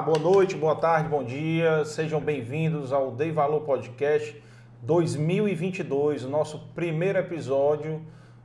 [0.00, 1.84] Boa noite, boa tarde, bom dia.
[1.84, 4.42] Sejam bem-vindos ao Dei Valor Podcast
[4.82, 8.02] 2022, o nosso primeiro episódio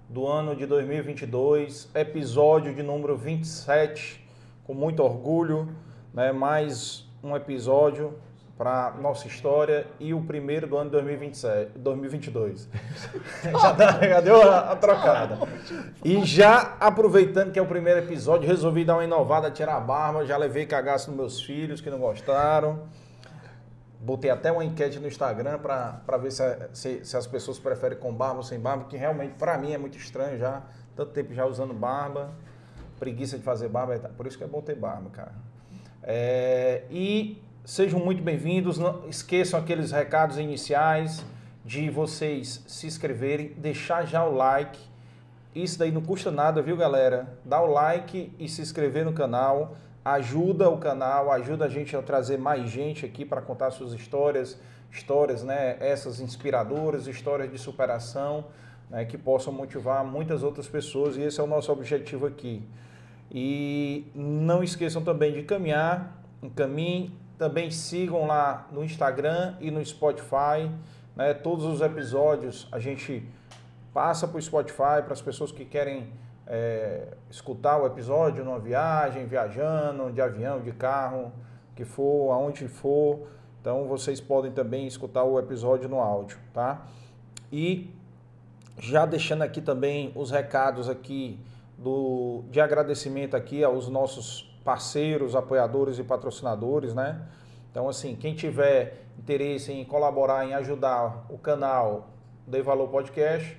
[0.07, 4.24] do ano de 2022, episódio de número 27,
[4.64, 5.75] com muito orgulho,
[6.14, 6.32] né?
[6.32, 8.14] Mais um episódio
[8.60, 12.68] para nossa história e o primeiro do ano de 2027, 2022.
[13.61, 15.39] já, dá, já deu a, a, trocada.
[16.04, 20.25] E já aproveitando que é o primeiro episódio, resolvi dar uma inovada, tirar a barba,
[20.25, 22.82] já levei cagaço nos meus filhos que não gostaram.
[23.98, 28.14] Botei até uma enquete no Instagram para ver se, se, se, as pessoas preferem com
[28.14, 30.64] barba ou sem barba, que realmente para mim é muito estranho já,
[30.98, 32.31] tanto tempo já usando barba,
[33.00, 35.31] preguiça de fazer barba, por isso que é bom ter barba, cara.
[36.03, 38.80] É, e Sejam muito bem-vindos.
[38.80, 41.23] Não esqueçam aqueles recados iniciais
[41.64, 44.80] de vocês se inscreverem, deixar já o like.
[45.53, 47.38] Isso daí não custa nada, viu, galera?
[47.45, 49.78] Dá o like e se inscrever no canal.
[50.03, 54.59] Ajuda o canal, ajuda a gente a trazer mais gente aqui para contar suas histórias,
[54.92, 55.78] histórias, né?
[55.80, 58.45] Essas inspiradoras, histórias de superação,
[58.89, 59.06] né?
[59.06, 61.17] Que possam motivar muitas outras pessoas.
[61.17, 62.64] E esse é o nosso objetivo aqui.
[63.31, 70.70] E não esqueçam também de caminhar, encaminhe também sigam lá no Instagram e no Spotify.
[71.16, 71.34] Né?
[71.34, 73.26] Todos os episódios a gente
[73.94, 76.12] passa para o Spotify para as pessoas que querem
[76.45, 81.32] é, escutar o episódio numa viagem, viajando, de avião, de carro,
[81.78, 83.28] que for, aonde for.
[83.62, 86.86] Então vocês podem também escutar o episódio no áudio, tá?
[87.50, 87.90] E
[88.78, 91.40] já deixando aqui também os recados aqui
[91.78, 97.20] do, de agradecimento aqui aos nossos parceiros, apoiadores e patrocinadores, né?
[97.72, 102.09] Então, assim, quem tiver interesse em colaborar, em ajudar o canal
[102.45, 103.58] Dei Valor Podcast,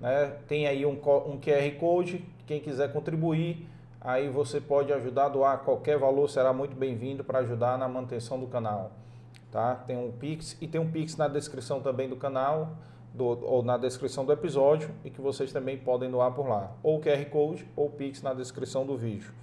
[0.00, 0.36] né?
[0.46, 3.68] Tem aí um, um QR Code, quem quiser contribuir,
[4.00, 8.38] aí você pode ajudar a doar qualquer valor, será muito bem-vindo para ajudar na manutenção
[8.38, 8.92] do canal,
[9.50, 9.74] tá?
[9.84, 12.76] Tem um Pix e tem um Pix na descrição também do canal,
[13.12, 17.00] do, ou na descrição do episódio, e que vocês também podem doar por lá, ou
[17.00, 19.42] QR Code ou Pix na descrição do vídeo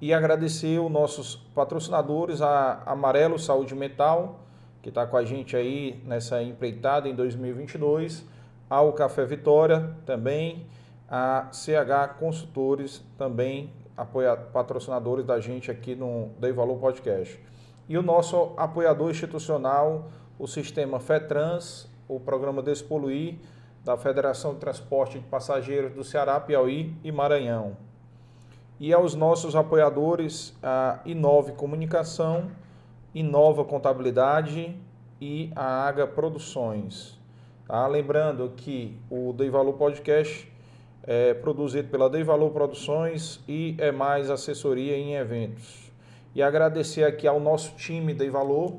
[0.00, 4.40] e agradecer os nossos patrocinadores, a Amarelo Saúde Mental,
[4.82, 8.24] que está com a gente aí nessa empreitada em 2022,
[8.68, 10.66] ao Café Vitória também,
[11.08, 17.40] a CH Consultores também, apoia, patrocinadores da gente aqui no Dei Valor Podcast.
[17.88, 23.36] E o nosso apoiador institucional, o Sistema FETRANS, o programa Despoluir,
[23.84, 27.76] da Federação de Transporte de Passageiros do Ceará, Piauí e Maranhão
[28.78, 32.50] e aos nossos apoiadores, a Inove Comunicação,
[33.14, 34.76] Inova Contabilidade
[35.20, 37.18] e a Aga Produções.
[37.66, 37.86] Tá?
[37.86, 40.52] Lembrando que o Dei Valor Podcast
[41.02, 45.90] é produzido pela Dei Valor Produções e é mais assessoria em eventos.
[46.34, 48.76] E agradecer aqui ao nosso time Dei Valor,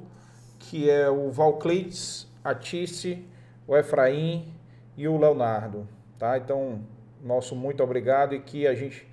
[0.59, 3.25] que é o Valclites, a Tice,
[3.67, 4.53] o Efraim
[4.95, 5.87] e o Leonardo.
[6.19, 6.37] Tá?
[6.37, 6.81] Então,
[7.23, 9.07] nosso muito obrigado e que a gente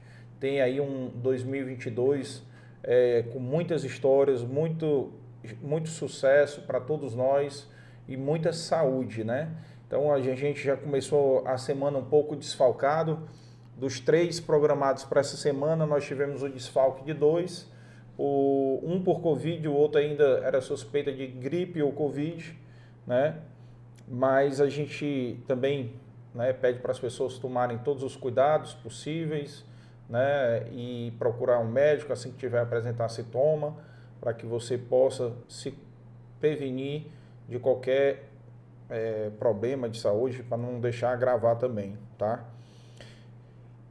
[0.44, 2.42] tem aí um 2022
[2.82, 5.10] é, com muitas histórias, muito,
[5.62, 7.66] muito sucesso para todos nós
[8.06, 9.50] e muita saúde, né?
[9.86, 13.26] Então a gente já começou a semana um pouco desfalcado.
[13.74, 17.66] Dos três programados para essa semana, nós tivemos o desfalque de dois.
[18.18, 22.54] O, um por Covid, o outro ainda era suspeita de gripe ou Covid,
[23.06, 23.38] né?
[24.06, 25.94] Mas a gente também
[26.34, 29.64] né, pede para as pessoas tomarem todos os cuidados possíveis,
[30.08, 33.74] né, e procurar um médico assim que tiver apresentar sintoma,
[34.20, 35.74] para que você possa se
[36.40, 37.06] prevenir
[37.48, 38.24] de qualquer
[38.88, 42.44] é, problema de saúde, para não deixar agravar também, tá?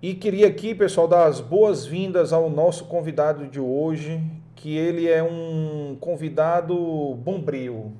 [0.02, 4.22] E queria aqui, pessoal, dar as boas-vindas ao nosso convidado de hoje,
[4.56, 7.94] que ele é um convidado bombril,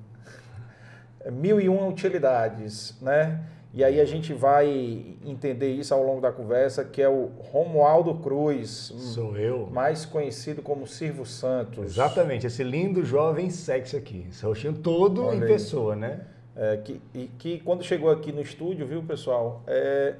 [1.22, 3.40] é mil e uma utilidades, né?
[3.76, 8.14] E aí a gente vai entender isso ao longo da conversa, que é o Romualdo
[8.16, 8.94] Cruz.
[8.98, 9.68] Sou eu.
[9.72, 11.86] Mais conhecido como Silvio Santos.
[11.86, 14.28] Exatamente, esse lindo jovem sexy aqui.
[14.30, 15.48] Esse rostinho todo Olha em aí.
[15.48, 16.22] pessoa, né?
[16.56, 20.14] É, que, e, que quando chegou aqui no estúdio, viu, pessoal, é,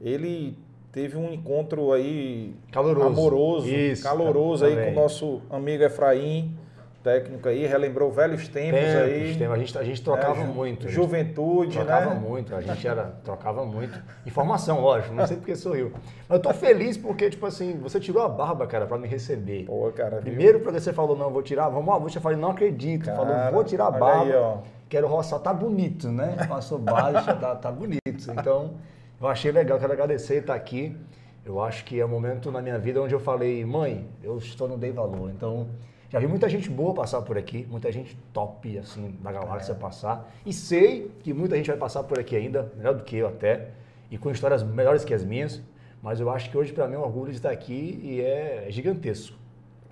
[0.00, 0.58] ele
[0.90, 6.56] teve um encontro aí caloroso, amoroso, isso, caloroso aí com o nosso amigo Efraim
[7.02, 9.36] técnico aí, relembrou velhos tempos, tempos aí.
[9.36, 9.54] Tempos.
[9.54, 10.88] A, gente, a gente trocava é, muito.
[10.88, 12.20] Juventude, gente trocava né?
[12.20, 13.98] muito, a gente era, trocava muito.
[14.26, 15.92] Informação, lógico, não sei porque sou eu.
[16.28, 19.64] Mas eu tô feliz porque, tipo assim, você tirou a barba, cara, para me receber.
[19.64, 20.64] Pô, cara, Primeiro viu?
[20.64, 23.06] porque você falou, não, vou tirar, vamos lá, você falou, não acredito.
[23.06, 24.22] Cara, falou, vou tirar a barba.
[24.24, 24.58] Aí, ó.
[24.88, 26.36] Quero roçar, tá bonito, né?
[26.48, 28.00] Passou baixa, tá, tá bonito.
[28.32, 28.72] Então,
[29.20, 30.96] eu achei legal, quero agradecer estar aqui.
[31.44, 34.36] Eu acho que é o um momento na minha vida onde eu falei, mãe, eu
[34.36, 35.30] estou no Dei Valor.
[35.30, 35.68] Então,
[36.10, 39.74] Já vi muita gente boa passar por aqui, muita gente top, assim, da galáxia é.
[39.76, 40.28] passar.
[40.44, 43.68] E sei que muita gente vai passar por aqui ainda, melhor do que eu até,
[44.10, 45.62] e com histórias melhores que as minhas.
[46.02, 48.66] Mas eu acho que hoje, para mim, é um orgulho de estar aqui e é
[48.70, 49.36] gigantesco.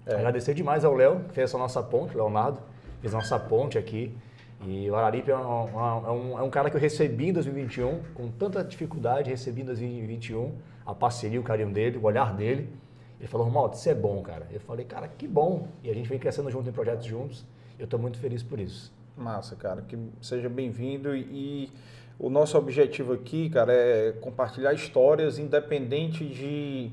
[0.04, 0.14] É.
[0.14, 2.60] Agradecer demais ao Léo, que fez essa nossa ponte, Leonardo,
[3.00, 4.12] fez a nossa ponte aqui.
[4.66, 8.28] E o Araripe é, é, um, é um cara que eu recebi em 2021, com
[8.28, 10.52] tanta dificuldade, recebi em 2021
[10.84, 12.68] a parceria, o carinho dele, o olhar dele.
[13.18, 14.46] Ele falou, Romualdo, isso é bom, cara.
[14.50, 15.68] Eu falei, cara, que bom.
[15.82, 17.44] E a gente vem crescendo junto em projetos juntos.
[17.78, 18.92] Eu estou muito feliz por isso.
[19.16, 19.82] Massa, cara.
[19.82, 21.14] Que seja bem-vindo.
[21.16, 21.70] E
[22.18, 26.90] o nosso objetivo aqui, cara, é compartilhar histórias independente de,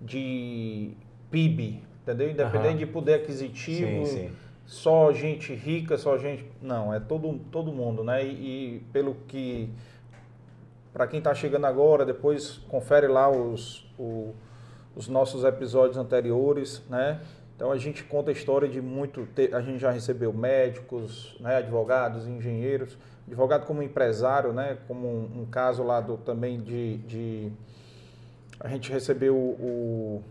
[0.00, 0.92] de
[1.30, 2.30] PIB, entendeu?
[2.30, 2.78] Independente uhum.
[2.78, 4.06] de poder aquisitivo.
[4.06, 4.30] Sim, sim.
[4.66, 6.44] Só gente rica, só gente.
[6.60, 8.24] Não, é todo, todo mundo, né?
[8.24, 9.70] E, e pelo que.
[10.92, 13.86] Para quem está chegando agora, depois confere lá os.
[13.98, 14.34] O,
[14.96, 17.20] os nossos episódios anteriores, né?
[17.54, 22.26] Então a gente conta a história de muito, a gente já recebeu médicos, né, advogados,
[22.26, 27.52] engenheiros, advogado como empresário, né, como um, um caso lá do, também de, de,
[28.60, 30.22] a gente recebeu o,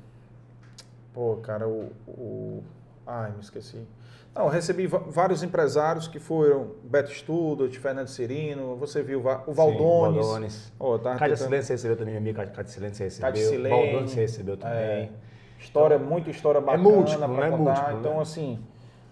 [1.13, 2.63] pô, cara, o, o
[3.07, 3.81] ai, me esqueci.
[4.35, 10.25] Não, recebi vários empresários que foram Beto Student, Fernando Cirino, você viu o Valdones.
[10.25, 10.73] Sim, Valdones.
[10.77, 11.37] Oh, tá Cátia tentando...
[11.37, 13.29] Silêncio recebeu também, minha amiga Cátia Silêncio recebeu.
[13.29, 13.85] Cátia Silêncio.
[13.85, 14.77] Valdones recebeu também.
[14.77, 15.09] É,
[15.57, 17.63] história, então, muita história bacana é múltiplo, para é contar.
[17.63, 18.21] Múltiplo, então, né?
[18.21, 18.59] assim,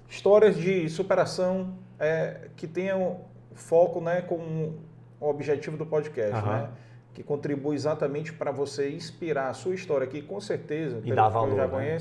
[0.09, 3.21] histórias de superação é, que tenham
[3.53, 4.73] foco né, com
[5.21, 6.69] o objetivo do podcast, né?
[7.13, 11.51] Que contribui exatamente para você inspirar a sua história aqui, com certeza, e dar valor,
[11.51, 11.99] eu já né?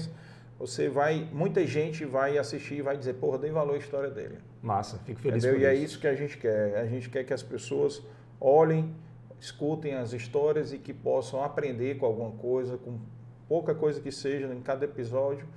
[0.63, 4.39] Você vai, muita gente vai assistir e vai dizer, porra, dei valor à história dele.
[4.63, 5.59] Massa, fico feliz Entendeu?
[5.59, 5.83] por e isso.
[5.83, 6.77] é isso que a gente quer.
[6.77, 8.01] A gente quer que as pessoas
[8.41, 8.95] olhem,
[9.41, 12.97] escutem as histórias e que possam aprender com alguma coisa, com
[13.49, 15.49] pouca coisa que seja em cada episódio.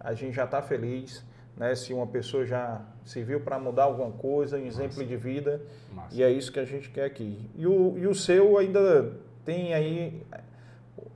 [0.00, 1.22] A gente já está feliz,
[1.58, 1.74] né?
[1.74, 5.04] Se uma pessoa já serviu para mudar alguma coisa, um exemplo Massa.
[5.04, 5.60] de vida.
[5.92, 6.16] Massa.
[6.16, 7.50] E é isso que a gente quer aqui.
[7.54, 9.12] E o, e o seu ainda
[9.44, 10.22] tem aí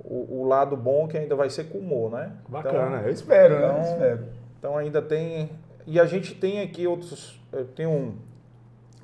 [0.08, 2.32] o, o, lado bom que ainda vai ser com humor, né?
[2.48, 3.78] Bacana, então, eu espero, então, né?
[3.78, 4.26] Eu espero.
[4.58, 5.50] Então ainda tem.
[5.86, 7.38] E a gente tem aqui outros.
[7.52, 8.16] Eu tenho um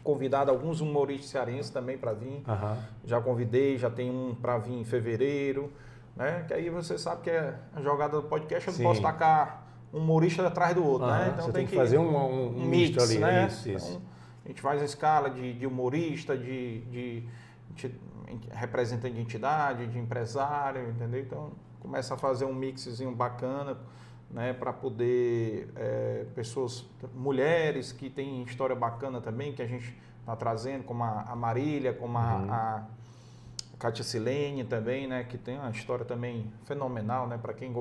[0.02, 2.42] convidado alguns humoristas cearenses também para vir.
[2.48, 2.76] Uhum.
[3.04, 5.70] Já convidei, já tem um para vir em fevereiro.
[6.16, 6.44] Né?
[6.48, 9.98] Que aí você sabe que é a jogada do podcast, eu não posso tacar um
[9.98, 11.12] humorista atrás do outro, uhum.
[11.12, 11.30] né?
[11.32, 13.46] Então você tem, que, fazer um, um, um mix, ali, né?
[13.46, 13.88] Isso, isso.
[13.88, 14.02] Então,
[14.44, 17.22] a gente faz a escala de, de humorista, de, de,
[17.74, 17.94] de
[18.52, 21.20] representante de entidade, de empresário, entendeu?
[21.20, 23.76] Então começa a fazer um mixzinho bacana,
[24.30, 26.84] né, para poder é, pessoas,
[27.14, 31.92] mulheres que têm história bacana também, que a gente está trazendo, como a, a Marília,
[31.92, 32.52] como a, uhum.
[32.52, 32.86] a,
[33.74, 37.72] a Kátia Silene também, né, que tem uma história também fenomenal, né, para quem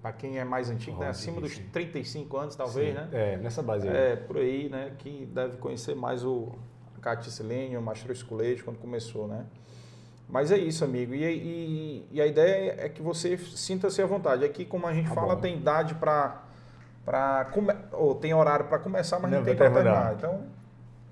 [0.00, 2.94] para quem é mais antigo, né, acima dos 35 anos talvez, sim.
[2.94, 3.08] né?
[3.12, 3.96] É, nessa base aí.
[3.96, 6.52] É, por aí, né, que deve conhecer mais o
[7.08, 8.14] Kátia Silene, o Mastro
[8.62, 9.46] quando começou, né?
[10.28, 11.14] Mas é isso, amigo.
[11.14, 14.44] E, e, e a ideia é que você sinta-se à vontade.
[14.44, 15.40] Aqui, como a gente tá fala, bom.
[15.40, 17.46] tem idade para.
[17.52, 17.72] Come...
[17.92, 20.14] Ou tem horário para começar, mas não, não tem para terminar.
[20.18, 20.42] Então,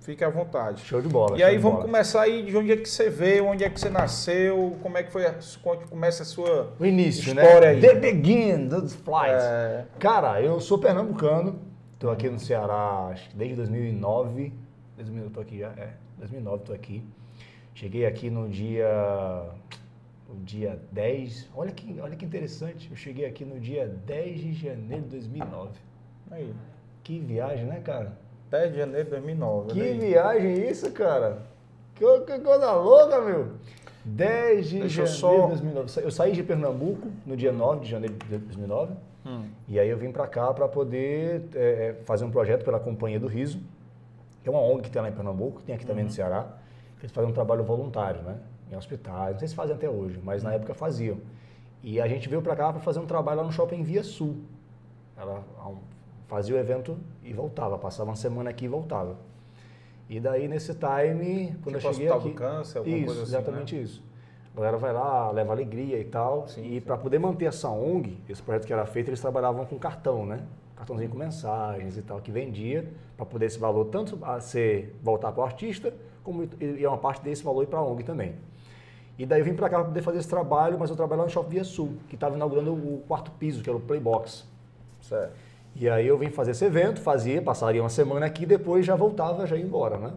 [0.01, 0.83] fique à vontade.
[0.83, 1.39] Show de bola.
[1.39, 1.87] E aí vamos bola.
[1.87, 5.03] começar aí de onde é que você veio, onde é que você nasceu, como é
[5.03, 7.43] que foi, a, quando começa a sua o início, né?
[7.43, 7.75] história né?
[7.75, 7.81] aí.
[7.81, 9.35] The begin, the flight.
[9.35, 9.87] É...
[9.99, 11.59] Cara, eu sou pernambucano,
[11.95, 14.65] estou aqui no Ceará acho que desde 2009.
[14.97, 15.95] 2000 eu tô aqui já, é.
[16.19, 17.03] 2009 estou aqui.
[17.75, 18.88] Cheguei aqui no dia
[20.29, 21.50] no dia 10.
[21.55, 22.88] Olha que, olha que interessante.
[22.91, 25.71] Eu cheguei aqui no dia 10 de janeiro de 2009.
[26.31, 26.53] Aí.
[27.03, 28.19] Que viagem, né, cara?
[28.50, 29.73] 10 de janeiro de 2009.
[29.73, 29.99] Que aí.
[29.99, 31.43] viagem isso, cara?
[31.95, 33.53] Que, que, coisa louca, meu.
[34.05, 35.43] 10 de Deixa janeiro só...
[35.43, 36.00] de 2009.
[36.03, 38.95] Eu saí de Pernambuco no dia 9 de janeiro de 2009.
[39.26, 39.45] Hum.
[39.69, 43.26] E aí eu vim para cá para poder é, fazer um projeto pela Companhia do
[43.26, 43.61] Riso,
[44.47, 46.09] que é uma ONG que tem lá em Pernambuco, tem aqui também uhum.
[46.09, 46.47] no Ceará
[47.00, 48.37] eles faziam um trabalho voluntário, né?
[48.71, 51.19] Em hospitais, não sei se fazem até hoje, mas na época faziam.
[51.83, 54.37] E a gente veio para cá para fazer um trabalho lá no shopping Via Sul.
[55.17, 55.45] Ela
[56.29, 59.17] fazia o evento e voltava, passava uma semana aqui e voltava.
[60.09, 63.31] E daí nesse time, quando tipo eu cheguei aqui, do câncer, alguma isso, coisa assim,
[63.33, 63.83] exatamente né?
[63.83, 64.05] isso.
[64.53, 66.47] A galera vai lá, leva alegria e tal.
[66.47, 69.76] Sim, e para poder manter essa ONG, esse projeto que era feito, eles trabalhavam com
[69.76, 70.45] cartão, né?
[70.76, 75.33] Cartãozinho com mensagens e tal, que vendia para poder esse valor tanto a ser voltar
[75.33, 75.92] para o artista,
[76.23, 78.35] como e é uma parte desse valor ir para a ONG também.
[79.18, 81.25] E daí eu vim para cá para poder fazer esse trabalho, mas eu trabalho lá
[81.25, 84.47] no Shopping Via Sul, que estava inaugurando o quarto piso, que era o Playbox.
[85.00, 85.33] Certo.
[85.75, 89.47] E aí eu vim fazer esse evento, fazia, passaria uma semana aqui, depois já voltava,
[89.47, 90.12] já ia embora, né?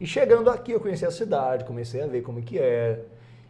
[0.00, 3.04] E chegando aqui eu conheci a cidade, comecei a ver como que é.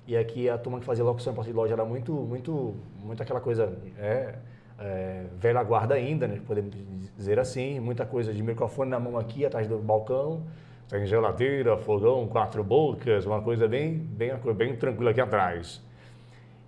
[0.07, 3.40] E aqui a turma que fazia locução em de loja era muito, muito, muito aquela
[3.40, 4.37] coisa, é,
[4.79, 6.73] é, velha guarda ainda, né, podemos
[7.17, 10.43] dizer assim, muita coisa de microfone na mão aqui, atrás do balcão,
[10.89, 15.83] tem geladeira, fogão, quatro bocas, uma coisa bem, bem, bem tranquila aqui atrás.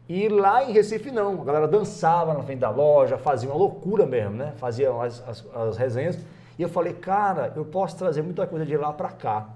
[0.08, 4.04] E lá em Recife não, a galera dançava na frente da loja, fazia uma loucura
[4.04, 4.52] mesmo, né?
[4.56, 6.18] Fazia as, as, as resenhas.
[6.58, 9.48] E eu falei, cara, eu posso trazer muita coisa de lá para cá.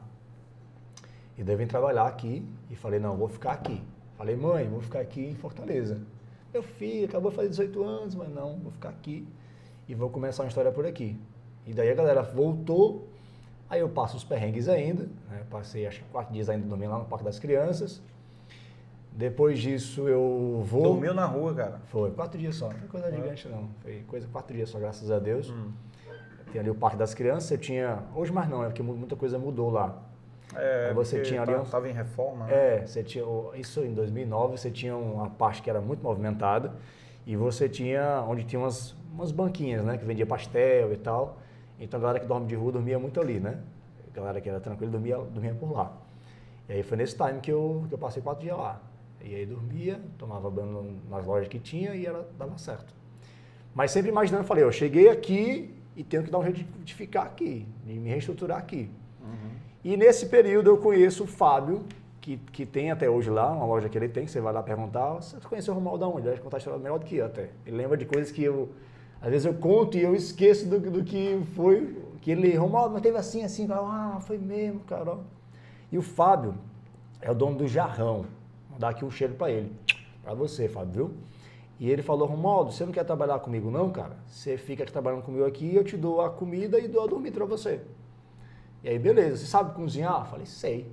[1.37, 2.49] E devem trabalhar aqui.
[2.71, 3.83] E falei, não, vou ficar aqui.
[4.17, 6.01] Falei, mãe, vou ficar aqui em Fortaleza.
[6.55, 9.27] Meu filho acabou de fazer 18 anos, mas não, vou ficar aqui
[9.89, 11.19] e vou começar uma história por aqui.
[11.67, 13.09] E daí a galera voltou,
[13.69, 15.45] aí eu passo os perrengues ainda, né?
[15.51, 18.01] passei acho que quatro dias ainda dormindo lá no Parque das Crianças.
[19.11, 20.85] Depois disso eu vou.
[20.85, 21.81] Dormiu na rua, cara?
[21.87, 22.69] Foi, quatro dias só.
[22.69, 23.69] Não foi coisa gigante, não.
[23.83, 25.51] Foi coisa quatro dias só, graças a Deus.
[25.51, 25.73] Hum.
[26.53, 28.05] Tem ali o Parque das Crianças, você tinha.
[28.15, 30.01] Hoje mais não, é porque muita coisa mudou lá.
[30.57, 31.53] É, você tinha ali.
[31.53, 32.53] Estava tá, em reforma, né?
[32.55, 33.25] É, você tinha.
[33.55, 36.73] Isso em 2009, você tinha uma parte que era muito movimentada
[37.27, 38.25] e você tinha.
[38.29, 39.99] onde tinha umas, umas banquinhas, né?
[39.99, 41.39] Que vendia pastel e tal.
[41.79, 43.59] Então a galera que dorme de rua dormia muito ali, né?
[44.13, 45.93] A galera que era tranquila dormia, dormia por lá.
[46.69, 48.81] E aí foi nesse time que eu, que eu passei quatro dias lá.
[49.21, 52.95] E aí dormia, tomava banho nas lojas que tinha e era, dava certo.
[53.75, 57.23] Mas sempre imaginando, falei, eu cheguei aqui e tenho que dar um jeito de ficar
[57.23, 58.91] aqui, de me reestruturar aqui.
[59.21, 59.51] Uhum.
[59.85, 61.85] E nesse período eu conheço o Fábio,
[62.19, 65.13] que, que tem até hoje lá, uma loja que ele tem, você vai lá perguntar,
[65.17, 66.27] você conheceu o Romualdo onde?
[66.27, 67.51] Ele vai contar a história melhor do que eu até.
[67.67, 68.71] Ele lembra de coisas que eu,
[69.21, 73.03] às vezes eu conto e eu esqueço do, do que foi, que ele, Romualdo, mas
[73.03, 75.19] teve assim, assim, ah, foi mesmo, cara.
[75.93, 76.55] E o Fábio
[77.21, 78.25] é o dono do Jarrão,
[78.71, 79.71] vou dar aqui um cheiro para ele,
[80.23, 81.11] para você, Fábio, viu?
[81.79, 84.17] E ele falou, Romualdo, você não quer trabalhar comigo não, cara?
[84.29, 87.45] Você fica trabalhando comigo aqui, eu te dou a comida e dou a dormir para
[87.45, 87.83] você.
[88.85, 90.21] E aí, beleza, você sabe cozinhar?
[90.21, 90.93] Eu falei, sei.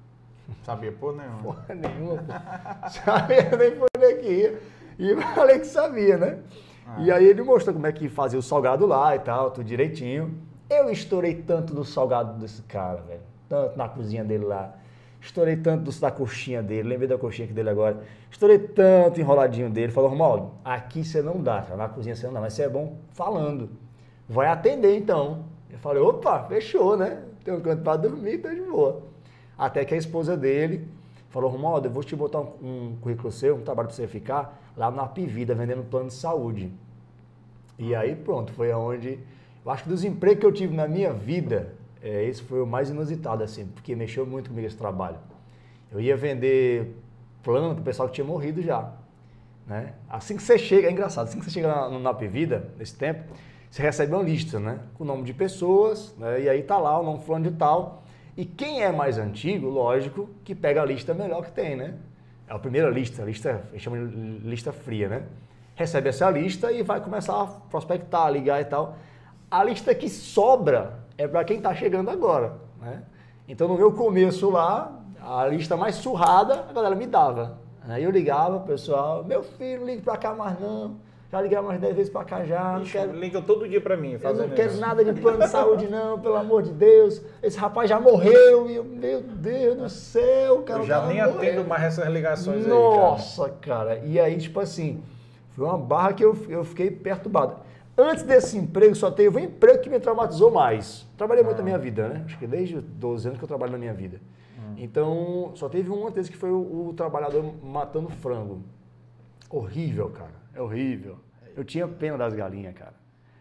[0.62, 1.42] Sabia por nenhuma.
[1.42, 2.22] Porra nenhuma.
[2.90, 3.88] sabia nem por
[4.22, 4.60] ia.
[4.98, 6.38] E falei que sabia, né?
[6.86, 7.00] Ah.
[7.00, 10.38] E aí ele mostrou como é que fazia o salgado lá e tal, tudo direitinho.
[10.68, 13.22] Eu estourei tanto do salgado desse cara, velho.
[13.48, 14.74] Tanto na cozinha dele lá.
[15.18, 18.02] Estourei tanto da coxinha dele, lembrei da coxinha dele agora.
[18.30, 19.90] Estourei tanto enroladinho dele.
[19.90, 21.76] Falou, Romualdo, aqui você não dá, cara.
[21.76, 23.70] na cozinha você não dá, mas você é bom falando.
[24.28, 25.46] Vai atender então.
[25.70, 27.22] Eu falei, opa, fechou, né?
[27.44, 29.02] Tem um canto para dormir, tá de boa.
[29.56, 30.86] Até que a esposa dele
[31.30, 34.60] falou, Romualdo, eu vou te botar um, um currículo seu, um trabalho para você ficar
[34.76, 36.72] lá na Pivida, vendendo plano de saúde.
[37.78, 39.18] E aí pronto, foi aonde...
[39.64, 42.66] Eu acho que dos empregos que eu tive na minha vida, é, esse foi o
[42.66, 45.18] mais inusitado, assim, porque mexeu muito comigo esse trabalho.
[45.92, 46.96] Eu ia vender
[47.42, 48.92] plano para o pessoal que tinha morrido já.
[49.66, 49.92] Né?
[50.08, 53.32] Assim que você chega, é engraçado, assim que você chega na, na Pivida, nesse tempo,
[53.70, 54.80] você recebe uma lista, né?
[54.94, 56.42] Com o nome de pessoas, né?
[56.42, 58.02] e aí tá lá o nome fulano de tal.
[58.36, 61.94] E quem é mais antigo, lógico, que pega a lista melhor que tem, né?
[62.48, 65.22] É a primeira lista, a lista, a gente chama de lista fria, né?
[65.76, 68.96] Recebe essa lista e vai começar a prospectar, ligar e tal.
[69.48, 73.04] A lista que sobra é para quem está chegando agora, né?
[73.46, 77.58] Então no meu começo lá, a lista mais surrada, a galera me dava.
[77.88, 80.96] Aí eu ligava, pessoal, meu filho, ligue para cá mais não
[81.30, 82.80] já liguei umas 10 vezes pra cá já.
[82.80, 83.12] Ixi, quero...
[83.12, 84.18] Ligam todo dia pra mim.
[84.20, 87.22] Eu não quero nada de plano de saúde, não, pelo amor de Deus.
[87.40, 88.68] Esse rapaz já morreu.
[88.68, 90.80] E eu, meu Deus do céu, cara.
[90.80, 91.36] Eu já nem morreu.
[91.36, 93.94] atendo mais essas ligações Nossa, aí, cara.
[93.94, 93.98] cara.
[94.04, 95.04] E aí, tipo assim,
[95.50, 97.56] foi uma barra que eu, eu fiquei perturbado.
[97.96, 101.06] Antes desse emprego, só teve um emprego que me traumatizou mais.
[101.16, 101.58] Trabalhei muito ah.
[101.58, 102.22] na minha vida, né?
[102.26, 104.20] Acho que desde 12 anos que eu trabalho na minha vida.
[104.58, 104.74] Hum.
[104.78, 108.64] Então, só teve um antes que foi o, o trabalhador matando frango.
[109.50, 110.30] Horrível, cara.
[110.54, 111.18] É horrível.
[111.56, 112.94] Eu tinha pena das galinhas, cara.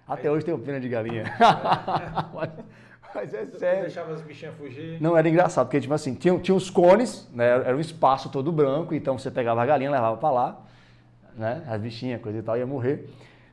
[0.07, 1.23] Até hoje tenho pena de galinha.
[2.33, 2.49] mas,
[3.13, 3.51] mas, é sério.
[3.51, 4.99] Você deixava as bichinhas fugir?
[4.99, 7.47] Não, era engraçado, porque tipo assim, tinha, tinha os cones, né?
[7.47, 10.61] Era um espaço todo branco, então você pegava a galinha, levava para lá,
[11.35, 11.63] né?
[11.67, 13.07] As bichinhas, coisa e tal, ia morrer.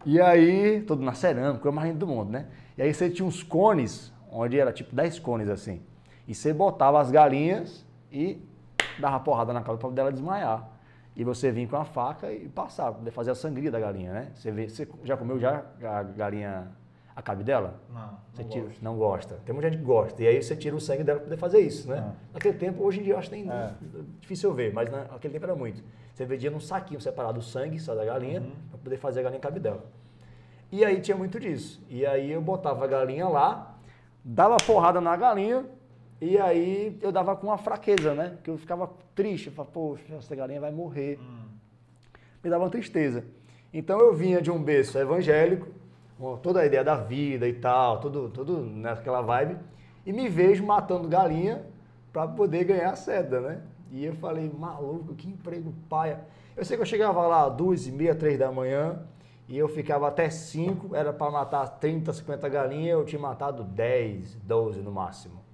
[0.06, 2.46] E aí, todo na cerâmica, o mais lindo do mundo, né?
[2.78, 5.82] E aí você tinha uns cones, onde era tipo 10 cones assim.
[6.26, 8.38] E você botava as galinhas e
[8.98, 10.75] dava porrada na cara para dela desmaiar
[11.16, 14.32] e você vir com a faca e passar, poder fazer a sangria da galinha, né?
[14.34, 16.68] Você, vê, você já comeu já a galinha,
[17.14, 17.80] a cabe dela?
[17.88, 18.84] Não, você não, tira, gosto.
[18.84, 19.34] não gosta.
[19.46, 20.22] Tem muita gente que gosta.
[20.22, 22.12] E aí você tira o sangue dela para poder fazer isso, né?
[22.12, 22.34] É.
[22.34, 23.72] Naquele tempo, hoje em dia, eu acho que é.
[24.20, 25.82] difícil eu ver, mas naquele tempo era muito.
[26.12, 28.52] Você vendia num saquinho separado o sangue só da galinha uhum.
[28.68, 29.86] para poder fazer a galinha cabe dela.
[30.70, 31.82] E aí tinha muito disso.
[31.88, 33.78] E aí eu botava a galinha lá,
[34.22, 35.64] dava porrada na galinha,
[36.20, 38.38] e aí eu dava com uma fraqueza, né?
[38.42, 41.18] Que eu ficava triste, eu falava, poxa, essa galinha vai morrer.
[41.20, 41.48] Hum.
[42.42, 43.24] Me dava uma tristeza.
[43.72, 45.68] Então eu vinha de um berço evangélico,
[46.42, 49.58] toda a ideia da vida e tal, tudo, tudo naquela vibe,
[50.06, 51.66] e me vejo matando galinha
[52.12, 53.60] para poder ganhar a seda, né?
[53.92, 56.20] E eu falei, maluco, que emprego paia.
[56.56, 59.02] Eu sei que eu chegava lá duas e meia, três da manhã,
[59.48, 64.34] E eu ficava até 5, era para matar 30, 50 galinhas, eu tinha matado 10,
[64.42, 65.45] 12 no máximo.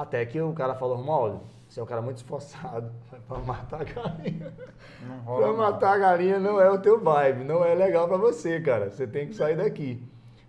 [0.00, 2.90] Até que o cara falou, Romualdo, você é um cara muito esforçado
[3.28, 4.52] para matar a galinha.
[5.24, 8.90] Para matar a galinha não é o teu vibe, não é legal para você, cara.
[8.90, 10.02] Você tem que sair daqui.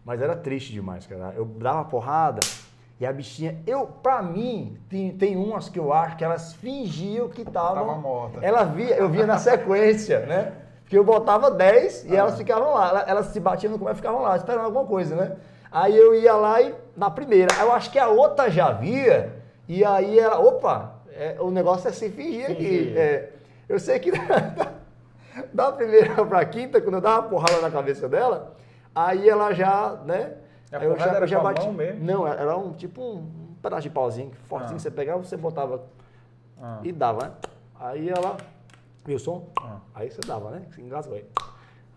[0.04, 1.34] Mas era triste demais, cara.
[1.36, 2.40] Eu dava porrada
[3.00, 7.28] e a bichinha, eu, pra mim, tem, tem umas que eu acho que elas fingiam
[7.30, 7.76] que estavam.
[7.88, 8.40] Tava morta.
[8.42, 10.54] Ela via, eu via na sequência, né?
[10.84, 12.20] Porque eu botava 10 e Ah.
[12.20, 13.04] elas ficavam lá.
[13.08, 15.36] Elas, se batiam no começo e ficavam lá, esperando alguma coisa, né?
[15.72, 17.54] Aí eu ia lá e na primeira.
[17.60, 19.41] Eu acho que a outra já via,
[19.74, 22.94] e aí ela, opa, é, o negócio é se fingir aqui.
[22.98, 23.30] É,
[23.70, 24.12] eu sei que
[25.54, 28.54] da primeira pra quinta, quando eu dava uma porrada na cabeça dela,
[28.94, 30.34] aí ela já, né?
[30.72, 32.04] A eu porrada era já bati- mesmo?
[32.04, 34.80] Não, era um tipo um pedaço de pauzinho, fortinho, Ah.
[34.80, 35.84] você pegava, você botava
[36.62, 36.80] Ah.
[36.84, 37.32] e dava, né?
[37.80, 38.38] Aí ela,
[39.06, 39.48] viu o som?
[39.60, 39.78] Ah.
[39.96, 40.64] Aí você dava, né?
[40.78, 41.26] Engasgou aí.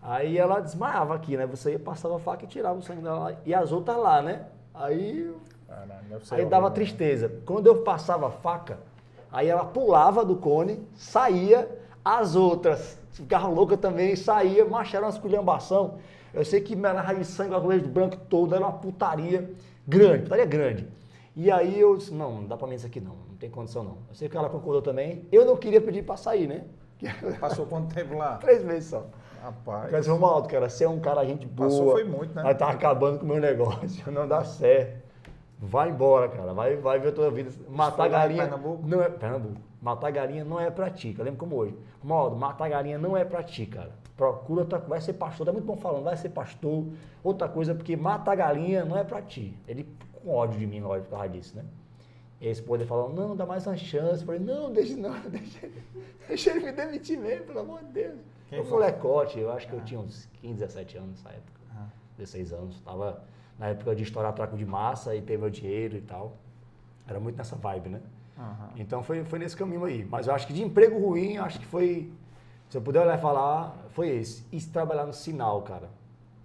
[0.01, 1.45] Aí ela desmaiava aqui, né?
[1.47, 3.35] Você ia, passava a faca e tirava o sangue dela.
[3.45, 4.43] E as outras lá, né?
[4.73, 5.33] Aí,
[5.75, 6.75] Caralho, aí dava né?
[6.75, 7.31] tristeza.
[7.45, 8.79] Quando eu passava a faca,
[9.31, 11.69] aí ela pulava do cone, saía,
[12.03, 15.95] as outras ficavam loucas também, saía, mas era uma esculhambação.
[16.33, 19.49] Eu sei que me amarrava de sangue, o colete branco todo, era uma putaria
[19.87, 20.87] grande, putaria grande.
[21.35, 23.83] E aí eu disse, não, não dá pra mim isso aqui não, não tem condição
[23.83, 23.97] não.
[24.09, 25.27] Eu sei que ela concordou também.
[25.31, 26.63] Eu não queria pedir pra sair, né?
[27.39, 28.37] Passou quanto tempo lá?
[28.37, 29.05] Três meses só.
[29.41, 29.91] Rapaz.
[29.93, 31.69] Dizer, Romualdo, cara, você é um cara gente boa.
[31.69, 32.41] Passou foi muito, né?
[32.43, 35.04] Mas tá acabando com o meu negócio, não dá certo.
[35.65, 36.53] Vai embora, cara.
[36.53, 37.51] Vai, vai ver a tua vida.
[37.69, 38.43] Matar galinha.
[38.43, 38.87] Pernambuco?
[38.87, 39.61] Não é, Pernambuco.
[39.81, 41.15] Matar galinha não é pra ti.
[41.17, 41.75] Eu lembro como hoje.
[42.01, 43.91] Romualdo, matar galinha não é pra ti, cara.
[44.15, 45.47] Procura outra Vai ser pastor.
[45.47, 46.85] É muito bom falando, vai ser pastor.
[47.23, 49.57] Outra coisa, porque matar galinha não é pra ti.
[49.67, 51.63] Ele com ódio de mim, lógico, por causa disso, né?
[52.41, 54.21] E esposa dele falou, não, dá mais uma chance.
[54.21, 55.69] Eu falei, não, deixa não, deixa,
[56.27, 58.19] deixa ele me demitir mesmo, pelo amor de Deus.
[58.49, 61.55] Quem eu fui lecote, eu acho que eu tinha uns 15, 17 anos nessa época.
[62.17, 62.79] 16 anos.
[62.81, 63.23] Tava
[63.57, 66.37] na época de estourar traco de massa e ter meu dinheiro e tal.
[67.07, 68.01] Era muito nessa vibe, né?
[68.37, 68.69] Aham.
[68.75, 70.03] Então foi, foi nesse caminho aí.
[70.05, 72.11] Mas eu acho que de emprego ruim, eu acho que foi.
[72.69, 74.45] Se eu puder olhar e falar, foi esse.
[74.51, 75.89] E se trabalhar no sinal, cara.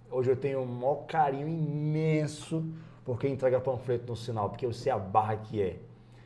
[0.09, 2.63] Hoje eu tenho um maior carinho imenso
[3.03, 5.79] por quem entrega panfleto no sinal, porque eu sei a barra que é.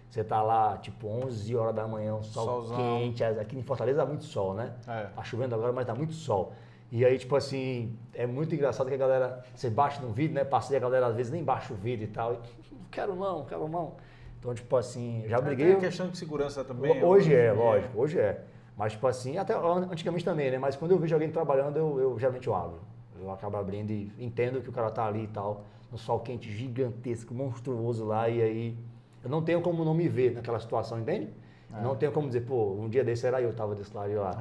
[0.10, 2.78] Você tá lá, tipo, 11 horas da manhã, um sol Solzão.
[2.78, 3.24] quente.
[3.24, 4.74] Aqui em Fortaleza dá muito sol, né?
[4.88, 5.04] É.
[5.08, 6.54] Tá chovendo agora, mas dá muito sol.
[6.92, 10.44] E aí, tipo assim, é muito engraçado que a galera, você baixa no vidro, né?
[10.44, 12.34] Passei a galera às vezes nem baixa o vidro e tal.
[12.34, 12.38] E,
[12.72, 13.94] não quero não, não quero não.
[14.40, 15.74] Então, tipo assim, já briguei.
[15.74, 17.04] A questão de segurança também.
[17.04, 18.44] Hoje é, lógico, hoje é.
[18.78, 20.58] Mas, tipo assim, até antigamente também, né?
[20.58, 22.80] Mas quando eu vejo alguém trabalhando, eu, eu geralmente eu abro.
[23.20, 26.52] Eu acabo abrindo e entendo que o cara tá ali e tal, no sol quente
[26.52, 28.78] gigantesco, monstruoso lá, e aí
[29.24, 31.30] eu não tenho como não me ver naquela situação, entende?
[31.74, 31.82] É.
[31.82, 34.32] Não tenho como dizer, pô, um dia desse era eu, tava desse lado e lá.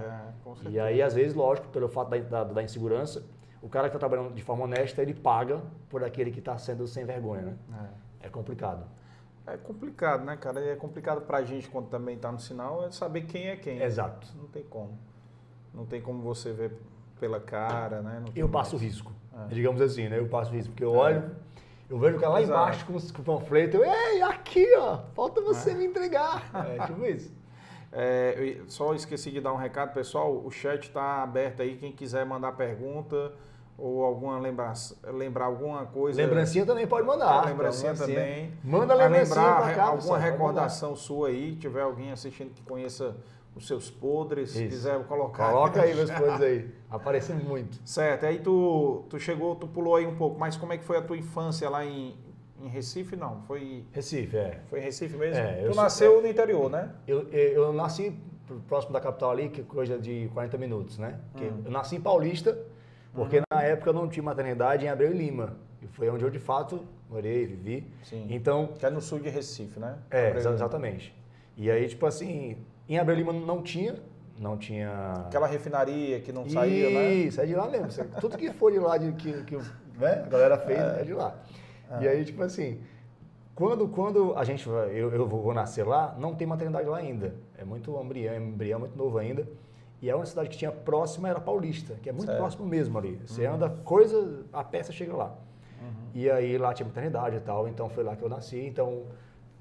[0.67, 0.69] É.
[0.69, 3.25] E aí, às vezes, lógico, pelo fato da, da, da insegurança,
[3.63, 6.87] o cara que está trabalhando de forma honesta, ele paga por aquele que está sendo
[6.87, 7.89] sem vergonha, né?
[8.21, 8.85] É complicado.
[9.47, 10.61] É complicado, né, cara?
[10.61, 13.81] É complicado pra gente quando também tá no sinal é saber quem é quem.
[13.83, 14.27] Exato.
[14.37, 14.99] Não tem como.
[15.73, 16.79] Não tem como você ver
[17.21, 18.25] pela cara, né?
[18.35, 18.83] Eu passo mais.
[18.83, 19.13] risco,
[19.49, 20.19] digamos assim, né?
[20.19, 21.31] Eu passo risco, porque eu olho,
[21.89, 22.61] eu vejo o cara lá Exato.
[22.61, 26.51] embaixo com, com o panfleto, eu, ei, aqui, ó, falta você me entregar.
[26.55, 27.33] É, tipo isso.
[27.93, 30.43] É, só esqueci de dar um recado, pessoal.
[30.45, 31.77] O chat está aberto aí.
[31.77, 33.33] Quem quiser mandar pergunta
[33.77, 36.21] ou alguma lembrança, lembrar alguma coisa.
[36.21, 37.45] Lembrancinha também pode mandar.
[37.45, 38.53] É, lembrancinha Então, também.
[38.63, 43.17] Manda lembrancinha lembrar cá, alguma recordação sua aí, tiver alguém assistindo que conheça
[43.55, 44.69] os seus podres, se Isso.
[44.77, 45.51] quiser colocar.
[45.51, 46.71] Coloca aí meus coisas aí.
[46.95, 47.79] Aparecem muito.
[47.85, 50.97] Certo, aí tu, tu chegou, tu pulou aí um pouco, mas como é que foi
[50.99, 52.15] a tua infância lá em,
[52.63, 53.17] em Recife?
[53.17, 54.61] Não, foi, Recife, é.
[54.69, 55.37] foi em Recife mesmo?
[55.37, 56.91] É, eu tu sou- nasceu no interior, né?
[57.07, 58.17] Eu, eu, eu nasci
[58.69, 61.19] próximo da capital ali, que é coisa de 40 minutos, né?
[61.41, 61.63] Hum.
[61.65, 62.57] Eu nasci em Paulista,
[63.15, 63.43] porque Uhum.
[63.51, 65.57] na época não tinha maternidade em Abreu e Lima.
[65.83, 66.81] E foi onde eu de fato
[67.11, 67.87] morei, vivi.
[68.03, 68.27] Sim.
[68.31, 69.99] Então, Que é no sul de Recife, né?
[70.11, 71.15] é, Abreu exatamente.
[71.57, 72.57] E aí, tipo assim,
[72.89, 73.97] em Abreu e Lima não tinha,
[74.39, 75.25] não tinha...
[75.27, 77.13] Aquela refinaria que não saía, né?
[77.13, 77.89] Isso, é de lá mesmo.
[78.21, 81.37] Tudo que for de lá, de, que, que né, a galera fez, é, de lá.
[82.01, 82.81] E aí, tipo assim,
[83.55, 87.35] quando, quando a gente vai, eu, eu vou nascer lá, não tem maternidade lá ainda.
[87.57, 89.47] É muito embrião, embrião muito novo ainda.
[90.03, 92.39] E é uma cidade que tinha próxima, era Paulista, que é muito Certo.
[92.39, 93.17] próximo mesmo ali.
[93.25, 95.35] Você anda, coisa, a peça chega lá.
[96.13, 98.59] E aí lá tinha maternidade e tal, então foi lá que eu nasci.
[98.59, 99.05] Então,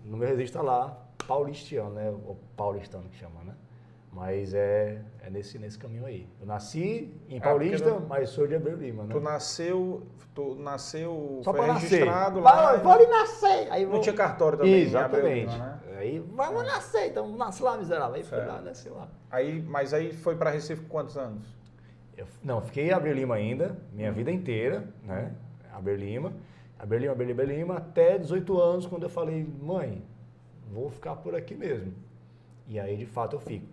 [0.06, 2.10] no meu registro tá lá, paulistiano, né?
[2.26, 3.54] Ou paulistano que chama, né?
[4.14, 6.28] Mas é, é nesse, nesse caminho aí.
[6.40, 9.10] Eu nasci em Ah, Paulista, não- mas sou de Abreu Lima, né?
[9.14, 10.04] Tu nasceu,
[10.36, 11.90] tu nasceu, Só foi para nascer.
[11.90, 12.52] registrado lá.
[12.52, 12.84] Vai, né?
[12.84, 13.72] pode nascer.
[13.72, 15.52] Aí Não vou- tinha cartório também Exatamente.
[15.52, 15.80] Lima, né?
[15.98, 18.16] Aí vamos nascer, então nasce lá, miserável.
[18.16, 18.48] Aí Certo.
[18.48, 19.08] lá, nasce lá.
[19.32, 21.48] Aí, mas aí foi para Recife quantos anos?
[22.16, 25.32] Eu, não, fiquei em Abreu Lima ainda, minha vida inteira, né?
[25.74, 26.34] Abreu Lima.
[26.78, 30.04] Abreu Lima, Abreu Lima, Lima, até 18 anos, quando eu falei, mãe,
[30.72, 31.94] vou ficar por aqui mesmo.
[32.68, 33.66] E aí, de fato, eu fico.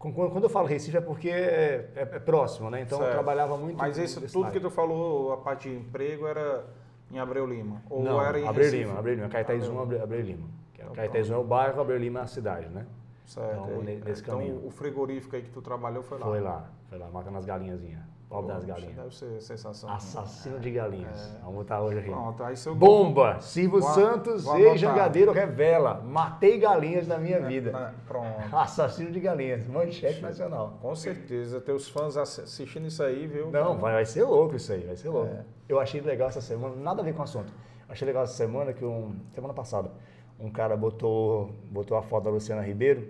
[0.00, 2.80] Quando eu falo Recife é porque é, é- é próximo, né?
[2.80, 3.12] Então eu Certo.
[3.16, 4.52] trabalhava muito Mas isso tudo lado.
[4.52, 6.64] que tu falou, a parte de emprego, era
[7.12, 7.82] em Abreu Lima?
[7.90, 8.84] Ou Não, era em Abreu Recife?
[8.84, 9.28] Lima, Abreu Lima.
[9.28, 10.48] Caetaízum, Abreu, Abreu Lima.
[10.72, 12.86] Que é- Então, Caetaízum é o bairro, Abreu Lima é a cidade, né?
[13.30, 13.62] Certo.
[13.64, 14.60] Então, aí- nesse então caminho.
[14.66, 16.26] o frigorífico aí que tu trabalhou foi lá?
[16.26, 18.00] Foi lá, foi lá, matando as galinhazinhas.
[18.28, 18.94] Pobre das galinhas.
[18.94, 19.90] Deve ser sensação.
[19.90, 21.34] Assassino de galinhas.
[21.36, 21.40] É.
[21.40, 22.10] Vamos botar hoje aqui.
[22.10, 22.74] Pronto, aí se eu...
[22.76, 23.40] Bomba!
[23.40, 24.78] Silvio Vou- Santos vou e.
[24.78, 25.94] Jangadeiro revela.
[26.04, 27.72] Matei galinhas na minha vida.
[27.72, 28.54] Na- Pronto.
[28.56, 29.66] Assassino de galinhas.
[29.66, 30.78] Manchete nacional.
[30.80, 33.50] Com certeza, teus fãs ass- assistindo isso aí, viu?
[33.50, 35.32] Não, vai, vai ser louco isso aí, vai ser louco.
[35.32, 35.44] É.
[35.68, 37.52] Eu achei legal essa semana, nada a ver com o assunto.
[37.88, 39.12] Achei legal essa semana que um.
[39.32, 39.90] Semana passada,
[40.38, 43.08] um cara botou, botou a foto da Luciana Ribeiro,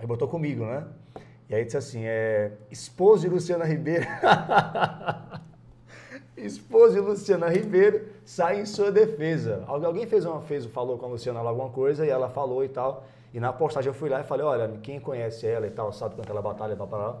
[0.00, 0.84] aí botou comigo, né?
[1.48, 2.52] E aí disse assim, é.
[2.70, 4.06] Esposa de Luciana Ribeiro.
[6.36, 9.62] Esposa de Luciana Ribeiro sai em sua defesa.
[9.66, 12.68] Algu- Alguém fez uma, fez, falou com a Luciana alguma coisa e ela falou e
[12.68, 13.04] tal.
[13.34, 16.14] E na postagem eu fui lá e falei, olha, quem conhece ela e tal, sabe
[16.14, 17.16] quanto ela batalha parar.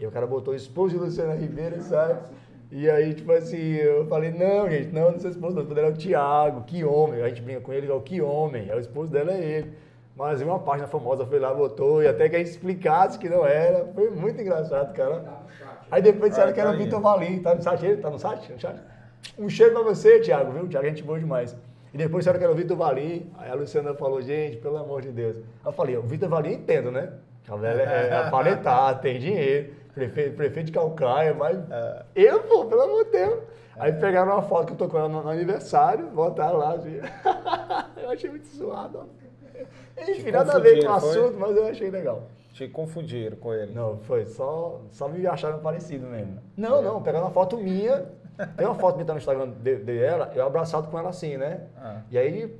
[0.00, 2.18] E o cara botou esposa de Luciana Ribeiro, sabe?
[2.70, 5.76] E aí, tipo assim, eu falei, não, gente, não, não sou esposo, não.
[5.78, 7.22] É o Thiago, que homem.
[7.22, 8.68] A gente brinca com ele, é o que homem.
[8.68, 9.72] É o esposo dela é ele.
[10.16, 13.44] Mas uma página famosa foi lá, botou, e até que a gente explicasse que não
[13.44, 13.84] era.
[13.94, 15.22] Foi muito engraçado, cara.
[15.90, 16.84] Aí depois disseram que era tá o aí.
[16.84, 18.00] Vitor Valim, tá no site ele?
[18.00, 18.50] Tá no site?
[18.50, 18.80] No chat?
[19.38, 20.66] Um cheiro pra você, Thiago, viu?
[20.68, 21.54] Thiago, é gente boa demais.
[21.92, 23.30] E depois disseram que era o Vitor Valim.
[23.36, 25.36] Aí a Luciana falou, gente, pelo amor de Deus.
[25.64, 27.12] Eu falei, o Vitor Valim entendo, né?
[27.46, 31.58] A velha é aparentar, tem dinheiro, prefeito, prefeito de Calcaia, mas
[32.14, 33.40] eu, pô, pelo amor de Deus.
[33.78, 36.98] Aí pegaram uma foto que eu tô com ela no, no aniversário, botaram lá, assim.
[38.02, 39.25] eu achei muito zoado, ó.
[39.98, 41.10] Enfim, nada a ver com o confundiram, foi?
[41.10, 42.22] assunto, mas eu achei legal.
[42.52, 43.72] Te confundiram com ele.
[43.74, 46.38] Não, foi só, só me acharam parecido mesmo.
[46.56, 48.06] Não, não, pegaram uma foto minha.
[48.56, 51.62] Tem uma foto minha tá no Instagram de- dela, eu abraçado com ela assim, né?
[51.78, 52.00] Ah.
[52.10, 52.54] E aí,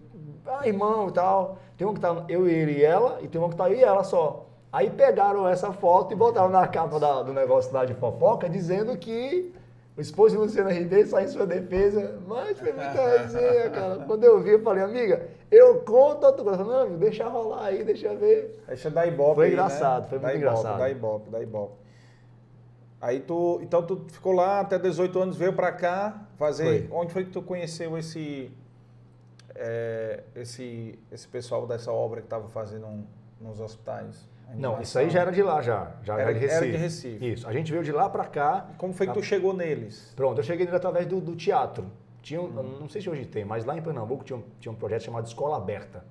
[0.46, 1.59] ah, irmão e tal.
[1.77, 3.83] Tem um que tá eu, ele e ela, e tem um que tá eu e
[3.85, 4.46] ela só.
[4.72, 8.96] Aí pegaram essa foto e botaram na capa da- do negócio lá de fofoca, dizendo
[8.96, 9.53] que
[9.96, 12.20] o esposo de Luciana Ribeiro sai em sua defesa.
[12.26, 14.04] Mas foi muita resenha, cara.
[14.06, 16.64] Quando eu vi, eu falei, amiga, eu conto outra coisa.
[16.64, 18.62] Não, amigo, deixa rolar aí, deixa ver.
[18.66, 20.09] Deixa dar ibope Foi aí, engraçado, né?
[20.11, 20.78] foi Dá muito ibope, engraçado.
[20.78, 21.74] Dá ibope, dá ibope.
[23.00, 26.88] Aí tu, então tu ficou lá até 18 anos, veio pra cá fazer.
[26.88, 26.96] Foi.
[26.98, 28.50] Onde foi que tu conheceu esse,
[29.54, 33.04] é, esse, esse pessoal dessa obra que tava fazendo um-
[33.40, 34.26] nos hospitais?
[34.54, 35.92] Não, isso aí já era de lá, já.
[36.02, 36.70] Já Era- era, de era Recife.
[36.72, 37.32] de Recife.
[37.32, 37.48] Isso.
[37.48, 38.68] A gente veio de lá pra cá.
[38.78, 40.12] Como foi que tu chegou neles?
[40.16, 41.87] Pronto, eu cheguei nele através do, do teatro.
[42.22, 42.48] Tinha, um-
[42.80, 45.26] não sei se hoje tem, mas lá em Pernambuco tinha um, tinha um projeto chamado
[45.26, 46.04] Escola Aberta.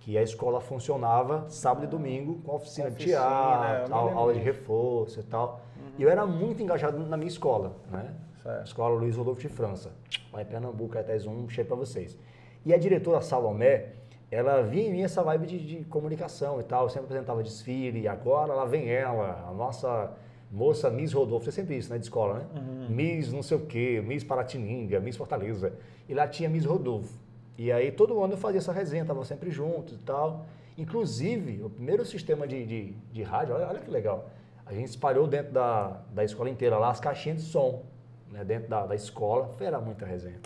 [0.00, 4.04] Que a escola funcionava sábado e domingo com oficina, de Oficina, eu teatro, me au-
[4.06, 5.60] lembro aula de reforço e tal.
[5.98, 8.14] E eu era muito engajado na minha escola, né?
[8.42, 8.66] Certo.
[8.66, 9.90] Escola Luiz Rodolfo de França.
[10.32, 12.16] Lá em Pernambuco, Caetés 1, cheio pra vocês.
[12.64, 13.92] E a diretora Salomé,
[14.30, 16.84] ela vinha em mim essa vibe de, de comunicação e tal.
[16.84, 20.12] Eu sempre apresentava desfile, e agora lá vem ela, a nossa
[20.50, 21.48] moça Miss Rodolfo.
[21.48, 22.46] É sempre isso, né, de escola, né?
[22.88, 25.72] Miss não sei o quê, Miss Paratininga, Miss Fortaleza.
[26.08, 27.12] E lá tinha Miss Rodolfo.
[27.58, 30.46] E aí todo ano eu fazia essa resenha, tava sempre juntos e tal.
[30.78, 34.30] Inclusive, o primeiro sistema de, de, de rádio, olha, olha que legal.
[34.64, 37.82] A gente espalhou dentro da, da escola inteira lá as caixinhas de som,
[38.30, 39.50] né, dentro da, da escola.
[39.60, 40.38] Era muita resenha.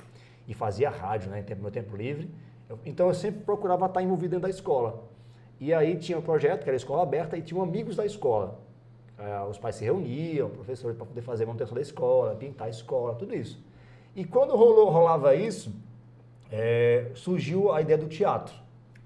[0.48, 2.28] E fazia rádio, né, em tempo, meu tempo livre.
[2.84, 5.04] Então eu sempre procurava estar envolvido dentro da escola.
[5.60, 8.58] E aí tinha o projeto, que era a escola aberta, e tinham amigos da escola.
[9.18, 13.14] Eh, os pais se reuniam, professores para poder fazer manutenção da escola, pintar a escola,
[13.14, 13.62] tudo isso.
[14.14, 15.72] E quando rolou, rolava isso,
[16.50, 18.54] eh, surgiu a ideia do teatro.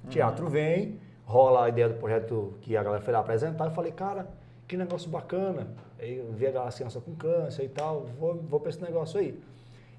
[0.05, 3.71] O teatro vem, rola a ideia do projeto que a galera foi lá apresentar, eu
[3.71, 4.29] falei, cara,
[4.67, 5.69] que negócio bacana.
[5.99, 9.21] Aí eu vi a galera criança com câncer e tal, vou, vou para esse negócio
[9.21, 9.39] aí.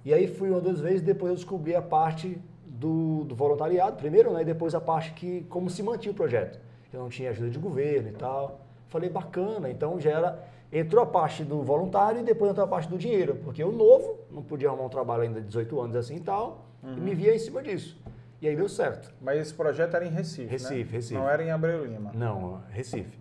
[0.03, 2.39] E aí fui uma duas vezes, depois eu descobri a parte
[2.80, 4.42] do, do voluntariado, primeiro, né?
[4.42, 6.60] E depois a parte que, como se mantinha o projeto.
[6.94, 8.62] Eu não tinha ajuda de governo e tal.
[8.88, 10.50] Falei, bacana, então já era.
[10.72, 14.20] Entrou a parte do voluntário e depois entrou a parte do dinheiro, porque eu novo,
[14.32, 17.34] não podia arrumar um trabalho ainda de 18 anos assim e tal, e me via
[17.36, 17.98] em cima disso.
[18.39, 19.12] E aí deu certo.
[19.20, 20.52] Mas esse projeto era em Recife, né?
[20.52, 21.13] Recife, Recife.
[21.15, 22.12] Não era em Abreu Lima.
[22.13, 23.18] Não, Recife.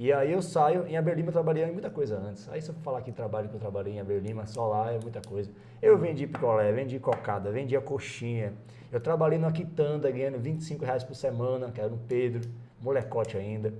[0.00, 2.48] E aí eu saio, em Aberlima eu trabalhei em muita coisa antes.
[2.48, 5.20] Aí se eu falar que trabalho que eu trabalhei em Aberlima, só lá é muita
[5.20, 5.50] coisa.
[5.82, 8.54] Eu vendi picolé, vendi cocada, vendia coxinha.
[8.90, 12.48] Eu trabalhei numa quitanda ganhando 25 reais por semana, que era no Pedro,
[12.80, 13.74] molecote ainda.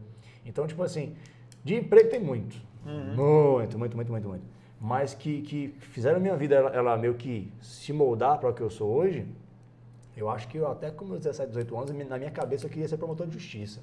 [0.44, 1.16] Então, tipo assim,
[1.64, 2.54] de emprego tem muito.
[3.16, 4.44] Muito, muito, muito, muito, muito.
[4.78, 8.52] Mas que, que fizeram a minha vida, ela, ela meio que se moldar para o
[8.52, 9.26] que eu sou hoje,
[10.14, 12.87] eu acho que eu até com meus 17, 18 anos, na minha cabeça eu queria
[12.87, 13.80] ser promotor de justiça.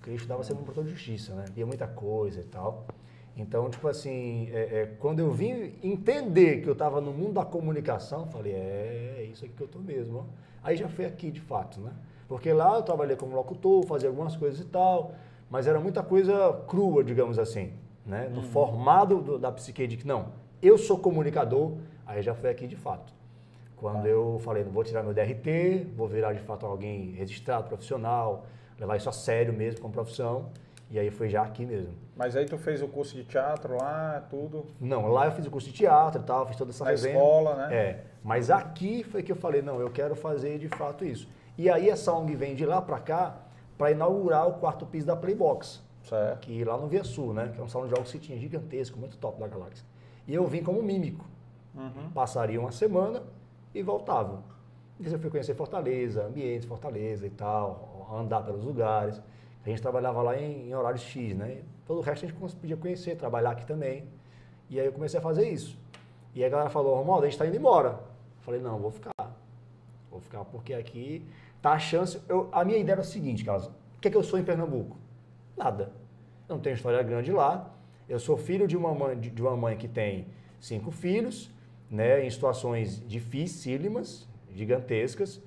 [0.00, 1.44] Eu queria estudar para ser promotor de justiça, né?
[1.54, 2.86] Via muita coisa e tal.
[3.36, 7.44] Então, tipo assim, é, é, quando eu vim entender que eu estava no mundo da
[7.44, 10.20] comunicação, falei, é, é isso aqui que eu tô mesmo.
[10.20, 10.24] Ó.
[10.62, 11.92] Aí já foi aqui, de fato, né?
[12.26, 15.12] Porque lá eu trabalhei como locutor, fazia algumas coisas e tal,
[15.50, 17.72] mas era muita coisa crua, digamos assim,
[18.06, 18.26] né?
[18.28, 18.44] No uhum.
[18.44, 20.28] formado do, da psique de que, não,
[20.62, 23.12] eu sou comunicador, aí já foi aqui de fato.
[23.76, 28.46] Quando eu falei, não vou tirar meu DRT, vou virar de fato alguém registrado, profissional,
[28.80, 30.50] levar isso a sério mesmo como profissão,
[30.90, 31.94] e aí foi já aqui mesmo.
[32.16, 34.66] Mas aí tu fez o curso de teatro lá, tudo?
[34.80, 37.14] Não, lá eu fiz o curso de teatro e tal, fiz toda essa Na resenha.
[37.14, 37.74] escola, né?
[37.76, 38.04] É.
[38.24, 41.28] Mas aqui foi que eu falei, não, eu quero fazer de fato isso.
[41.56, 43.36] E aí essa ONG vem de lá para cá
[43.78, 45.82] para inaugurar o quarto piso da Playbox.
[46.02, 46.40] Certo.
[46.40, 47.50] Que lá no Via Sul, né?
[47.54, 49.84] Que é um salão de jogos que tinha gigantesco, muito top da galáxia.
[50.26, 51.24] E eu vim como mímico.
[51.74, 52.10] Uhum.
[52.12, 53.22] Passaria uma semana
[53.74, 54.42] e voltava.
[54.98, 59.20] E eu fui conhecer Fortaleza, ambientes Fortaleza e tal, andar pelos lugares.
[59.64, 61.62] A gente trabalhava lá em, em horários X, né?
[61.86, 64.04] Todo o resto a gente podia conhecer, trabalhar aqui também.
[64.68, 65.78] E aí eu comecei a fazer isso.
[66.34, 67.88] E a galera falou, Romualdo, a gente está indo embora.
[67.88, 69.12] Eu falei, não, vou ficar.
[70.10, 71.26] Vou ficar porque aqui
[71.60, 72.20] tá a chance.
[72.28, 73.66] Eu, a minha ideia era o seguinte, Carlos.
[73.66, 74.96] O que é que eu sou em Pernambuco?
[75.56, 75.92] Nada.
[76.48, 77.70] Eu não tenho história grande lá.
[78.08, 80.26] Eu sou filho de uma mãe, de uma mãe que tem
[80.58, 81.50] cinco filhos,
[81.90, 85.40] né, em situações dificílimas, gigantescas.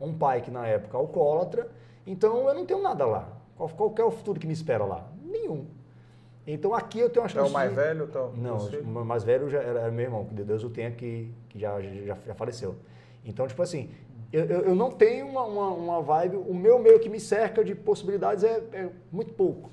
[0.00, 1.70] Um pai que na época é alcoólatra.
[2.06, 3.28] Então eu não tenho nada lá.
[3.56, 5.06] Qual, qual é o futuro que me espera lá?
[5.22, 5.66] Nenhum.
[6.46, 7.46] Então aqui eu tenho uma chance.
[7.46, 7.76] É o mais de...
[7.76, 8.04] velho?
[8.04, 11.30] Então, não, o mais velho já era, era meu irmão, que Deus o tenha, que,
[11.48, 12.76] que já, já, já faleceu.
[13.24, 13.90] Então, tipo assim,
[14.32, 17.64] eu, eu, eu não tenho uma, uma, uma, vibe, o meu meio que me cerca
[17.64, 19.70] de possibilidades é, é, muito pouco.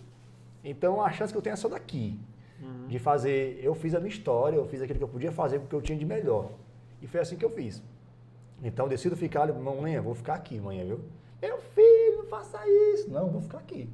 [0.63, 2.19] Então a chance que eu tenho é só daqui.
[2.59, 2.87] Uhum.
[2.87, 5.75] De fazer, eu fiz a minha história, eu fiz aquilo que eu podia fazer porque
[5.75, 6.49] eu tinha de melhor.
[7.01, 7.83] E foi assim que eu fiz.
[8.63, 10.99] Então eu decido ficar, mãe, vou ficar aqui, mãe, viu?
[11.41, 13.09] Meu filho, não faça isso.
[13.09, 13.89] Não, vou ficar aqui.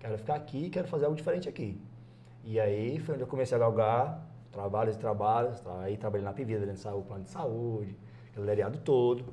[0.00, 1.80] Quero ficar aqui, quero fazer algo diferente aqui.
[2.44, 5.62] E aí foi onde eu comecei a galgar trabalhos e trabalhos.
[5.80, 7.96] Aí trabalhei na Pivida, dentro do plano de saúde,
[8.30, 9.24] aquele lereado todo.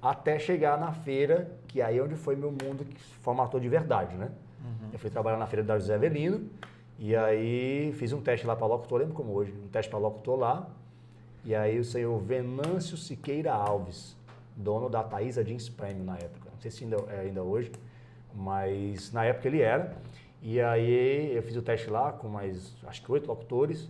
[0.00, 4.16] Até chegar na feira, que aí é onde foi meu mundo que formatou de verdade,
[4.16, 4.30] né?
[4.62, 4.88] Uhum.
[4.92, 6.48] Eu fui trabalhar na feira da José Avelino.
[6.98, 10.38] E aí fiz um teste lá para locutor, lembro como hoje, um teste para locutor
[10.38, 10.68] lá.
[11.44, 14.14] E aí o senhor Venâncio Siqueira Alves,
[14.54, 17.72] dono da Thaisa Jeans Premium na época não sei se ainda é ainda hoje,
[18.34, 19.96] mas na época ele era.
[20.42, 23.88] E aí eu fiz o teste lá com mais, acho que oito locutores,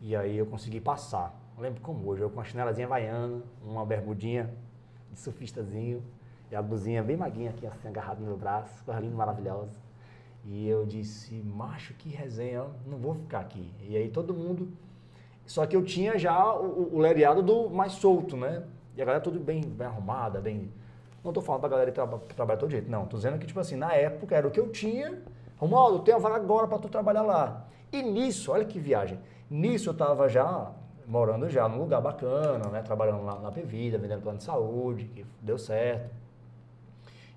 [0.00, 1.32] e aí eu consegui passar.
[1.56, 4.52] Eu lembro como hoje, eu com uma chinelazinha vaiana, uma bermudinha
[5.12, 6.02] de surfistazinho,
[6.50, 9.70] e a blusinha bem maguinha aqui, assim, agarrada no meu braço, coisa linda, maravilhosa.
[10.44, 13.70] E eu disse, macho, que resenha, não vou ficar aqui.
[13.82, 14.68] E aí todo mundo...
[15.46, 18.64] Só que eu tinha já o, o lereado do mais solto, né?
[18.96, 20.70] E a galera tudo bem, bem arrumada, bem
[21.22, 23.04] não estou falando para a galera que, traba, que trabalha todo jeito, não.
[23.04, 25.22] Estou dizendo que, tipo assim, na época era o que eu tinha.
[25.56, 27.66] Romualdo, tem a vaga agora para tu trabalhar lá.
[27.92, 29.18] E nisso, olha que viagem.
[29.50, 30.70] Nisso eu estava já
[31.06, 32.82] morando já num lugar bacana, né?
[32.82, 36.14] Trabalhando lá na Pevida, vendendo plano de saúde, que deu certo.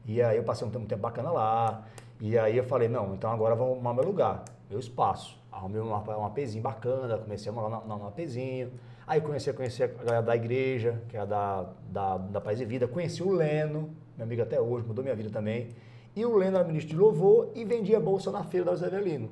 [0.06, 1.84] E aí eu passei um tempo, um tempo bacana lá.
[2.20, 5.40] E aí eu falei, não, então agora vamos arrumar meu lugar, meu espaço.
[5.52, 8.72] Arrumei uma, uma pezinha bacana, comecei a morar na pezinho.
[9.08, 12.88] Aí comecei a a galera da igreja, que é da, da, da Paz e Vida.
[12.88, 15.70] Conheci o Leno, meu amigo até hoje, mudou minha vida também.
[16.16, 19.30] E o Leno era ministro de louvor e vendia bolsa na feira da José Avelino.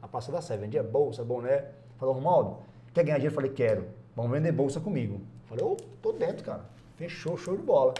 [0.00, 1.64] A Praça da Sé, vendia bolsa, boné.
[1.96, 2.58] Falou, Romualdo,
[2.92, 3.32] quer ganhar dinheiro?
[3.32, 3.86] Eu falei, quero.
[4.14, 5.14] Vamos vender bolsa comigo.
[5.14, 6.64] Eu falei, ô, oh, tô dentro, cara.
[6.96, 7.94] Fechou, show de bola.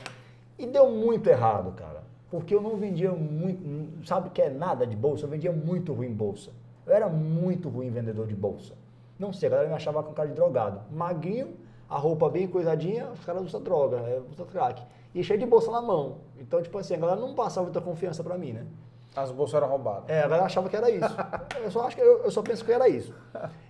[0.58, 2.04] E deu muito errado, cara.
[2.30, 5.24] Porque eu não vendia muito, sabe que é nada de bolsa?
[5.24, 6.50] Eu vendia muito ruim bolsa.
[6.86, 8.74] Eu era muito ruim vendedor de bolsa.
[9.18, 10.81] Não sei, a galera me achava com cara de drogado.
[10.90, 11.57] Magrinho,
[11.88, 14.83] a roupa bem coisadinha, os caras usam droga, é, usam crack.
[15.14, 16.18] E cheio de bolsa na mão.
[16.38, 18.66] Então, tipo assim, a galera não passava muita confiança pra mim, né?
[19.14, 20.09] As bolsas eram roubadas.
[20.09, 21.09] É, a galera achava que era isso.
[21.62, 23.14] eu só acho que eu, eu, só penso que era isso.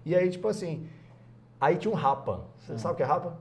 [0.05, 0.89] E aí, tipo assim,
[1.61, 2.41] aí tinha um rapa.
[2.61, 2.79] Você hum.
[2.79, 3.37] sabe o que é rapa?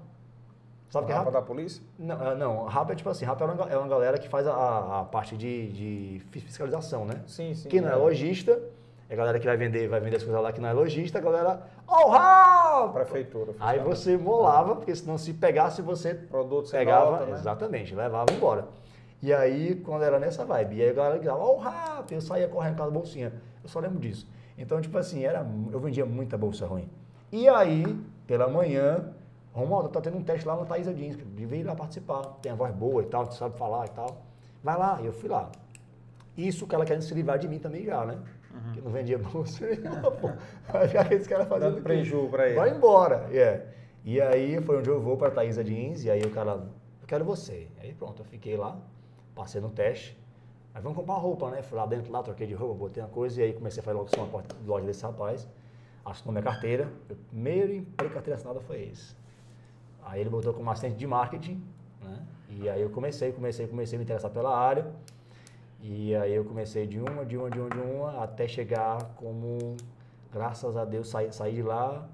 [0.89, 1.31] Sabe o que é rapa?
[1.31, 1.81] da polícia?
[1.97, 4.45] Não, ah, não, rapa é tipo assim, rapa é uma, é uma galera que faz
[4.45, 7.23] a, a parte de, de fiscalização, né?
[7.25, 7.67] Sim, sim.
[7.67, 8.61] Quem não é, é lojista
[9.09, 11.19] é a galera que vai vender, vai vender as coisas lá que não é lojista,
[11.19, 12.93] a galera, oh, Rafa!
[12.93, 13.53] Prefeitura.
[13.59, 17.33] Aí você molava, porque senão se pegasse você Produto pegava, nota, né?
[17.33, 18.67] exatamente, levava embora.
[19.21, 21.61] E aí, quando era nessa vibe, e aí a galera gritava, oh!
[22.11, 23.31] Eu saía correndo com a bolsinha.
[23.63, 24.27] Eu só lembro disso.
[24.57, 26.89] Então, tipo assim, era, eu vendia muita bolsa ruim.
[27.31, 27.85] E aí,
[28.27, 29.13] pela manhã,
[29.53, 32.21] Romualdo, tá tendo um teste lá na Thaisa Jeans, devia ir lá participar.
[32.41, 34.23] Tem a voz boa e tal, tu sabe falar e tal.
[34.63, 35.51] Vai lá, e eu fui lá.
[36.35, 38.17] Isso que ela querendo se livrar de mim também já, né?
[38.53, 38.71] Uhum.
[38.73, 40.29] Que não vendia bolsa nenhuma, pô.
[40.87, 41.71] Ficar esse cara fazendo.
[41.71, 42.55] Dando prejuízo pra ele.
[42.55, 43.27] Vai embora.
[43.31, 43.63] Yeah.
[44.05, 46.51] E aí foi onde eu vou para Thaisa Jeans, e aí o cara,
[47.01, 47.67] eu quero você.
[47.79, 48.77] Aí pronto, eu fiquei lá,
[49.33, 50.17] passei no teste.
[50.73, 51.61] Aí vamos comprar uma roupa, né?
[51.61, 53.97] Fui lá dentro, lá, troquei de roupa, botei uma coisa, e aí comecei a fazer
[53.97, 55.47] logo uma loja desse rapaz.
[56.05, 56.91] assinou minha carteira.
[57.09, 59.15] O primeiro emprego de carteira assinada foi esse.
[60.03, 61.63] Aí ele botou como assistente de marketing,
[62.01, 62.25] né?
[62.49, 64.85] E aí eu comecei, comecei, comecei a me interessar pela área.
[65.85, 69.75] E aí eu comecei de uma, de uma, de uma, de uma, até chegar como,
[70.31, 72.07] graças a Deus, saí, saí de lá,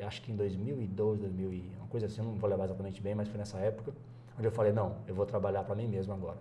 [0.00, 3.36] acho que em 2012, 2000, uma coisa assim, não vou levar exatamente bem, mas foi
[3.36, 3.92] nessa época,
[4.38, 6.38] onde eu falei, não, eu vou trabalhar para mim mesmo agora.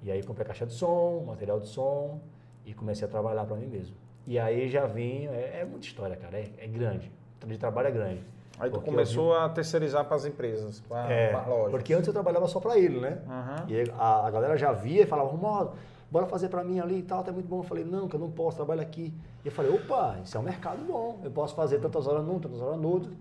[0.00, 2.20] E aí comprei caixa de som, material de som,
[2.64, 3.96] e comecei a trabalhar para mim mesmo.
[4.24, 7.10] E aí já vim, é, é muita história, cara, é, é grande,
[7.44, 8.24] de trabalho é grande.
[8.60, 11.70] Aí tu começou a terceirizar para as empresas, para é, as lojas.
[11.70, 13.18] Porque antes eu trabalhava só para ele, né?
[13.26, 13.68] Uhum.
[13.68, 15.72] E a, a, galera já via e falava, Romualdo,
[16.10, 17.58] bora fazer para mim ali e tal, tá muito bom.
[17.58, 19.14] Eu falei, não, que eu não posso, trabalho aqui.
[19.44, 22.38] E eu falei, opa, isso é um mercado bom, eu posso fazer tantas horas num,
[22.38, 23.12] tantas horas no outro,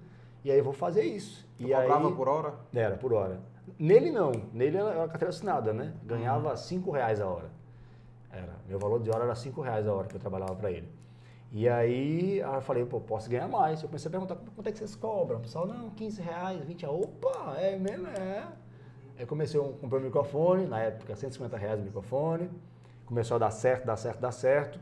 [0.43, 1.45] e aí eu vou fazer isso.
[1.57, 2.53] Tu e cobrava aí, por hora?
[2.73, 3.39] Era, por hora.
[3.77, 5.93] Nele não, nele era carteira assinada, né?
[6.03, 7.51] Ganhava 5 reais a hora.
[8.31, 10.87] Era, meu valor de hora era 5 reais a hora que eu trabalhava para ele.
[11.51, 13.81] E aí eu falei, pô, posso ganhar mais.
[13.81, 15.39] Eu comecei a perguntar, quanto é que vocês cobram?
[15.39, 16.97] O pessoal, não, 15 reais, 20 reais.
[16.97, 18.47] Opa, é mesmo, é.
[19.17, 22.49] Aí comecei a comprar um microfone, na época 150 reais o microfone.
[23.05, 24.79] Começou a dar certo, dar certo, dar certo.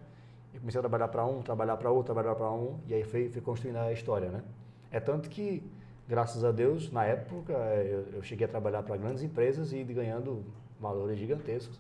[0.53, 2.79] E comecei a trabalhar para um, trabalhar para outro, trabalhar para um.
[2.87, 4.41] E aí fui, fui construindo a história, né?
[4.91, 5.63] É tanto que,
[6.07, 10.43] graças a Deus, na época, eu, eu cheguei a trabalhar para grandes empresas e ganhando
[10.79, 11.79] valores gigantescos.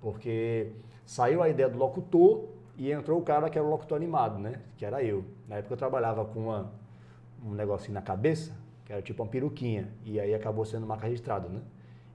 [0.00, 0.72] Porque
[1.04, 2.44] saiu a ideia do locutor
[2.78, 4.60] e entrou o cara que era o locutor animado, né?
[4.76, 5.24] Que era eu.
[5.48, 6.70] Na época eu trabalhava com uma,
[7.44, 8.52] um negocinho na cabeça,
[8.84, 9.88] que era tipo uma peruquinha.
[10.04, 11.60] E aí acabou sendo marca registrada, né?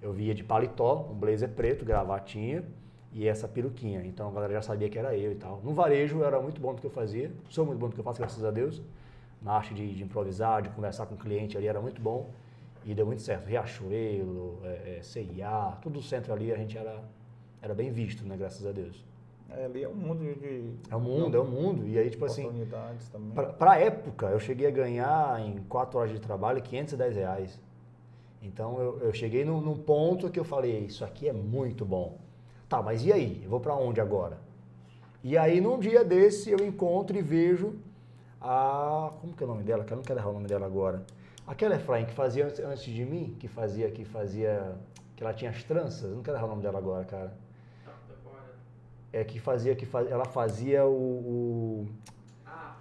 [0.02, 2.64] Eu via de paletó, um blazer preto, gravatinha
[3.12, 4.04] e essa peruquinha.
[4.06, 5.62] Então a galera já sabia que era eu e tal.
[5.64, 7.32] No varejo era muito bom no que eu fazia.
[7.50, 8.82] Sou muito bom no que eu faço, graças a Deus.
[9.42, 12.30] Na arte de, de improvisar, de conversar com o cliente ali era muito bom.
[12.86, 13.48] E deu muito certo.
[13.48, 17.04] Riachuelo, é, é, CIA, tudo o centro ali a gente era,
[17.62, 18.36] era bem visto, né?
[18.38, 19.11] Graças a Deus.
[19.58, 20.74] É, ali é um mundo de.
[20.90, 21.88] É um mundo, é um mundo.
[21.88, 22.50] E aí, tipo assim.
[23.12, 23.32] Também.
[23.34, 27.60] Pra, pra época, eu cheguei a ganhar em 4 horas de trabalho 510 reais.
[28.42, 32.18] Então eu, eu cheguei num, num, ponto que eu falei: Isso aqui é muito bom.
[32.70, 33.42] Tá, mas e aí?
[33.44, 34.40] Eu vou para onde agora?
[35.24, 37.76] E aí, num dia desse, eu encontro e vejo
[38.40, 39.12] a.
[39.20, 39.84] Como que é o nome dela?
[39.84, 41.06] Que eu não quero errar o nome dela agora.
[41.46, 44.76] Aquela Efraim que fazia antes, antes de mim, que fazia, que fazia.
[45.16, 47.41] que ela tinha as tranças, não quero errar o nome dela agora, cara
[49.14, 51.88] é, que fazia, que faz, ela fazia o, o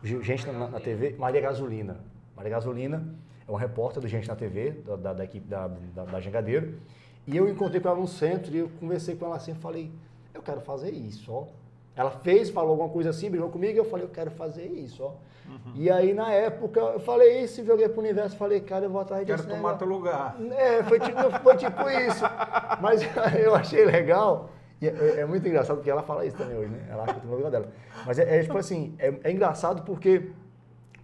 [0.03, 1.99] Gente na, na, TV, Maria Gasolina.
[2.35, 3.15] Maria Gasolina
[3.47, 6.79] é uma repórter do Gente na TV, da, da, da equipe da, da, da Jangadeiro.
[7.27, 9.91] E eu encontrei com ela no centro e eu conversei com ela assim, falei,
[10.33, 11.47] eu quero fazer isso, ó.
[11.95, 15.03] Ela fez, falou alguma coisa assim, brigou comigo, e eu falei, eu quero fazer isso,
[15.03, 15.13] ó.
[15.51, 15.73] Uhum.
[15.75, 19.27] E aí, na época, eu falei isso, joguei pro universo, falei, cara, eu vou atrás
[19.27, 19.43] disso.
[19.43, 20.37] Quero tomar teu lugar.
[20.53, 22.25] É, foi tipo, foi tipo isso.
[22.81, 23.03] Mas
[23.39, 26.87] eu achei legal, e é, é, muito engraçado porque ela fala isso também hoje, né?
[26.91, 27.69] Ela acha que eu tô no lugar dela.
[28.07, 30.31] Mas é, é tipo assim, é, é, engraçado porque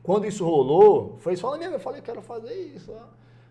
[0.02, 1.70] quando isso rolou, foi só na minha.
[1.70, 2.94] Eu falei, quero fazer isso.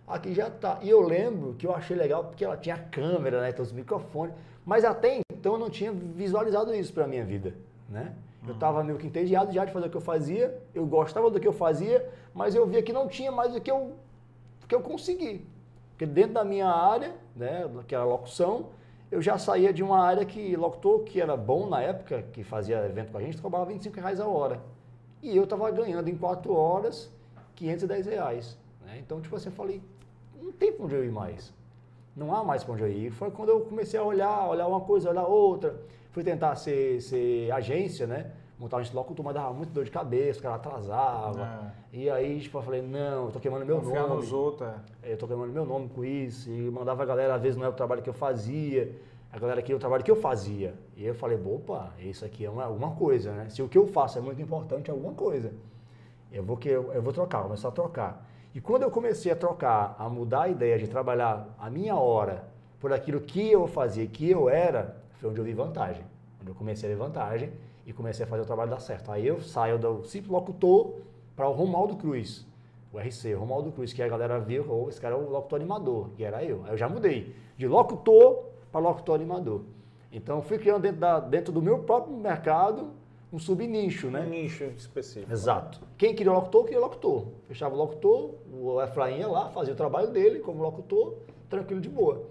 [0.07, 0.79] Aqui já tá.
[0.81, 3.49] E eu lembro que eu achei legal porque ela tinha câmera, né?
[3.49, 4.33] Então os microfones.
[4.65, 7.53] Mas até então eu não tinha visualizado isso pra minha vida,
[7.87, 8.15] né?
[8.47, 11.39] Eu estava meio que entediado já de fazer o que eu fazia, eu gostava do
[11.39, 13.93] que eu fazia, mas eu via que não tinha mais o que eu,
[14.67, 15.47] que eu consegui.
[15.91, 18.67] Porque dentro da minha área, né, que era locução,
[19.11, 22.85] eu já saía de uma área que locutor, que era bom na época, que fazia
[22.85, 24.61] evento com a gente, cobrava 25 reais a hora.
[25.21, 27.11] E eu estava ganhando em 4 horas
[27.55, 28.57] 510 reais.
[28.85, 28.99] Né?
[28.99, 29.81] Então, tipo assim, eu falei,
[30.41, 31.53] não tem para onde eu ir mais.
[32.15, 33.11] Não há mais para onde eu ir.
[33.11, 35.79] Foi quando eu comecei a olhar, olhar uma coisa, olhar outra.
[36.11, 38.31] Fui tentar ser, ser agência, né?
[38.57, 41.71] Montar um locutor, mas dava muito dor de cabeça, o cara atrasava.
[41.93, 41.97] É.
[41.97, 44.21] E aí, tipo, eu falei, não, eu tô queimando meu Confiar nome.
[44.21, 44.69] nos outros.
[45.03, 45.13] É.
[45.13, 46.49] Eu tô queimando meu nome com isso.
[46.49, 48.95] E mandava a galera, às vezes não é o trabalho que eu fazia.
[49.31, 50.73] A galera queria o trabalho que eu fazia.
[50.95, 53.49] E eu falei, opa, isso aqui é uma, alguma coisa, né?
[53.49, 55.51] Se o que eu faço é muito importante, é alguma coisa.
[56.31, 58.25] Eu vou, que, eu, eu vou trocar, vou começar a trocar.
[58.53, 62.45] E quando eu comecei a trocar, a mudar a ideia de trabalhar a minha hora
[62.79, 66.05] por aquilo que eu fazia, que eu era, foi onde eu vi vantagem.
[66.41, 67.51] Onde eu comecei a ver vantagem
[67.85, 69.11] e comecei a fazer o trabalho dar certo.
[69.11, 70.95] Aí eu saio do simples locutor
[71.35, 72.45] para o Romaldo Cruz,
[72.91, 75.59] o RC, o Romaldo Cruz, que a galera viu, oh, esse cara é o locutor
[75.59, 76.63] animador, e era eu.
[76.65, 79.63] Aí eu já mudei de locutor para locutor animador.
[80.11, 82.91] Então fui criando dentro, da, dentro do meu próprio mercado
[83.31, 84.21] um subnicho, né?
[84.21, 85.31] Um nicho específico.
[85.31, 85.81] Exato.
[85.97, 87.25] Quem queria locutor, queria locutor.
[87.47, 91.15] Fechava o locutor, o Efraim ia lá, fazia o trabalho dele como locutor,
[91.49, 92.23] tranquilo de boa.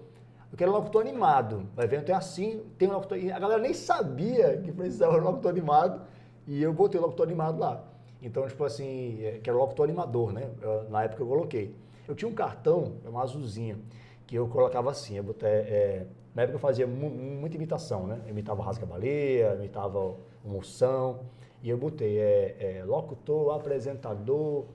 [0.55, 1.67] Eu quero um locutor animado.
[1.75, 3.17] O evento é assim, tem um locutor.
[3.17, 6.01] A galera nem sabia que precisava de um locutor animado
[6.47, 7.83] e eu botei o locutor animado lá.
[8.21, 10.49] Então, tipo assim, é, que era o locutor animador, né?
[10.61, 11.75] Eu, na época eu coloquei.
[12.07, 13.77] Eu tinha um cartão, uma azulzinha,
[14.25, 15.17] que eu colocava assim.
[15.17, 18.21] Eu botei, é, na época eu fazia mu muita imitação, né?
[18.23, 21.19] Eu imitava Rasga Baleia, imitava Moção.
[21.61, 24.67] E eu botei é, é, locutor, apresentador,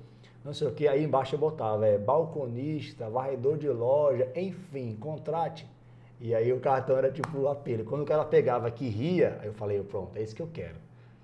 [0.44, 0.88] não sei o que.
[0.88, 5.66] Aí embaixo eu botava é, balconista, varredor de loja, enfim, contrate.
[6.20, 7.84] E aí o cartão era tipo o apelo.
[7.84, 10.76] Quando o cara pegava que ria, aí eu falei, pronto, é isso que eu quero.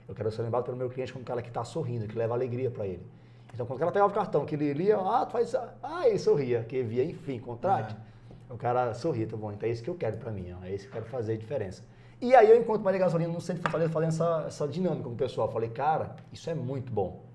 [0.09, 2.35] Eu quero ser lembrado pelo meu cliente como um cara que está sorrindo, que leva
[2.35, 3.05] alegria para ele.
[3.53, 6.09] Então quando o cara pegava o cartão, que ele lia, ah, tu faz isso, ah,
[6.09, 7.97] ele sorria, que via, enfim, contrate.
[8.51, 8.53] É.
[8.53, 10.73] O cara sorria, tá bom, então é isso que eu quero para mim, ó, é
[10.73, 11.83] isso que eu quero fazer diferença.
[12.21, 15.11] E aí eu encontro mais gasolina no centro de Fortaleza fazendo essa, essa dinâmica com
[15.11, 15.53] o pessoal.
[15.53, 17.26] Falei, cara, isso é muito bom.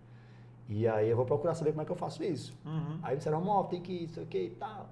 [0.74, 2.58] E aí eu vou procurar saber como é que eu faço isso.
[2.66, 2.98] Uhum.
[3.04, 4.88] Aí disseram, ó, tem que isso aqui e tal.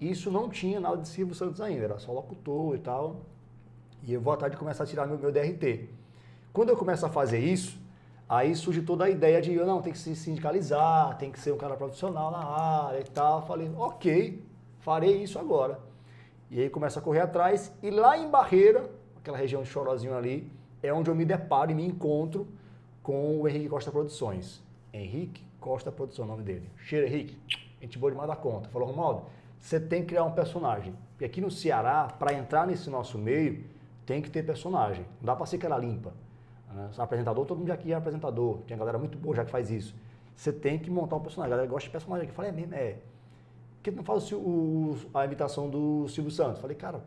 [0.00, 3.20] Isso não tinha nada de Silvio Santos ainda, era só locutor e tal.
[4.02, 5.88] E eu vou à tarde começar a tirar meu, meu DRT.
[6.52, 7.78] Quando eu começo a fazer isso,
[8.28, 11.56] aí surge toda a ideia de, não, tem que se sindicalizar, tem que ser um
[11.56, 13.46] cara profissional na área e tal.
[13.46, 14.44] Falei, ok,
[14.80, 15.78] farei isso agora.
[16.50, 17.72] E aí começa a correr atrás.
[17.80, 20.50] E lá em Barreira, aquela região de Chorozinho ali,
[20.82, 22.48] é onde eu me deparo e me encontro
[23.00, 24.60] com o Henrique Costa Produções.
[24.92, 26.70] Henrique Costa Produções, é o nome dele.
[26.76, 27.38] Cheira, Henrique.
[27.80, 28.68] Gente boa demais da conta.
[28.70, 29.24] Falou, Romualdo,
[29.58, 30.94] você tem que criar um personagem.
[31.12, 33.64] Porque aqui no Ceará, para entrar nesse nosso meio,
[34.06, 35.04] tem que ter personagem.
[35.20, 36.12] Não dá para ser aquela limpa.
[36.72, 36.90] Né?
[36.98, 38.58] Apresentador, todo mundo aqui é apresentador.
[38.66, 39.94] Tem galera muito boa já que faz isso.
[40.34, 41.52] Você tem que montar um personagem.
[41.52, 42.28] A galera gosta de personagem.
[42.28, 42.92] Eu falei, é mesmo, é.
[42.92, 46.60] Por que não faz o, o, a imitação do Silvio Santos?
[46.60, 47.02] Falei, cara,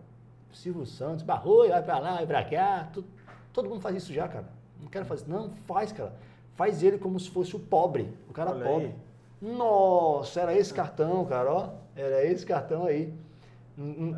[0.52, 2.90] Silvio Santos, Barroi, vai pra lá, vai pra cá.
[2.94, 3.08] Todo,
[3.52, 4.48] todo mundo faz isso já, cara.
[4.80, 5.28] Não quero fazer.
[5.28, 6.14] Não, faz, cara.
[6.56, 8.86] Faz ele como se fosse o pobre, o cara Olha pobre.
[8.88, 9.56] Aí.
[9.56, 11.70] Nossa, era esse cartão, cara, ó.
[11.96, 13.14] Era esse cartão aí.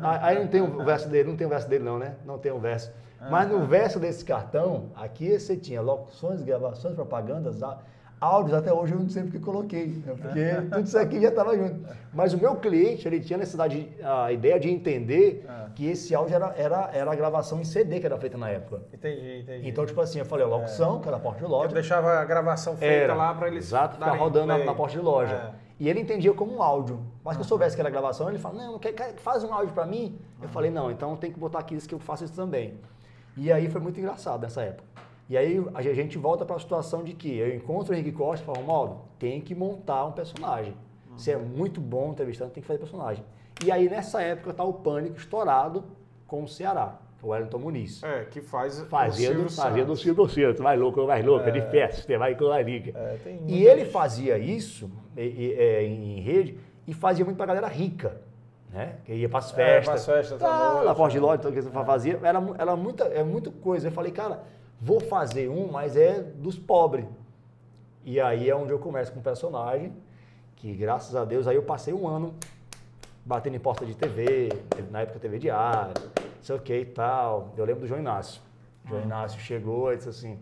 [0.02, 2.16] Aí não tem o verso dele, não tem o verso dele não, né?
[2.24, 2.92] Não tem o verso.
[3.30, 7.60] Mas no verso desse cartão, aqui você tinha locuções, gravações, propagandas,
[8.20, 10.14] áudios, até hoje eu não sei porque coloquei, né?
[10.20, 11.86] porque tudo isso aqui já estava junto.
[12.12, 15.70] Mas o meu cliente, ele tinha necessidade, a ideia de entender é.
[15.74, 18.82] que esse áudio era, era, era a gravação em CD que era feita na época.
[18.92, 19.68] Entendi, entendi.
[19.68, 21.00] Então, tipo assim, eu falei, a locução, é.
[21.00, 21.68] que era a porta de loja.
[21.68, 24.96] Eu deixava a gravação feita era, lá para eles Exato, ficar rodando na, na, porta
[24.96, 25.52] de loja.
[25.62, 25.66] É.
[25.78, 27.00] E ele entendia como um áudio.
[27.22, 29.74] Mas que eu soubesse que era gravação, ele fala, não, quer, quer, faz um áudio
[29.74, 30.18] para mim.
[30.40, 32.80] Eu falei, não, então tem que botar aqui isso que eu faço isso também.
[33.36, 34.88] E aí foi muito engraçado nessa época.
[35.28, 38.44] E aí a gente volta para a situação de que eu encontro o Henrique Costa
[38.44, 40.72] e falo, Maldo, tem que montar um personagem.
[41.10, 41.18] Uhum.
[41.18, 43.24] Você é muito bom entrevistando, tem que fazer personagem.
[43.64, 45.84] E aí nessa época tá o pânico estourado
[46.28, 48.02] com o Ceará, o Wellington Muniz.
[48.04, 51.50] É, que faz fazia do, fazia do Silvio Santos, vai louco, vai louco, é.
[51.50, 52.92] de festa, vai com a liga.
[52.96, 56.56] É, e ele fazia isso e, e, é, em rede
[56.86, 58.20] e fazia muito para galera rica.
[58.70, 58.96] Né?
[59.04, 60.08] Que ia para as festas.
[60.08, 62.20] É, festas tá, lá Porta de Loja, tudo que você fazia.
[62.22, 63.88] Era, era muita, é muita coisa.
[63.88, 64.42] Eu falei, cara,
[64.80, 67.06] Vou fazer um, mas é dos pobres.
[68.04, 69.92] E aí é onde eu começo com um personagem,
[70.56, 72.34] que graças a Deus aí eu passei um ano
[73.24, 74.48] batendo em porta de TV,
[74.90, 75.94] na época TV diário,
[76.40, 77.52] sei o que e tal.
[77.56, 78.40] Eu lembro do João Inácio.
[78.84, 79.06] O João hum.
[79.06, 80.38] Inácio chegou e disse assim,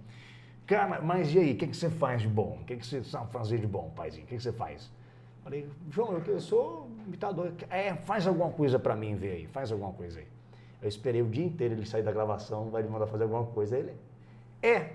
[0.66, 2.58] cara, mas e aí, o que, que você faz de bom?
[2.60, 4.24] O que, que você sabe fazer de bom, paizinho?
[4.24, 4.90] O que, que você faz?
[5.42, 7.52] Falei, João, eu, sou imitador.
[7.70, 10.26] É, faz alguma coisa para mim ver aí, faz alguma coisa aí.
[10.82, 13.76] Eu esperei o dia inteiro ele sair da gravação, vai me mandar fazer alguma coisa.
[13.76, 13.92] Ele,
[14.66, 14.92] é,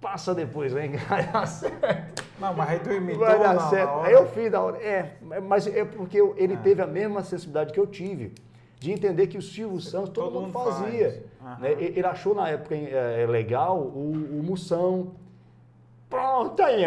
[0.00, 0.88] passa depois, vai
[1.32, 2.26] dar certo.
[2.38, 4.00] Não, mas aí tu imitou Vai dar certo.
[4.00, 4.76] Aí eu fiz da hora.
[4.78, 6.56] É, mas é porque ele é.
[6.56, 8.34] teve a mesma sensibilidade que eu tive.
[8.78, 11.24] De entender que o Silvio Santos todo, todo mundo, fazia.
[11.40, 11.56] Faz.
[11.56, 11.62] Uhum.
[11.62, 11.72] Né?
[11.78, 15.12] Ele achou na época é, é, legal o, o Moção.
[16.10, 16.84] Pronto, aí,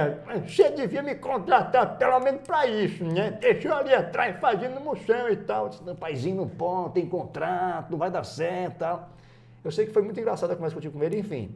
[0.47, 3.31] você devia me contratar pelo menos para isso, né?
[3.31, 5.67] Deixou ali atrás fazendo moção e tal.
[5.67, 9.09] Disse, não, paizinho não pode, tem contrato, não vai dar certo e tal.
[9.61, 11.53] Eu sei que foi muito engraçado a conversa que eu tive com ele, enfim.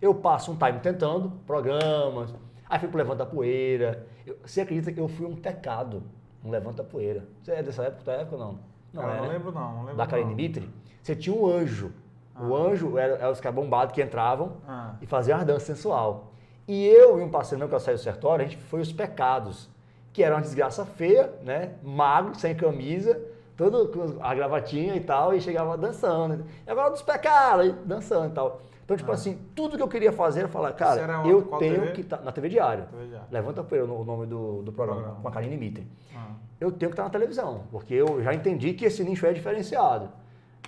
[0.00, 2.34] Eu passo um time tentando, programas,
[2.68, 4.06] aí fui pro Levanta Poeira.
[4.26, 6.02] Eu, você acredita que eu fui um tecado,
[6.44, 7.24] um Levanta Poeira?
[7.42, 8.58] Você é dessa época, da época não?
[8.92, 9.32] Não, Cara, é, não né?
[9.32, 10.70] lembro não, não lembro Da Karine Dimitri?
[11.02, 11.92] Você tinha um anjo.
[12.34, 12.42] Ah.
[12.42, 14.94] O anjo era, era os caras bombados que entravam ah.
[15.00, 16.32] e faziam a dança sensual.
[16.68, 19.68] E eu e um parceiro meu que saiu do Sertório, a gente foi os pecados,
[20.12, 21.74] que era uma desgraça feia, né?
[21.82, 23.20] Magro, sem camisa,
[23.56, 26.44] todo com a gravatinha e tal, e chegava dançando.
[26.66, 28.60] E agora dos pecados, dançando e tal.
[28.86, 29.14] Então, tipo ah.
[29.14, 31.92] assim, tudo que eu queria fazer era falar, cara, eu tenho TV?
[31.92, 32.84] que estar tá, na TV Diário.
[32.84, 33.26] TV Diário.
[33.32, 35.84] Levanta o nome do, do programa, programa, com a Karine Mitre.
[36.14, 36.34] Ah.
[36.60, 39.32] Eu tenho que estar tá na televisão, porque eu já entendi que esse nicho é
[39.32, 40.08] diferenciado.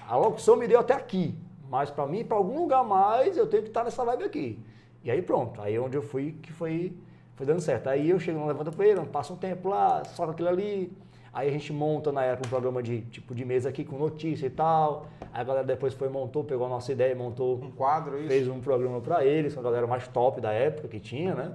[0.08, 1.38] A locução me deu até aqui,
[1.70, 4.64] mas para mim, para algum lugar mais, eu tenho que estar tá nessa vibe aqui.
[5.04, 6.92] E aí pronto, aí é onde eu fui que foi,
[7.36, 7.88] foi dando certo.
[7.88, 10.92] Aí eu chego no Levanta Poeira, passo um tempo lá, solto aquilo ali,
[11.38, 14.44] Aí a gente monta na época um programa de tipo de mesa aqui com notícia
[14.44, 15.06] e tal.
[15.32, 17.62] Aí a galera depois foi, montou, pegou a nossa ideia, montou.
[17.62, 18.26] Um quadro, isso?
[18.26, 21.54] Fez um programa para eles, a galera mais top da época que tinha, né?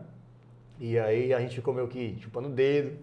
[0.79, 2.97] E aí a gente ficou meio que chupando o dedo.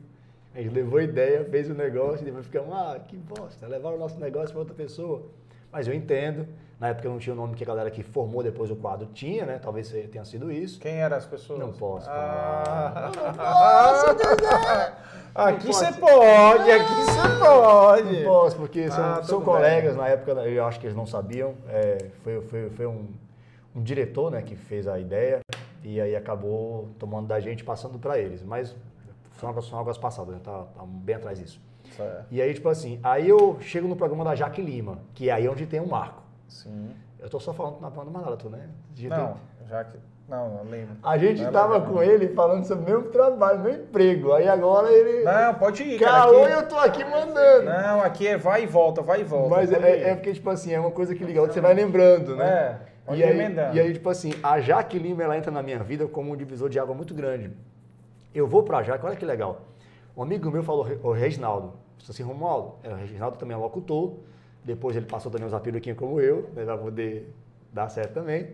[0.55, 3.97] A gente levou a ideia, fez o negócio e depois ficamos, ah, que bosta, levaram
[3.97, 5.27] o nosso negócio para outra pessoa.
[5.71, 6.49] Mas eu entendo,
[6.81, 9.45] Na época não tinha o nome que a galera que formou depois o quadro tinha,
[9.45, 9.59] né?
[9.63, 10.81] Talvez tenha sido isso.
[10.81, 11.59] Quem eram as pessoas?
[11.61, 13.11] Não posso Ah.
[13.13, 13.13] falar.
[13.27, 16.71] Não posso Aqui você pode.
[16.71, 18.17] aqui você pode.
[18.23, 20.03] Não posso, porque são, Ah, são colegas, bem.
[20.03, 21.55] na época eu acho que eles não sabiam.
[21.69, 23.07] É, foi foi, foi um,
[23.77, 25.41] um diretor né, que fez a ideia
[25.85, 28.43] e aí acabou tomando da gente passando para eles.
[28.43, 28.75] Mas
[29.39, 30.41] são são águas passadas, né?
[30.43, 31.61] Tá, tá bem atrás disso.
[31.97, 32.27] Certo.
[32.31, 35.49] E aí, tipo assim, aí eu chego no programa da Jaque Lima, que é aí
[35.49, 36.23] onde tem um marco.
[36.51, 36.91] Sim.
[37.19, 37.91] Eu tô só falando na
[38.21, 38.69] nada, tu, né?
[38.93, 39.37] De- Não,
[39.69, 39.97] já que.
[40.29, 40.97] Não, não lembro.
[41.03, 44.33] A gente Não é tava com ele falando sobre o meu trabalho, meu emprego.
[44.33, 45.25] Aí agora ele.
[45.25, 45.99] Não, pode ir.
[45.99, 47.65] Calou e eu tô aqui mandando.
[47.65, 49.49] Não, aqui é vai e volta, vai e volta.
[49.57, 52.49] Mas é, é porque, tipo assim, é uma coisa que liga, você vai lembrando, né?
[52.49, 53.77] É, pode e, aí, emendando.
[53.77, 56.69] e aí, tipo assim, a Jaque Lima, ela entra na minha vida como um divisor
[56.69, 57.51] de água muito grande.
[58.33, 59.63] Eu vou pra Jaque, olha que legal.
[60.17, 64.15] Um amigo meu falou, o Reginaldo, disse assim, Romualdo, é, o Reginaldo também é locutor,
[64.65, 67.33] depois ele passou também uns apiruquinhos como eu, né, pra poder
[67.73, 68.51] dar certo também.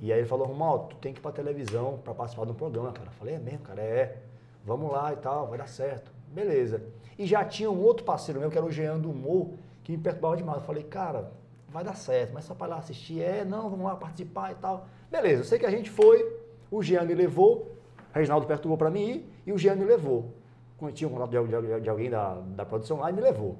[0.00, 2.54] E aí ele falou, Romualdo, tu tem que ir pra televisão pra participar de um
[2.54, 3.08] programa, cara.
[3.08, 4.18] Eu falei, é mesmo, cara, é.
[4.64, 6.10] Vamos lá e tal, vai dar certo.
[6.28, 6.82] Beleza.
[7.18, 9.50] E já tinha um outro parceiro meu, que era o Jean do Humor,
[9.84, 10.58] que me perturbava demais.
[10.58, 11.30] Eu falei, cara,
[11.68, 14.86] vai dar certo, mas só para lá assistir, é, não, vamos lá participar e tal.
[15.10, 16.36] Beleza, eu sei que a gente foi,
[16.70, 17.70] o Jean me levou,
[18.12, 20.30] o Reginaldo perturbou para mim ir, e o Jean me levou.
[20.94, 21.38] Tinha um contato de,
[21.68, 23.56] de- de alguém da, da produção lá e me levou.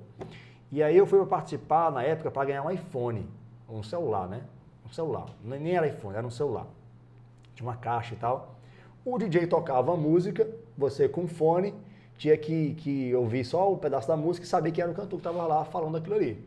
[0.72, 3.28] E aí eu fui participar na época para ganhar um iPhone,
[3.68, 4.40] um celular, né?
[4.86, 5.26] Um celular.
[5.44, 6.66] Nem era iPhone, era um celular.
[7.54, 8.54] Tinha uma caixa e tal.
[9.04, 11.74] O DJ tocava a música, você com fone,
[12.16, 15.20] tinha que, que ouvir só o pedaço da música e saber quem era o cantor
[15.20, 16.42] que estava lá falando aquilo ali.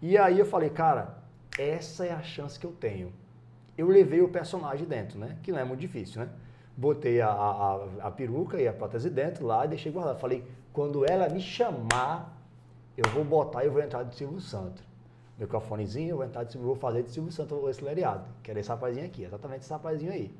[0.00, 1.18] E aí eu falei, cara,
[1.58, 3.12] essa é a chance que eu tenho.
[3.76, 5.36] Eu levei o personagem dentro, né?
[5.42, 6.28] Que não é muito difícil, né?
[6.76, 10.20] Botei a, a- a peruca e a prótese dentro lá e deixei guardado.
[10.20, 12.37] Falei, quando ela me chamar,
[12.98, 14.82] eu vou botar e vou entrar de Silvio Santos.
[15.38, 18.24] Microfonezinho, eu vou entrar de Silvio, vou fazer de Silvio Santos esse leriado.
[18.42, 20.34] Que era esse rapazinho aqui, exatamente esse rapazinho aí.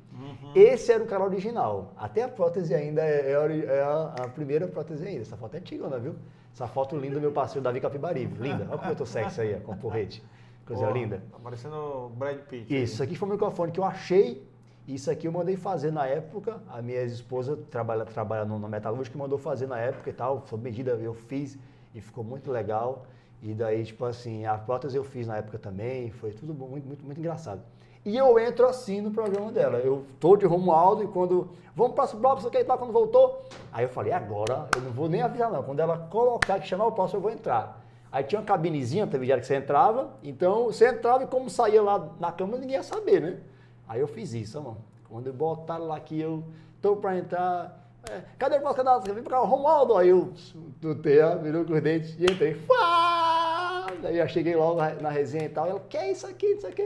[0.53, 1.93] Esse era o cara original.
[1.95, 5.21] Até a prótese ainda é, é é a, a primeira prótese ainda.
[5.21, 6.15] Essa foto é antigona, viu?
[6.53, 8.37] Essa foto linda do meu parceiro Davi Capibaribe.
[8.41, 8.67] Linda.
[8.69, 10.21] Olha como eu tô sexy aí, ó, com porrete.
[10.65, 11.23] Coisa Pô, linda.
[11.31, 12.65] Tá parecendo o Brad Pitt.
[12.65, 14.45] Isso, isso aqui foi o microfone que eu achei.
[14.85, 16.61] Isso aqui eu mandei fazer na época.
[16.67, 20.45] A minha ex-esposa trabalha, trabalha no, na metalúrgica mandou fazer na época e tal.
[20.47, 21.57] Sob medida eu fiz
[21.93, 23.05] e ficou muito legal.
[23.41, 26.11] E daí, tipo assim, a prótese eu fiz na época também.
[26.11, 27.61] Foi tudo muito, muito, muito engraçado.
[28.05, 29.77] E eu entro assim no programa dela.
[29.77, 31.49] Eu tô de Romualdo e quando.
[31.75, 33.43] Vamos para o quer ir lá quando voltou?
[33.71, 35.63] Aí eu falei, agora eu não vou nem avisar, não.
[35.63, 37.81] Quando ela colocar que chamar o próximo, eu vou entrar.
[38.11, 42.09] Aí tinha uma cabinezinha, dia que você entrava, então você entrava e como saía lá
[42.19, 43.39] na cama, ninguém ia saber, né?
[43.87, 44.77] Aí eu fiz isso, mano.
[45.07, 46.43] Quando botaram lá que eu
[46.81, 47.78] tô pra entrar,
[48.09, 49.05] é, cadê o candidato?
[49.05, 49.97] Você vem pra cá, Romualdo.
[49.97, 50.31] Aí eu
[50.81, 52.59] tutei, virou com os dentes e entrei.
[54.03, 56.67] Aí eu cheguei logo na resenha e tal, e ela, que é isso aqui, isso
[56.67, 56.83] aqui?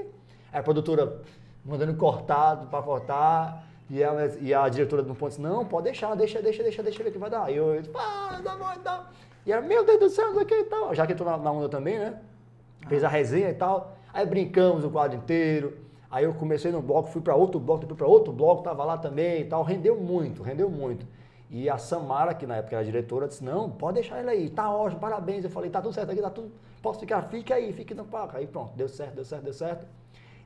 [0.52, 1.22] Aí a produtora
[1.64, 6.16] mandando cortado pra cortar, e, ela, e a diretora do ponto disse, não, pode deixar,
[6.16, 7.44] deixa, deixa, deixa, deixa ver que vai dar.
[7.46, 9.08] Aí eu, ah, dá bom, dá.
[9.46, 10.96] E ela, meu Deus do céu, aqui e tal.
[10.96, 12.20] Já que eu tô na, na onda também, né?
[12.88, 13.96] Fez a resenha e tal.
[14.14, 15.78] Aí brincamos o quadro inteiro.
[16.14, 19.00] Aí eu comecei no bloco, fui para outro bloco, depois para outro bloco, tava lá
[19.00, 19.64] também e tal.
[19.64, 21.08] Rendeu muito, rendeu muito.
[21.50, 24.72] E a Samara, que na época era diretora, disse: Não, pode deixar ele aí, tá
[24.72, 25.44] ótimo, parabéns.
[25.44, 26.52] Eu falei: Tá tudo certo aqui, tá tudo.
[26.84, 27.24] Posso ficar?
[27.24, 28.38] Fique aí, fique no palco.
[28.38, 29.88] Aí pronto, deu certo, deu certo, deu certo.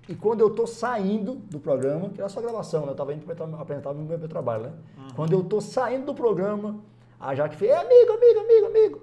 [0.08, 2.94] E quando eu tô saindo do programa, que era só gravação, né?
[2.94, 4.72] Eu tava indo pra apresentar o meu, meu trabalho, né?
[5.18, 6.80] Quando eu tô saindo do programa,
[7.20, 9.02] a Jaque fez: "Ei, amigo, amigo, amigo, amigo.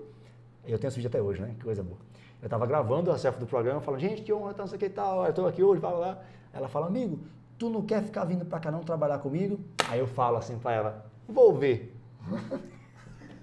[0.66, 1.54] Eu tenho esse vídeo até hoje, né?
[1.58, 1.98] Que coisa boa.
[2.42, 4.80] Eu tava gravando a chefe do programa, falando, gente, que honra, tá, não sei o
[4.80, 6.18] que tal, eu tô aqui hoje, vai lá.
[6.54, 7.18] Ela fala, amigo,
[7.58, 9.58] tu não quer ficar vindo pra cá não trabalhar comigo?
[9.88, 11.94] Aí eu falo assim pra ela, vou ver.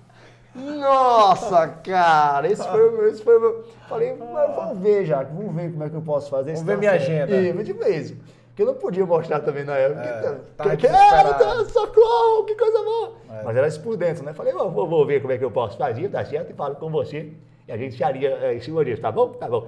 [0.55, 3.65] Nossa, cara, esse foi o meu, esse foi o meu.
[3.89, 6.77] Falei, mas vamos ver, já, vamos ver como é que eu posso fazer Vamos ver
[6.77, 7.35] minha agenda.
[7.35, 8.11] Ih, mas de vez.
[8.47, 9.99] Porque eu não podia mostrar também na época.
[10.01, 11.37] É, que, tava que, desesperado.
[11.37, 13.11] quero, socorro, que coisa boa.
[13.31, 13.43] É.
[13.43, 14.33] Mas era isso por dentro, né?
[14.33, 16.89] Falei, vou, vou- ver como é que eu posso fazer, dá certo, e falo com
[16.89, 17.33] você.
[17.67, 19.29] E a gente faria é, em cima disso, tá bom?
[19.33, 19.67] Tá bom.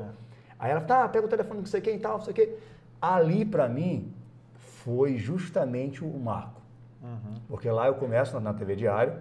[0.59, 2.57] Aí ela, tá, pega o telefone que você quer e tal, não sei o quê.
[3.01, 4.13] Ali, pra mim,
[4.55, 6.61] foi justamente o marco.
[7.03, 7.35] Uhum.
[7.47, 9.13] Porque lá eu começo na, na TV Diário,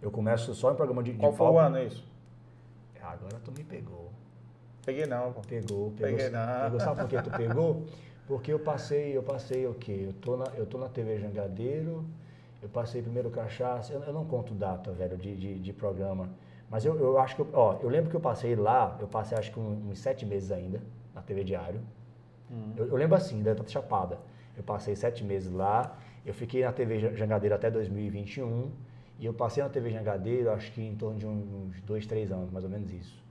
[0.00, 2.04] eu começo só em programa de, de Qual foi o ano isso?
[3.02, 4.10] Ah, Agora tu me pegou.
[4.84, 5.40] Peguei não, pô.
[5.40, 6.16] Pegou, pegou.
[6.16, 6.64] Peguei não.
[6.64, 6.80] pegou.
[6.80, 7.86] Sabe por que tu pegou?
[8.26, 10.04] Porque eu passei, eu passei o quê?
[10.06, 12.04] Eu tô na, eu tô na TV Jangadeiro,
[12.62, 16.30] eu passei primeiro cachaça, eu, eu não conto data, velho, de, de, de programa.
[16.74, 19.38] Mas eu, eu acho que, eu, ó, eu lembro que eu passei lá, eu passei
[19.38, 20.82] acho que um- uns sete meses ainda,
[21.14, 21.80] na TV Diário.
[22.76, 24.18] Eu, eu lembro assim, da Tata Chapada.
[24.56, 25.96] Eu passei sete meses lá,
[26.26, 28.72] eu fiquei na TV Ja- Jangadeiro até 2021,
[29.20, 32.50] e eu passei na TV Jangadeiro acho que em torno de uns dois, três anos,
[32.50, 33.22] mais ou menos isso.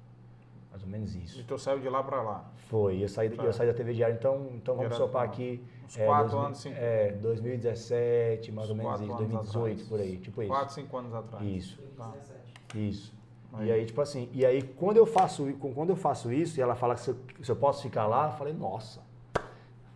[0.71, 1.37] Mais ou menos isso.
[1.41, 2.49] E tu saiu de lá pra lá?
[2.69, 3.43] Foi, eu saí, Tá.
[3.43, 5.61] eu saí da TV Diário, então, então vamos sopar aqui.
[5.83, 6.75] uns quatro dois- anos, cinco.
[6.79, 9.89] É, 2017, mais Uns ou menos isso, anos 2018, atrás.
[9.89, 10.49] por aí, tipo isso.
[10.49, 11.45] 4, 5 anos atrás.
[11.45, 12.39] Isso, 2017.
[12.89, 13.22] isso.
[13.53, 13.67] Aí.
[13.67, 16.75] E aí, tipo assim, e aí quando eu faço, quando eu faço isso e ela
[16.75, 19.01] fala que se eu, se eu posso ficar lá, eu falei, nossa,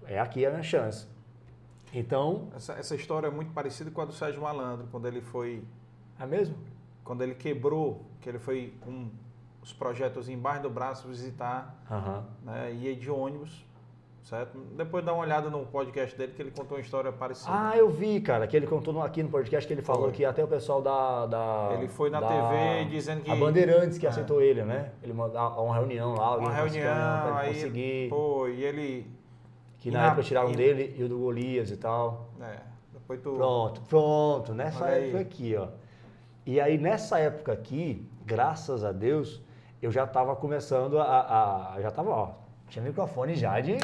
[0.06, 1.08] é aqui a minha chance.
[1.94, 5.64] Então, Essa, essa história é muito parecida com a do Sérgio Malandro, quando ele foi.
[6.20, 6.56] é mesmo?
[7.04, 9.10] Quando ele quebrou, que ele foi com
[9.64, 12.26] os projetos embaixo do braço visitar, Aham.
[12.44, 12.74] né?
[12.74, 13.66] Ia de ônibus,
[14.28, 14.58] certo?
[14.76, 17.50] Depois dá uma olhada no podcast dele que ele contou uma história parecida.
[17.52, 20.12] Ah, eu vi, cara, que ele contou aqui no podcast que ele falou Foi.
[20.12, 21.26] que até o pessoal da.
[21.26, 24.10] da Ele foi na da- TV dizendo que- A Bandeirantes que É.
[24.10, 24.92] aceitou ele, né?
[25.02, 28.10] Ele mandou a- uma reunião lá, uma reunião, pra ele aí, conseguir.
[28.10, 29.08] pô, e ele.
[29.80, 32.30] que na na- época tiraram e- dele e o do Golias e tal.
[32.42, 32.58] É,
[32.92, 33.32] depois tu.
[33.34, 35.04] Pronto, pronto, nessa Olha aí.
[35.10, 35.68] época aqui, ó.
[36.46, 39.42] E aí nessa época aqui, graças a Deus,
[39.82, 42.32] eu já estava começando a, a- a- já tava, ó,
[42.68, 43.78] tinha microfone já de,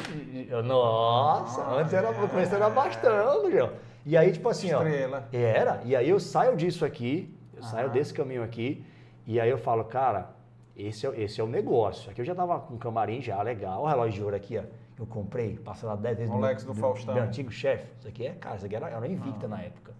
[0.65, 2.13] nossa, Ah, antes era, é.
[2.27, 3.71] começando a bastão, João.
[4.05, 5.27] E aí tipo assim, ó, Estrela.
[5.31, 7.69] era, e aí eu saio disso aqui, eu Aham.
[7.71, 8.86] saio desse caminho aqui,
[9.25, 10.31] e aí eu falo, cara,
[10.75, 12.11] esse é, esse é o negócio.
[12.11, 13.84] Aqui eu já tava com um camarim já, legal.
[13.84, 14.63] O relógio de ouro aqui, ó.
[14.99, 17.15] Eu comprei, passei lá 10 vezes no Rolex meu- do Faustão.
[17.15, 17.86] meu antigo chefe.
[17.99, 19.49] Isso aqui é, cara, isso aqui era, era invicta Ah.
[19.49, 19.91] na época.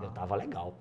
[0.00, 0.74] Eu tava legal.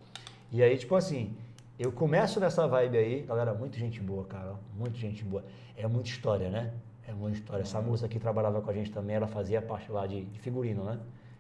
[0.52, 1.36] E aí, tipo assim,
[1.80, 5.44] eu começo nessa vibe aí, galera, muito gente boa, cara, muito gente boa.
[5.78, 6.72] É muita história, né?
[7.12, 7.62] É muita história.
[7.64, 10.84] Essa moça que trabalhava com a gente também, ela fazia parte lá de, de figurino,
[10.86, 10.98] né?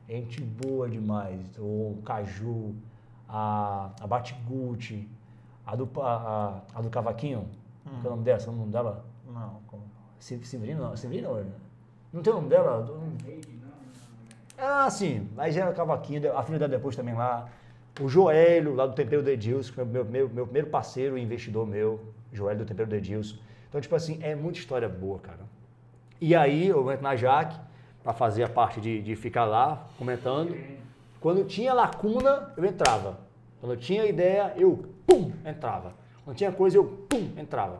[0.10, 1.40] Gente boa demais.
[1.58, 2.76] O Caju,
[3.30, 5.08] a, a Batiguti,
[5.66, 7.48] a do, a, a do Cavaquinho,
[7.84, 8.40] qual é o nome dela?
[8.40, 9.06] Sabe o nome dela?
[9.26, 9.84] Não, como.
[10.20, 11.46] Se- Severino não, Severino não,
[12.14, 12.84] não tem o nome dela?
[14.58, 17.48] Ah, sim, mas era Cavaquinho, a filha dela depois também lá.
[18.02, 21.22] O Joélio, lá do Tempero de Edilson, que foi meu, meu, meu primeiro parceiro e
[21.22, 22.00] investidor meu,
[22.34, 23.38] Joélio do Tempero de Edilson.
[23.70, 25.40] Então, tipo assim, é muita história boa, cara.
[26.22, 27.60] E aí eu entro na Jaque
[28.04, 30.56] para fazer a parte de, de ficar lá comentando.
[31.20, 33.18] Quando tinha lacuna, eu entrava.
[33.60, 35.94] Quando eu tinha ideia, eu pum, entrava.
[36.24, 37.80] Quando tinha coisa, eu pum, entrava.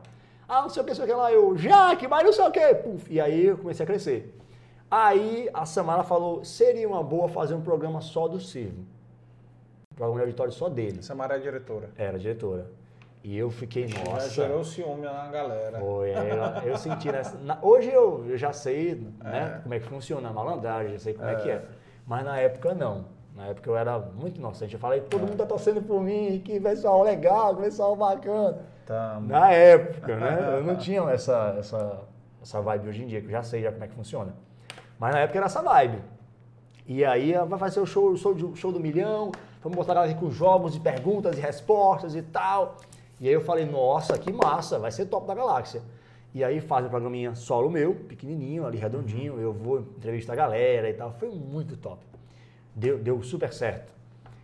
[0.50, 2.44] Ah, não sei o que, não sei o que lá, eu, Jaque, mas não sei
[2.46, 2.98] o que, pum.
[3.10, 4.36] E aí eu comecei a crescer.
[4.90, 8.86] Aí a Samara falou, seria uma boa fazer um programa só do Silvio.
[9.94, 11.04] Um programa de auditório só dele.
[11.04, 11.92] Samara é diretora.
[11.96, 12.72] Era diretora.
[13.24, 14.30] E eu fiquei, Já nossa.
[14.30, 15.80] gerou ciúme na galera.
[15.80, 17.38] Foi, aí eu, eu senti nessa.
[17.38, 19.62] na- hoje eu, eu já sei né, É.
[19.62, 21.36] como é que funciona a malandragem, já sei como é.
[21.36, 21.64] que é.
[22.06, 23.06] Mas na época não.
[23.36, 24.74] Na época eu era muito inocente.
[24.74, 28.58] Eu falei, todo mundo tá torcendo por mim, que pessoal legal, que pessoal bacana.
[28.86, 29.20] Tá.
[29.22, 30.40] Na época, né?
[30.58, 32.00] Eu não tinha essa, essa,
[32.42, 34.34] essa vibe hoje em dia, que eu já sei já como é que funciona.
[35.00, 36.00] Mas na época era essa vibe.
[36.88, 39.32] E aí vai fazer o show, show, de- show do milhão,
[39.64, 42.76] vamos botar a galera aqui com jogos e perguntas e respostas e tal.
[43.22, 45.82] E aí eu falei, nossa, que massa, vai ser top da galáxia.
[46.34, 50.90] E aí faz um programinha solo meu, pequenininho, ali redondinho, eu vou entrevistar a galera
[50.90, 51.14] e tal.
[51.14, 52.00] Foi muito top.
[52.76, 53.94] Deu, deu super certo.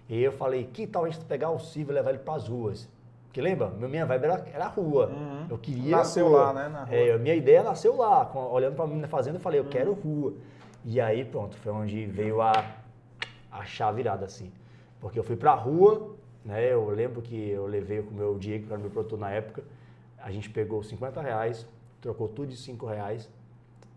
[0.08, 2.48] E aí eu falei, que tal a gente pegar o Silvio e levar ele pras
[2.48, 2.88] ruas?
[3.26, 5.08] Porque lembra, minha vibe era, era a rua.
[5.08, 5.48] Uhum.
[5.50, 5.98] Eu queria.
[5.98, 6.38] Nasceu rua.
[6.44, 6.96] lá, né, na rua.
[6.96, 8.26] É, a minha ideia nasceu lá.
[8.26, 9.70] com- Olhando pra menina fazendo, eu falei, eu Uhum.
[9.70, 10.34] quero rua.
[10.86, 12.52] E aí, pronto, foi onde veio a,
[13.52, 14.52] a chave virada, assim.
[15.00, 16.16] Porque eu fui pra rua,
[16.48, 16.72] né?
[16.72, 19.64] Eu lembro que eu levei com o meu Diego, que era meu produtor na época.
[20.18, 21.68] A gente pegou 50 reais,
[22.02, 23.30] trocou tudo de 5 reais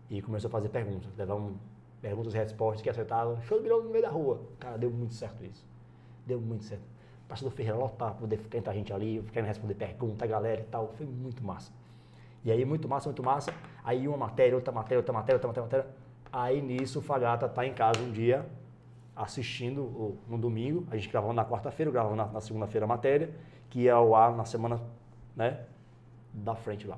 [0.09, 1.09] e começou a fazer perguntas.
[1.17, 1.55] Levar um,
[2.01, 3.41] perguntas e respostas que acertava.
[3.43, 4.41] Show de milhão no meio da rua.
[4.59, 5.65] Cara, deu muito certo isso.
[6.27, 6.83] Deu muito certo.
[7.27, 10.89] Pastor Ferreira lotar, poder entre a gente ali, querendo responder pergunta, a galera e tal.
[10.97, 11.71] Foi muito massa.
[12.43, 13.53] E aí, muito massa, muito massa.
[13.81, 16.01] Aí, uma matéria, outra matéria, outra matéria, outra matéria, outra matéria.
[16.33, 18.45] Aí, nisso, o Fagata tá em casa um dia,
[19.15, 20.85] assistindo no domingo.
[20.89, 23.33] A gente gravava na quarta-feira, gravava na, na segunda-feira a matéria,
[23.69, 24.81] que ia ao ar na semana,
[25.35, 25.61] né,
[26.33, 26.97] da frente lá,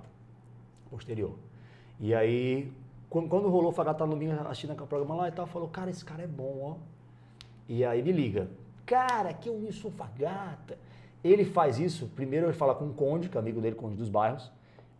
[0.89, 1.35] posterior.
[1.99, 2.71] E aí,
[3.09, 5.89] quando, quando rolou o Fagata no domingo, assistindo o programa lá e tal, falou, cara,
[5.89, 6.75] esse cara é bom, ó.
[7.67, 8.49] E aí me liga.
[8.85, 10.77] Cara, que eu sou Fagata.
[11.23, 14.09] Ele faz isso, primeiro ele fala com o Conde, que é amigo dele, Conde dos
[14.09, 14.51] Bairros.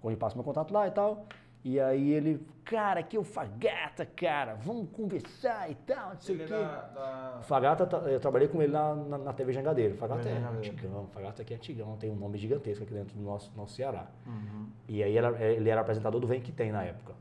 [0.01, 1.26] Conde passa meu contato lá e tal.
[1.66, 6.39] E aí ele, cara, que eu Fagata, cara, vamos conversar e tal, não sei o
[6.41, 6.53] Ele quê.
[6.53, 6.82] é da,
[7.36, 9.95] da- Fagata, tá- eu trabalhei com ele na, na, na TV Jangadeiro.
[9.95, 10.57] Fagata é Jangadeiro.
[10.76, 14.07] antigão, Fagata aqui é antigão, tem um nome gigantesco aqui dentro do nosso, nosso Ceará.
[14.28, 14.68] Uhum.
[14.89, 17.14] E aí era- ele era apresentador do Vem Que Tem na época.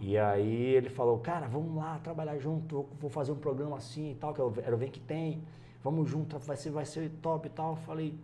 [0.00, 4.14] E aí ele falou, cara, vamos lá trabalhar junto, vou fazer um programa assim e
[4.14, 5.42] tal, que é o- era o Vem Que Tem,
[5.82, 7.70] vamos junto, vai ser, vai ser top e tal.
[7.70, 8.16] Eu falei,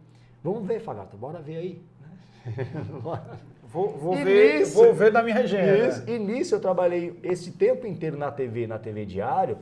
[0.45, 1.83] vamos ver, Fagata, bora ver aí.
[3.03, 3.41] Bora.
[3.75, 5.89] Vou, vou ver, nisso- vou ver da minha agenda.
[5.89, 9.59] Isso, e nisso eu trabalhei esse tempo inteiro na TV, na TV Diário.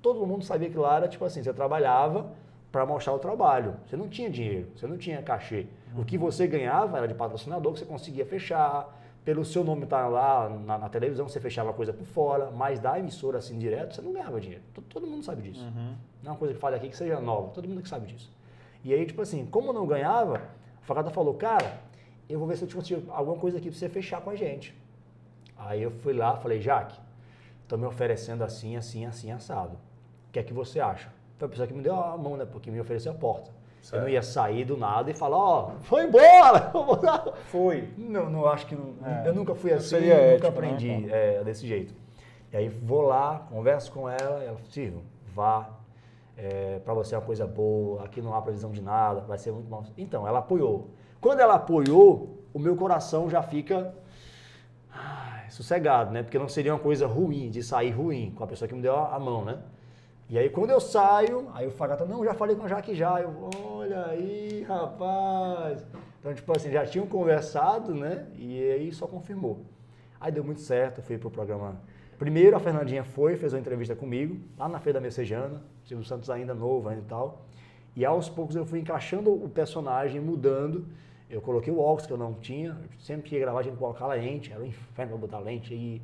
[0.00, 2.32] Todo mundo sabia que lá era tipo assim, você trabalhava
[2.72, 3.76] para mostrar o trabalho.
[3.86, 5.66] Você não tinha dinheiro, você não tinha cachê.
[5.96, 10.08] O que você ganhava era de patrocinador que você conseguia fechar, pelo seu nome estar
[10.08, 13.94] lá na, na televisão, você fechava a coisa por fora, mas da emissora assim direto,
[13.94, 14.64] você não ganhava dinheiro.
[14.74, 15.62] Todo, todo mundo sabe disso.
[15.62, 15.94] Uhum.
[16.22, 18.32] Não é uma coisa que fale aqui que seja nova, todo mundo que sabe disso.
[18.82, 21.72] E aí, tipo assim, como não ganhava, a facada falou, cara,
[22.28, 24.36] eu vou ver se eu te consigo alguma coisa aqui pra você fechar com a
[24.36, 24.74] gente.
[25.58, 26.98] Aí eu fui lá, falei, Jaque,
[27.62, 29.74] estão me oferecendo assim, assim, assim, assado.
[30.28, 31.12] O que é que você acha?
[31.38, 32.46] Foi a pessoa que me deu a mão, né?
[32.50, 33.50] Porque me ofereceu a porta.
[33.82, 33.96] Certo.
[33.96, 36.72] Eu não ia sair do nada e falar, ó, foi embora!
[37.50, 37.88] Foi.
[37.98, 38.76] Não, não acho que.
[38.76, 39.26] Não, É.
[39.26, 41.14] Eu nunca fui assim, nunca ético, né, aprendi pô?
[41.14, 41.92] é, desse jeito.
[42.52, 45.02] E aí vou lá, converso com ela, e ela Silvio,
[45.34, 45.68] vá.
[46.36, 49.52] É, para você é uma coisa boa, aqui não há previsão de nada, vai ser
[49.52, 49.84] muito mal.
[49.98, 50.90] Então, ela apoiou.
[51.22, 53.94] Quando ela apoiou, o meu coração já fica
[54.92, 56.24] ai, sossegado, né?
[56.24, 58.96] Porque não seria uma coisa ruim, de sair ruim, com a pessoa que me deu
[58.96, 59.60] a, mão, né?
[60.28, 63.20] E aí quando eu saio, aí o Fagata, não, já falei com a Jaque já.
[63.20, 65.86] Eu, olha aí, rapaz.
[66.18, 68.26] Então, tipo assim, já tinham conversado, né?
[68.36, 69.60] E aí só confirmou.
[70.20, 71.76] Aí deu muito certo, eu fui pro programa.
[72.18, 76.28] Primeiro a Fernandinha foi, fez uma entrevista comigo, lá na Feira da Messejana, Silvio Santos
[76.30, 77.46] ainda novo ainda e tal.
[77.94, 80.84] E aos poucos eu fui encaixando o personagem, mudando.
[81.32, 84.06] Eu coloquei o óculos que eu não tinha, sempre que ia gravar, tinha que colocar
[84.08, 85.72] lente, era um inferno pra botar lente.
[85.72, 86.02] E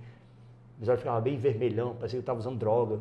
[0.81, 3.01] os olhos ficavam bem vermelhão, parecia que eu estava usando droga.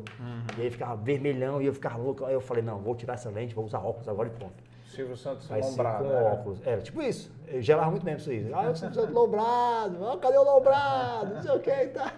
[0.58, 2.26] E aí ficava vermelhão e eu ficava louco.
[2.26, 4.62] Aí eu falei, não, vou tirar essa lente, vou usar óculos agora e pronto.
[4.84, 6.04] Silvio Santos Vai lombrado.
[6.04, 6.22] com né?
[6.22, 6.66] óculos.
[6.66, 7.32] Era tipo isso.
[7.46, 8.52] Eu gelava muito mesmo isso aí.
[8.52, 10.06] Ah, eu preciso de lombrado.
[10.06, 11.34] Ah, cadê o lombrado?
[11.34, 12.12] Não sei o que e tá.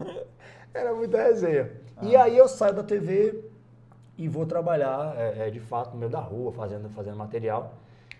[0.74, 1.70] Era muita resenha.
[2.00, 3.44] E aí eu saio da TV
[4.18, 7.74] e vou trabalhar, é, é, de fato, no meio da rua, fazendo, fazendo material.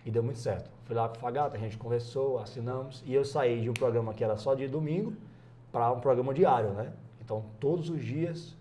[0.05, 0.70] E deu muito certo.
[0.84, 3.03] Fui lá com o Fagata, a gente conversou, assinamos.
[3.07, 5.14] E eu saí de um programa que era só de domingo
[5.70, 6.92] para um programa diário, né?
[7.24, 8.57] Então, todos os dias,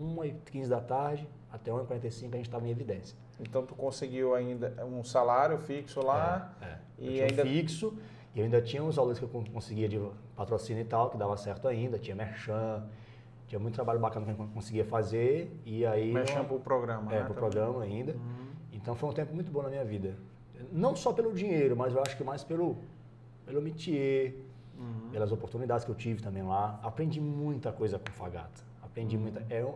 [0.00, 3.16] 1h15 da tarde até 1h45 a gente estava em evidência.
[3.40, 7.94] Então tu conseguiu ainda um salário fixo lá É, e eu tinha ainda fixo
[8.34, 10.00] e eu ainda tinha uns valores que eu con- conseguia de
[10.36, 12.84] patrocínio e tal, que dava certo ainda, tinha merchan,
[13.48, 16.12] tinha muito trabalho bacana que eu conseguia fazer e aí...
[16.12, 17.24] mexendo não- pro programa, É, né?
[17.24, 17.50] pro também.
[17.50, 18.12] programa ainda.
[18.12, 18.46] Uhum.
[18.72, 20.16] Então foi um tempo muito bom na minha vida.
[20.72, 22.76] Não só pelo dinheiro, mas eu acho que mais pelo,
[23.46, 24.34] pelo métier,
[24.78, 25.10] Uhum.
[25.12, 26.80] pelas oportunidades que eu tive também lá.
[26.82, 28.62] Aprendi muita coisa com o Fagata.
[28.82, 29.22] Aprendi Uhum.
[29.22, 29.44] muita...
[29.50, 29.66] É,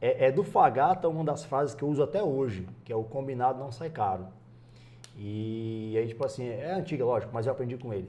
[0.00, 3.04] é, é do Fagata uma das frases que eu uso até hoje, que é o
[3.04, 4.26] combinado não sai caro.
[5.16, 8.08] E aí, tipo assim, é antiga, lógico, mas eu aprendi com ele.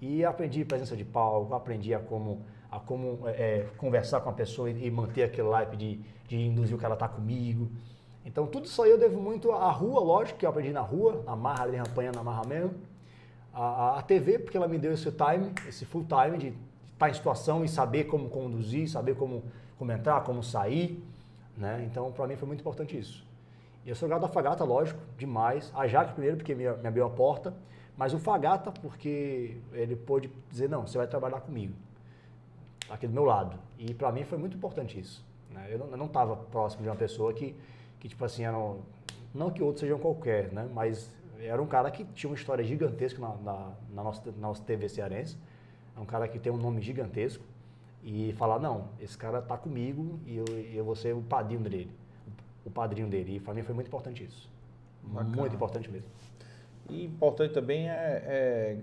[0.00, 4.32] E aprendi presença de palco, aprendi a como, a como é, é, conversar com a
[4.32, 7.68] pessoa e, e manter aquele like de, de induzir o cara a estar comigo.
[8.24, 11.22] Então, tudo isso aí eu devo muito à rua, lógico, que eu aprendi na rua,
[11.24, 12.74] na marra ali, apanhando na marra mesmo.
[13.52, 16.54] A, a- a TV, porque ela me deu esse time, esse full time de
[16.92, 19.42] estar em situação e saber como conduzir, saber como,
[19.78, 21.02] como entrar, como sair.
[21.56, 21.84] Né?
[21.90, 23.26] Então, para mim foi muito importante isso.
[23.84, 25.72] E eu sou grato da Fagata, lógico, demais.
[25.74, 27.54] A Jaque primeiro, porque me, me abriu a porta.
[27.96, 31.74] Mas o Fagata, porque ele pôde dizer, não, você vai trabalhar comigo.
[32.88, 33.56] Aqui do meu lado.
[33.78, 35.24] E para mim foi muito importante isso.
[35.50, 35.68] né?
[35.70, 37.54] Eu não estava próximo de uma pessoa que,
[38.00, 38.80] que tipo assim, era um-
[39.32, 40.68] não que outros sejam qualquer, né?
[40.74, 44.62] Mas era um cara que tinha uma história gigantesca na, na, na nossa, na nossa
[44.64, 45.36] TV cearense.
[45.96, 47.44] É um cara que tem um nome gigantesco.
[48.02, 51.90] E falar, não, esse cara tá comigo e eu, eu vou ser o padrinho dele.
[52.64, 53.36] O padrinho dele.
[53.36, 54.48] E para mim foi muito importante isso.
[55.02, 55.36] Bacana.
[55.36, 56.08] Muito importante mesmo.
[56.88, 58.76] E importante também é, é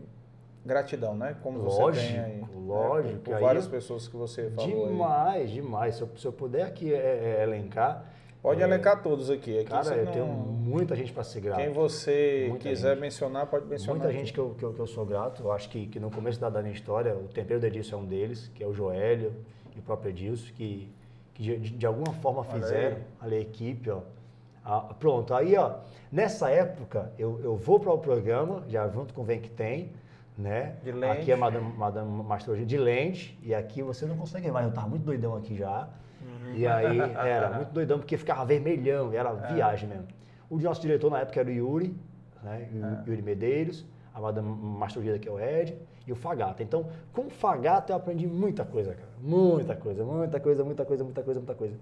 [0.66, 1.36] gratidão, né?
[1.42, 2.38] Como você Lógico, tem aí.
[2.42, 2.48] né?
[2.68, 4.92] lógico, Por, por aí várias eu- pessoas que você falou aí.
[4.92, 5.96] Demais, demais.
[5.96, 8.06] Se eu, se eu puder aqui é, é, elencar.
[8.42, 9.60] Pode é, elencar todos aqui.
[9.60, 11.58] aqui Cara, eu não- tenho muita gente para ser grato.
[11.60, 13.02] Quem você Muita quiser gente.
[13.02, 13.96] mencionar, pode mencionar.
[13.96, 14.18] Muita aqui.
[14.20, 15.44] gente que eu, que, eu, que eu sou grato.
[15.44, 18.00] Eu acho que, que no começo da, da minha história, o tempero do Edilson é
[18.00, 19.34] um deles, que é o Joélio
[19.76, 20.90] e o próprio Edilson, que,
[21.34, 24.02] que de, de alguma forma fizeram ali a equipe, ó.
[24.64, 25.76] Ah, pronto, aí ó,
[26.12, 29.92] nessa época eu, eu vou para o programa, já junto com o Vem Que Tem,
[30.38, 30.76] né?
[30.84, 31.22] De lente.
[31.22, 34.88] Aqui é Madame, Madame Mastrologia de lente, e aqui você não consegue mais, eu tava
[34.90, 35.88] muito doidão aqui já.
[36.22, 36.56] Uhum.
[36.56, 39.54] E aí era muito doidão, porque ficava vermelhão, era É.
[39.54, 40.08] viagem mesmo.
[40.50, 41.96] O nosso diretor na época era o Yuri,
[42.44, 42.68] né?
[42.72, 42.76] É.
[42.76, 46.64] Yu- Yuri Medeiros, a Madame Mastrologia que é o Ed, e o Fagata.
[46.64, 49.10] Então, com o Fagata eu aprendi muita coisa, cara.
[49.22, 51.76] Muita coisa, muita coisa, muita coisa, muita coisa, muita coisa.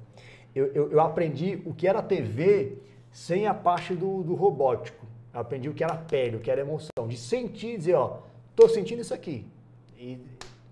[0.55, 2.79] Eu, eu, eu aprendi o que era TV
[3.11, 5.05] sem a parte do, do robótico.
[5.33, 7.07] Eu aprendi o que era pele, o que era emoção.
[7.07, 8.19] De sentir e dizer, ó,
[8.55, 9.45] tô sentindo isso aqui.
[9.97, 10.19] E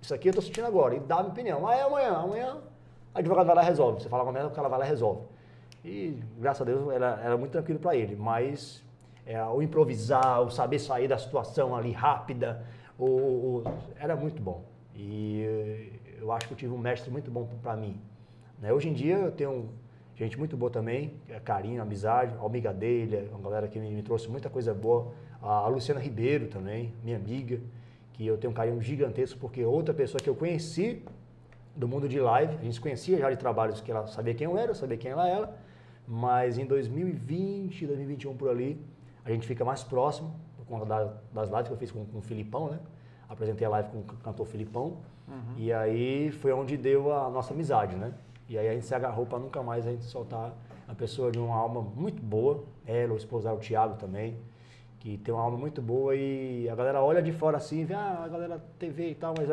[0.02, 0.96] isso aqui eu tô sentindo agora.
[0.96, 1.68] E dar minha opinião.
[1.68, 2.58] Ah, é amanhã, amanhã
[3.14, 4.02] a advogado vai lá e resolve.
[4.02, 5.22] Você fala com ela, cara vai lá e resolve.
[5.86, 8.16] E, graças a Deus, era, era muito tranquilo para ele.
[8.16, 8.84] Mas
[9.26, 12.66] é, o improvisar, o saber sair da situação ali rápida,
[12.98, 13.64] o, o-
[14.00, 14.64] era muito bom.
[14.96, 15.90] E
[16.20, 18.00] eu acho que eu tive um mestre muito bom para mim.
[18.62, 18.72] né?
[18.72, 19.70] Hoje em dia eu tenho
[20.16, 24.04] gente muito boa também, é carinho, amizade, a Almiga dele, uma galera que me, me
[24.04, 25.12] trouxe muita coisa boa.
[25.42, 27.60] A, a Luciana Ribeiro também, minha amiga,
[28.14, 31.04] que eu tenho um carinho gigantesco, porque outra pessoa que eu conheci
[31.76, 34.46] do mundo de live, a gente se conhecia já de trabalhos que ela sabia quem
[34.46, 35.56] eu era, eu sabia quem ela era,
[36.08, 38.80] mas em 2020, 2021 por ali,
[39.26, 42.20] a gente fica mais próximo, por conta da, das lives que eu fiz com, com
[42.20, 42.80] o Filipão, né?
[43.28, 44.98] Apresentei a live com o cantor Filipão,
[45.28, 45.56] uhum.
[45.58, 48.14] e aí foi onde deu a nossa amizade, né?
[48.48, 50.54] E aí a gente se agarrou para nunca mais a gente soltar
[50.88, 54.38] uma pessoa de uma alma muito boa, ela, o esposo o Thiago também,
[55.00, 58.22] que tem uma alma muito boa e a galera olha de fora assim, vê, ah,
[58.24, 59.50] a galera TV e tal, mas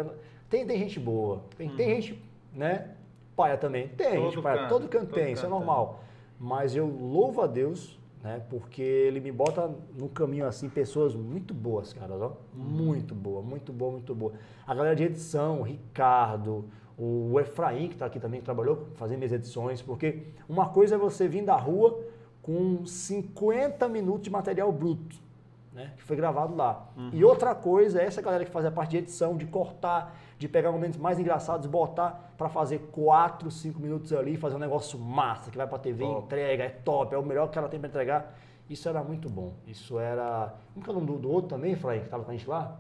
[0.51, 1.77] tem, tem gente boa, tem, uhum.
[1.77, 2.23] tem gente,
[2.53, 2.91] né?
[3.37, 6.03] Paia também, tem todo gente paia, canto, todo canto todo tem, canto isso é normal.
[6.39, 8.43] Mas eu louvo a Deus, né?
[8.51, 13.73] Porque ele me bota no caminho assim pessoas muito boas, cara, ó, muito boa, muito
[13.73, 14.33] boa, muito boa.
[14.67, 16.65] A galera de edição, Ricardo,
[16.99, 20.99] o Efraim que está aqui também que trabalhou fazendo minhas edições, porque uma coisa é
[20.99, 21.99] você vir da rua
[22.43, 25.31] com 50 minutos de material bruto
[25.73, 26.89] né, que foi gravado lá.
[26.97, 27.11] Uhum.
[27.13, 30.49] E outra coisa é essa galera que faz a parte de edição, de cortar, de
[30.49, 35.51] pegar momentos mais engraçados, botar para fazer 4, 5 minutos ali, fazer um negócio massa,
[35.51, 36.25] que vai para TV, top.
[36.25, 38.35] entrega, é top, é o melhor que ela tem para entregar.
[38.67, 39.53] Isso era muito bom.
[39.67, 40.55] Isso era.
[40.73, 42.49] Como que é o nome do, do outro também, Efraim, que estava com a gente
[42.49, 42.79] lá?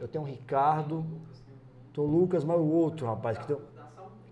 [0.00, 1.04] Eu tenho o Ricardo,
[1.92, 3.56] tô Lucas, mas o outro, rapaz, que tem,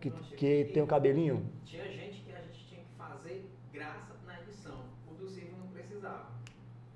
[0.01, 1.45] que, que tem o cabelinho.
[1.67, 4.77] Tinha gente que a gente tinha que fazer graça na edição.
[5.07, 6.29] O do Silvio não precisava.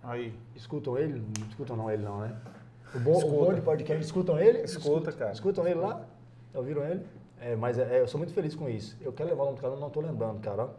[0.03, 0.33] Aí.
[0.57, 1.23] Escutam ele?
[1.39, 2.41] Não escutam não ele não, né?
[2.95, 4.61] O bom, o bom de podcast, escutam ele?
[4.61, 5.33] Escuta, cara.
[5.33, 6.07] Escutam ele lá?
[6.55, 7.05] Ouviram ele?
[7.41, 8.97] É, mas é, eu sou muito feliz com isso.
[9.01, 10.71] Eu quero levar o nome do cara, não tô lembrando, cara.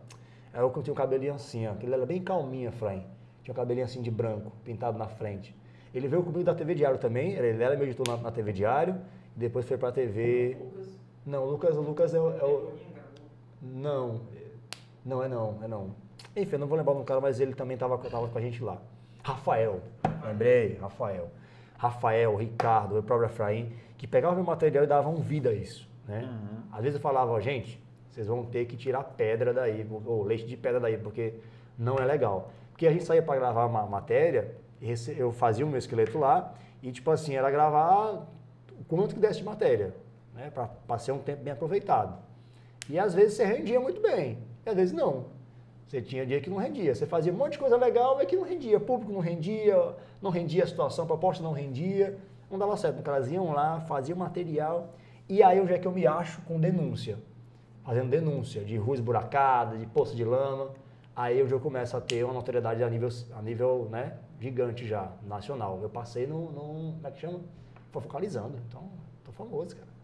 [0.54, 1.74] É o que tinha um cabelinho assim, ó.
[1.82, 3.06] Ele era bem calminho, Efraim.
[3.44, 5.54] Tinha um cabelinho assim de branco, pintado na frente.
[5.94, 7.34] Ele veio comigo da TV Diário também.
[7.34, 8.96] Ele era meu editor na, na TV Diário.
[9.36, 10.58] Depois foi pra TV...
[10.60, 11.00] Lucas.
[11.26, 12.30] Não, o Lucas, o Lucas é o...
[12.32, 12.72] É o...
[13.62, 14.22] Não.
[15.06, 15.96] Não, é não, é não.
[16.36, 18.38] Enfim, eu não vou lembrar o nome do cara, mas ele também tava, tava com
[18.38, 18.82] a gente lá.
[19.24, 19.82] Rafael,
[20.26, 21.30] lembrei, Rafael.
[21.78, 25.90] Rafael, Ricardo, o próprio Efraim, que pegavam meu material e davam vida a isso.
[26.08, 26.24] Né?
[26.24, 26.64] Uhum.
[26.72, 30.46] Às vezes eu falava, ó, gente, vocês vão ter que tirar pedra daí, ou leite
[30.46, 31.34] de pedra daí, porque
[31.78, 32.52] não é legal.
[32.72, 34.56] Porque a gente saía para gravar uma matéria,
[35.18, 38.26] eu fazia o meu esqueleto lá, e tipo assim, era gravar
[38.72, 39.94] o quanto que desse de matéria,
[40.34, 40.52] né?
[40.88, 42.18] Para ser um tempo bem aproveitado.
[42.90, 45.26] E às vezes você rendia muito bem, e às vezes não.
[45.88, 46.94] Você tinha dia que não rendia.
[46.96, 48.80] Você fazia um monte de coisa legal, mas que não rendia.
[48.80, 52.18] Público não rendia, não rendia a situação, proposta não rendia.
[52.50, 53.08] Não dava certo.
[53.08, 54.94] Elas iam lá, faziam material.
[55.30, 57.18] E aí onde é que eu me acho com denúncia.
[57.84, 60.72] Fazendo denúncia de ruas buracadas, de poço de lama.
[61.16, 65.12] Aí onde eu começo a ter uma notoriedade a nível, a nível né, gigante já,
[65.24, 65.80] nacional.
[65.82, 67.40] Eu passei no, no como é que chama?
[67.92, 68.58] Foi focalizando.
[68.68, 68.90] Então,
[69.24, 69.95] tô famoso, cara.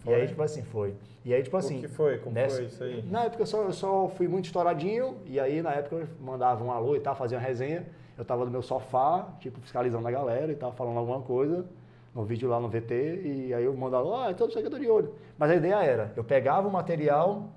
[0.00, 0.12] Foi?
[0.12, 0.94] E aí, tipo assim, foi.
[1.24, 1.78] E aí, tipo assim.
[1.78, 2.18] O que foi?
[2.18, 3.02] Como nessa, foi isso aí?
[3.02, 6.64] Na época eu só, eu só fui muito estouradinho, e aí na época eu mandava
[6.64, 7.86] um alô e tal, fazia uma resenha.
[8.16, 11.64] Eu tava no meu sofá, tipo, fiscalizando a galera e tava falando alguma coisa
[12.14, 14.78] no vídeo lá no VT, e aí eu mandava, ah, então isso aqui eu tô
[14.78, 15.14] de olho.
[15.38, 17.48] Mas a ideia era, eu pegava o material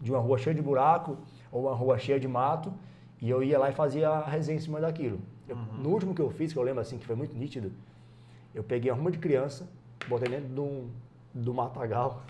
[0.00, 1.16] de uma rua cheia de buraco,
[1.52, 2.72] ou uma rua cheia de mato,
[3.20, 5.20] e eu ia lá e fazia a resenha em cima daquilo.
[5.48, 5.82] Eu, uhum.
[5.82, 7.70] No último que eu fiz, que eu lembro assim, que foi muito nítido,
[8.54, 9.68] eu peguei uma ruma de criança,
[10.08, 10.90] botei dentro de um
[11.34, 12.22] do Matagal,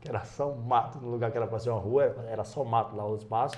[0.00, 2.64] que era só um mato, no lugar que era para ser uma rua, era só
[2.64, 3.56] mato lá no espaço.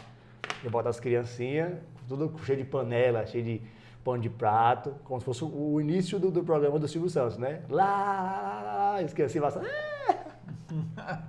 [0.63, 1.79] Eu boto as criancinhas,
[2.09, 3.63] tudo cheio de panela, cheio de
[4.05, 7.63] pano de prato, como se fosse o início do, do programa do Silvio Santos, né?
[7.69, 9.51] Lá, esqueci lá.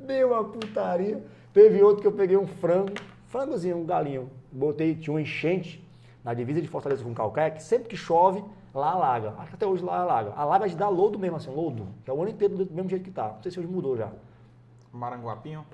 [0.00, 1.24] Deu uma putaria.
[1.52, 2.92] Teve outro que eu peguei um frango,
[3.26, 4.28] frangozinho, um galinho.
[4.50, 5.86] Botei, tinha uma enchente
[6.24, 8.42] na divisa de Fortaleza com Calcaia, que sempre que chove,
[8.78, 9.34] Lá alaga.
[9.38, 10.32] Acho que até hoje lá alaga.
[10.36, 11.88] Alaga de dar lodo mesmo, assim, lodo.
[12.04, 13.32] Que é o ano inteiro do mesmo jeito que tá.
[13.34, 14.08] Não sei se hoje mudou já.
[14.92, 15.66] Maranguapinho?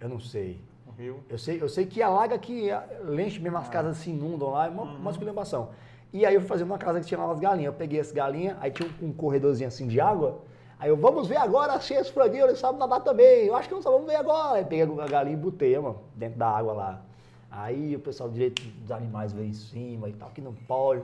[0.00, 0.60] Eu não sei.
[0.86, 1.20] O rio?
[1.28, 2.68] Eu sei, eu sei que alaga que
[3.04, 3.70] lenche mesmo as ah.
[3.70, 4.96] casas se inundam lá, é uma, uhum.
[4.96, 5.70] uma esculhambação.
[6.12, 7.72] E aí eu fui fazer uma casa que tinha lá as galinhas.
[7.72, 10.38] Eu peguei as galinhas, aí tinha um, um corredorzinho assim de água.
[10.78, 13.46] Aí eu, vamos ver agora, achei esse franguinho, ele sabe nadar também.
[13.46, 14.58] Eu acho que não só vamos ver agora.
[14.58, 17.02] Aí peguei a galinha e botei, mano, dentro da água lá.
[17.50, 21.02] Aí o pessoal direito dos animais veio em cima e tal, que não pode.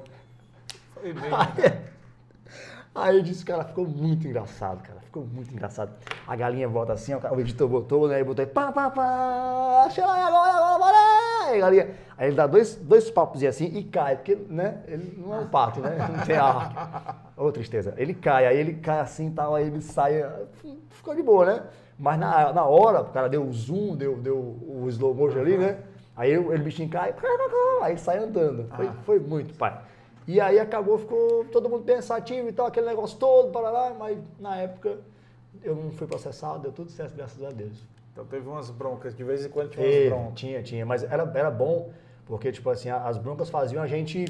[1.01, 1.31] Foi bem.
[1.33, 1.79] Aí,
[2.95, 5.01] aí eu disse, cara, ficou muito engraçado, cara.
[5.01, 5.93] Ficou muito engraçado.
[6.27, 8.21] A galinha volta assim, o editor botou, né?
[8.21, 11.49] E botou aí, pá, pá, pá, achei agora, agora, bora!
[11.49, 11.89] Aí, galinha.
[12.17, 14.83] Aí ele dá dois, dois papos assim e cai, porque, né?
[14.87, 15.97] Ele não é um pato, né?
[16.11, 17.17] Não tem a.
[17.37, 17.95] Ô, oh, tristeza.
[17.97, 20.25] Ele cai, aí ele cai assim e tal, aí ele sai.
[20.91, 21.63] Ficou de boa, né?
[21.99, 25.57] Mas na, na hora, o cara deu o zoom, deu, deu o slow motion ali,
[25.57, 25.79] né?
[26.17, 27.15] Aí ele bichinho cai,
[27.83, 28.69] aí sai andando.
[28.75, 29.79] Foi, foi muito, pai.
[30.29, 34.19] E aí acabou, ficou todo mundo pensativo e tal, aquele negócio todo, para lá, mas
[34.39, 34.99] na época
[35.63, 37.87] eu não fui processado, deu tudo certo, graças a Deus.
[38.13, 40.35] Então teve umas broncas, de vez em quando tinha umas broncas.
[40.35, 41.91] Tinha, tinha, mas era, era bom,
[42.27, 44.27] porque, tipo assim, as broncas faziam a gente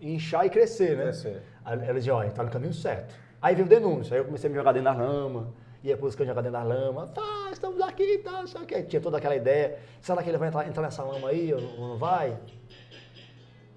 [0.00, 1.04] inchar e crescer, né?
[1.04, 1.40] Crescer.
[1.64, 3.14] Elas diziam, olha, tá no caminho certo.
[3.40, 5.54] Aí veio o denúncio, aí eu comecei a me jogar dentro da lama,
[5.84, 8.82] ia buscando jogar dentro da lama, tá, estamos aqui tal, não sei o que.
[8.82, 11.96] Tinha toda aquela ideia, será que ele vai entrar, entrar nessa lama aí ou não
[11.96, 12.36] vai?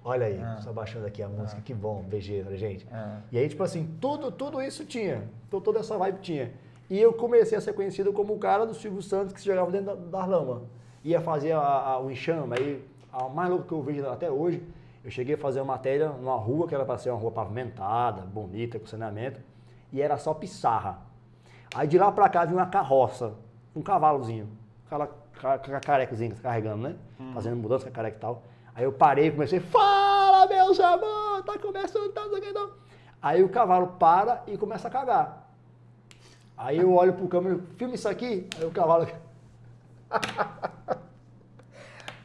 [0.08, 0.58] Olha aí, Ah.
[0.60, 2.86] só baixando aqui a música, que bom, BG, né, gente?
[2.92, 3.18] Ah.
[3.32, 6.52] E aí, tipo assim, tudo, tudo isso tinha, to- toda essa vibe tinha.
[6.88, 9.68] E eu comecei a ser conhecido como o cara do Silvio Santos que se jogava
[9.72, 10.62] dentro da, da lama.
[11.02, 14.62] Ia fazer a- a- o enxame, aí, a mais louco que eu vejo até hoje,
[15.04, 18.22] eu cheguei a fazer uma matéria numa rua que era para ser uma rua pavimentada,
[18.22, 19.40] bonita, com saneamento,
[19.92, 21.00] e era só pissarra.
[21.74, 23.32] Aí de lá pra cá vinha uma carroça,
[23.74, 24.48] um cavalozinho,
[24.86, 26.94] aquela ca- ca- carecazinha carregando, né?
[27.34, 28.42] Fazendo mudança com a careca e tal.
[28.76, 32.52] Aí eu parei e comecei, fala meus amor, tá começando, tá, não sei o que,
[32.52, 32.70] não.
[33.22, 35.48] Aí o cavalo para e começa a cagar.
[36.58, 39.08] Aí eu olho pro câmera, filma isso aqui, aí o cavalo...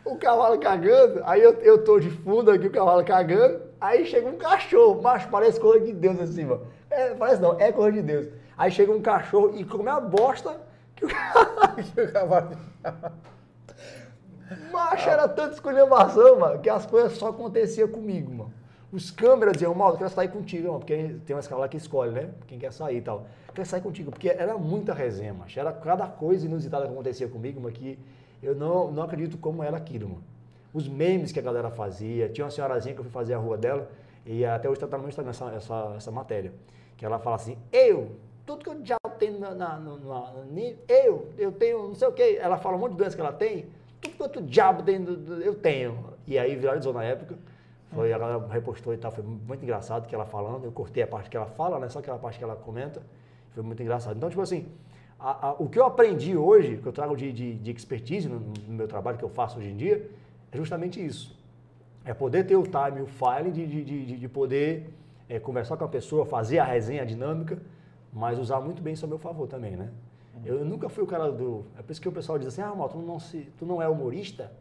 [0.04, 4.28] o cavalo cagando, aí eu, eu tô de fundo aqui, o cavalo cagando, aí chega
[4.28, 6.68] um cachorro, macho, parece coisa de Deus assim, mano.
[6.90, 8.28] É, parece não, é coisa de Deus.
[8.58, 10.60] Aí chega um cachorro e come a bosta
[10.98, 11.10] Que o
[12.12, 12.58] cavalo-
[14.72, 18.54] Macho, era tanta esculhambação, mano, que as coisas só aconteciam comigo, mano.
[18.92, 22.30] Os câmeras diziam, eu quero sair contigo, mano, porque tem uma escala que escolhe, né?
[22.46, 23.26] Quem quer sair e tal.
[23.56, 25.58] Quer sair contigo, porque era muita resenha, macho.
[25.60, 27.98] Era cada coisa inusitada que acontecia comigo, mano, que
[28.44, 30.24] eu não, não acredito como era aquilo, mano.
[30.74, 33.58] Os memes que a galera fazia, tinha uma senhorazinha que eu fui fazer a rua
[33.58, 33.90] dela,
[34.26, 36.52] e até hoje tá no Instagram essa, essa, essa matéria,
[36.98, 38.12] que ela fala assim, eu,
[38.46, 40.34] tudo que eu já tenho na, na, na- na-
[40.90, 43.32] eu, eu tenho não sei o que, ela fala um monte de doença que ela
[43.34, 43.68] tem,
[44.02, 44.84] tudo quanto diabo
[45.44, 46.12] eu tenho.
[46.28, 47.36] E aí viralizou na época,
[47.94, 51.08] foi, a galera repostou e tal, foi muito engraçado que ela falando, eu cortei a
[51.08, 53.02] parte que ela fala, né, só aquela parte que ela comenta,
[53.54, 54.16] foi muito engraçado.
[54.16, 54.68] Então, tipo assim,
[55.20, 58.40] a- a- o que eu aprendi hoje, que eu trago de, de, de expertise no,
[58.40, 60.10] no meu trabalho que eu faço hoje em dia,
[60.52, 61.38] é justamente isso.
[62.06, 64.92] É poder ter o time, o filing de, de, de, de poder
[65.30, 67.60] é, conversar com a pessoa, fazer a resenha, dinâmica,
[68.14, 69.90] mas usar muito bem isso a meu favor também, né?
[70.46, 71.66] Eu nunca fui o cara do...
[71.78, 73.82] É por isso que o pessoal diz assim, ah, mal, tu não, se, tu não
[73.82, 74.52] é humorista?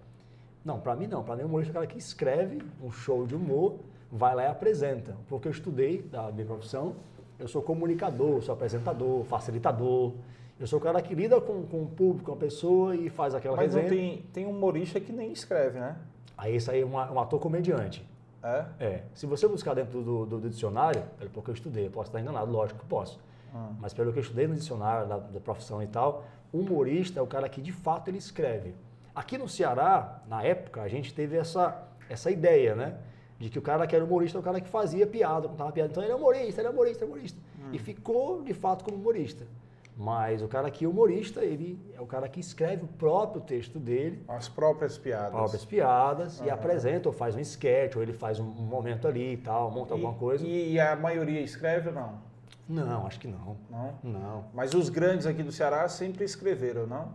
[0.65, 1.23] Não, pra mim não.
[1.23, 3.77] Pra mim, humorista é o cara que escreve um show de humor,
[4.13, 5.17] vai lá e apresenta.
[5.29, 6.97] Porque eu estudei da minha profissão,
[7.39, 10.13] eu sou comunicador, sou apresentador, facilitador.
[10.59, 13.35] Eu sou o cara que lida com, com o público, com a pessoa e faz
[13.35, 13.89] aquela Mas resenha.
[13.89, 15.97] tem, tem humorista que nem escreve, né?
[16.37, 18.07] Aí isso aí é um, um ator comediante.
[18.43, 18.65] É?
[18.79, 19.03] É.
[19.15, 22.09] Se você buscar dentro do, do- do dicionário, pelo pouco que eu estudei, eu posso
[22.11, 23.19] estar enganado, lógico que posso.
[23.55, 23.71] Ah.
[23.81, 27.27] Mas pelo que eu estudei no dicionário da, da profissão e tal, humorista é o
[27.27, 28.75] cara que de fato ele escreve.
[29.15, 32.97] Aqui no Ceará, na época, a gente teve essa, essa ideia, né?
[33.39, 35.91] De que o cara que era humorista é o cara que fazia piada, contava piada.
[35.91, 37.39] Então ele é humorista, ele é humorista, ele é humorista.
[37.73, 39.45] E ficou de fato como humorista.
[39.97, 43.79] Mas o cara que é humorista, ele é o cara que escreve o próprio texto
[43.79, 45.31] dele, As próprias piadas.
[45.31, 46.53] próprias piadas, e Aham.
[46.55, 50.13] apresenta, ou faz um sketch, ou ele faz um, momento ali e tal, monta alguma
[50.15, 50.47] E- coisa.
[50.47, 52.30] E, a maioria escreve ou não?
[52.71, 53.57] Não, acho que não.
[53.69, 53.95] Não.
[54.03, 54.45] Não.
[54.55, 57.09] Mas os grandes aqui do Ceará sempre escreveram, não?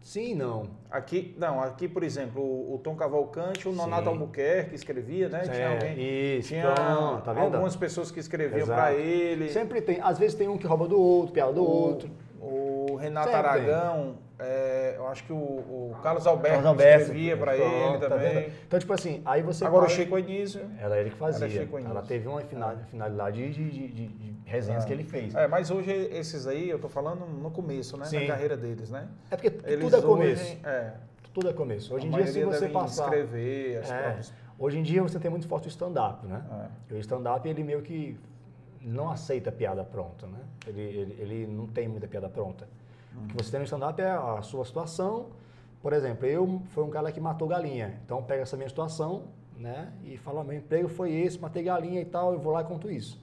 [0.00, 0.68] Sim, não.
[0.90, 4.08] Aqui, não, aqui, por exemplo, o, o Tom Cavalcante, o Nonato Sim.
[4.08, 5.42] Albuquerque escrevia, né?
[5.42, 6.38] Tinha É, alguém.
[6.38, 7.44] isso, tinha pronto, tá vendo?
[7.44, 9.48] algumas pessoas que escreviam pra ele.
[9.50, 10.00] Sempre tem.
[10.00, 12.10] Às vezes tem um que rouba do outro, piada do o, outro.
[12.40, 17.36] o Renato Sempre Aragão, é, eu acho que o, o Carlos Alberto, Carlos Alberto, escrevia
[17.36, 18.52] pra pronto, ele tá também.
[18.66, 19.64] então, tipo assim, aí você.
[19.64, 20.62] Agora o para- Chico Anísio.
[20.78, 21.68] Era ele que fazia.
[21.86, 24.86] Ela teve uma final- finalidade de, de, de- de resenhas É.
[24.86, 25.34] que ele fez.
[25.34, 28.04] É, mas hoje esses aí, eu tô falando no começo, né?
[28.06, 28.20] Sim.
[28.20, 29.08] Da carreira deles, né?
[29.30, 30.56] É porque Eles tudo é hoje, começo.
[30.66, 30.92] é,
[31.32, 31.94] Tudo é começo.
[31.94, 33.04] Hoje em dia, se você passar.
[33.04, 34.34] escrever as É, próprias...
[34.58, 36.42] Hoje em dia você tem muito forte o stand-up, né?
[36.90, 36.94] É.
[36.94, 38.16] E o stand-up, ele meio que
[38.80, 40.38] não aceita piada pronta, né?
[40.66, 42.68] Ele, ele, ele não tem muita piada pronta.
[43.16, 45.26] O que você tem no stand-up é a sua situação.
[45.80, 48.00] Por exemplo, eu fui um cara que matou galinha.
[48.04, 49.24] Então, pega essa minha situação,
[49.56, 49.92] né?
[50.04, 52.90] E fala, meu emprego foi esse, matei galinha e tal, eu vou lá e conto
[52.90, 53.20] isso.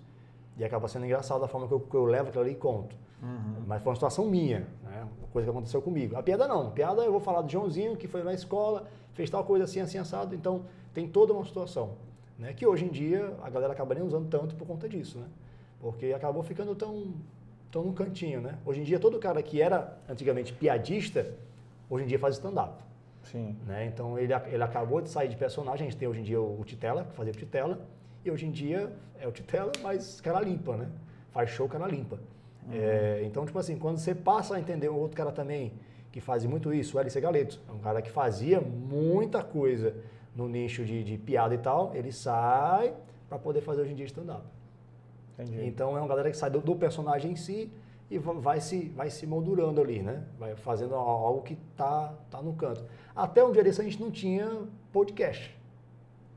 [0.58, 2.96] E acaba sendo engraçado a forma que eu, que eu levo aquilo ali e conto.
[3.22, 3.64] Uhum.
[3.66, 5.08] Mas foi uma situação minha, né?
[5.20, 6.18] Uma coisa que aconteceu comigo.
[6.18, 6.68] A piada não.
[6.68, 9.80] A piada eu vou falar do Joãozinho, que foi na escola, fez tal coisa assim,
[9.80, 10.36] assim, assado.
[10.36, 10.64] Então,
[10.94, 11.92] tem toda uma situação.
[12.38, 12.54] Né?
[12.54, 15.28] Que hoje em dia a galera acaba nem usando tanto por conta disso, né?
[15.80, 17.14] Porque acabou ficando tão,
[17.72, 18.58] tão no cantinho, né?
[18.66, 21.34] Hoje em dia, todo cara que era antigamente piadista,
[21.90, 22.84] hoje em dia faz stand-up.
[23.24, 23.56] Sim.
[23.66, 23.86] Né?
[23.86, 25.88] Então ele, ele acabou de sair de personagem.
[25.88, 27.80] A gente tem hoje em dia o, o Titela, que fazia o Titela,
[28.24, 30.90] e hoje em dia é o Titela, mas cara limpa, né?
[31.32, 32.20] Faz show cara limpa.
[32.72, 35.74] É, então, tipo assim, quando você passa a entender um outro cara também
[36.12, 39.96] que faz muito isso, o LC Galeto, é um cara que fazia muita coisa
[40.36, 42.94] no nicho de, de piada e tal, ele sai
[43.28, 44.44] para poder fazer hoje em dia stand-up.
[45.40, 45.66] Entendi.
[45.66, 47.72] Então é uma galera que sai do, do personagem em si
[48.12, 50.24] e va- vai se, vai se moldurando ali, né?
[50.38, 52.84] Vai fazendo al- algo que tá, tá no canto.
[53.16, 54.50] Até um dia desse a gente não tinha
[54.92, 55.56] podcast.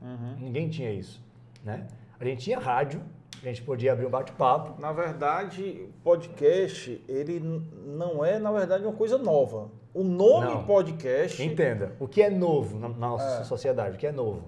[0.01, 0.35] Uhum.
[0.39, 1.21] Ninguém tinha isso,
[1.63, 1.87] né?
[2.19, 3.01] A gente tinha rádio,
[3.41, 4.79] A gente podia abrir um bate-papo.
[4.79, 7.41] Na verdade, podcast, ele
[7.85, 9.69] não é, na verdade, uma coisa nova.
[9.93, 10.63] O nome Não.
[10.63, 11.43] podcast.
[11.43, 13.43] Entenda, o que é novo na, na nossa É.
[13.43, 14.43] sociedade, o que é novo,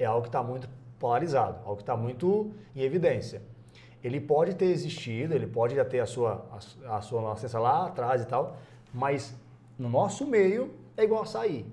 [0.00, 3.40] é algo que está muito polarizado, algo que está muito em evidência.
[4.02, 6.46] Ele pode ter existido, ele pode já ter a sua,
[6.86, 8.56] a, a sua nascença lá atrás e tal,
[8.94, 9.34] mas
[9.78, 11.66] no nosso meio é igual açaí.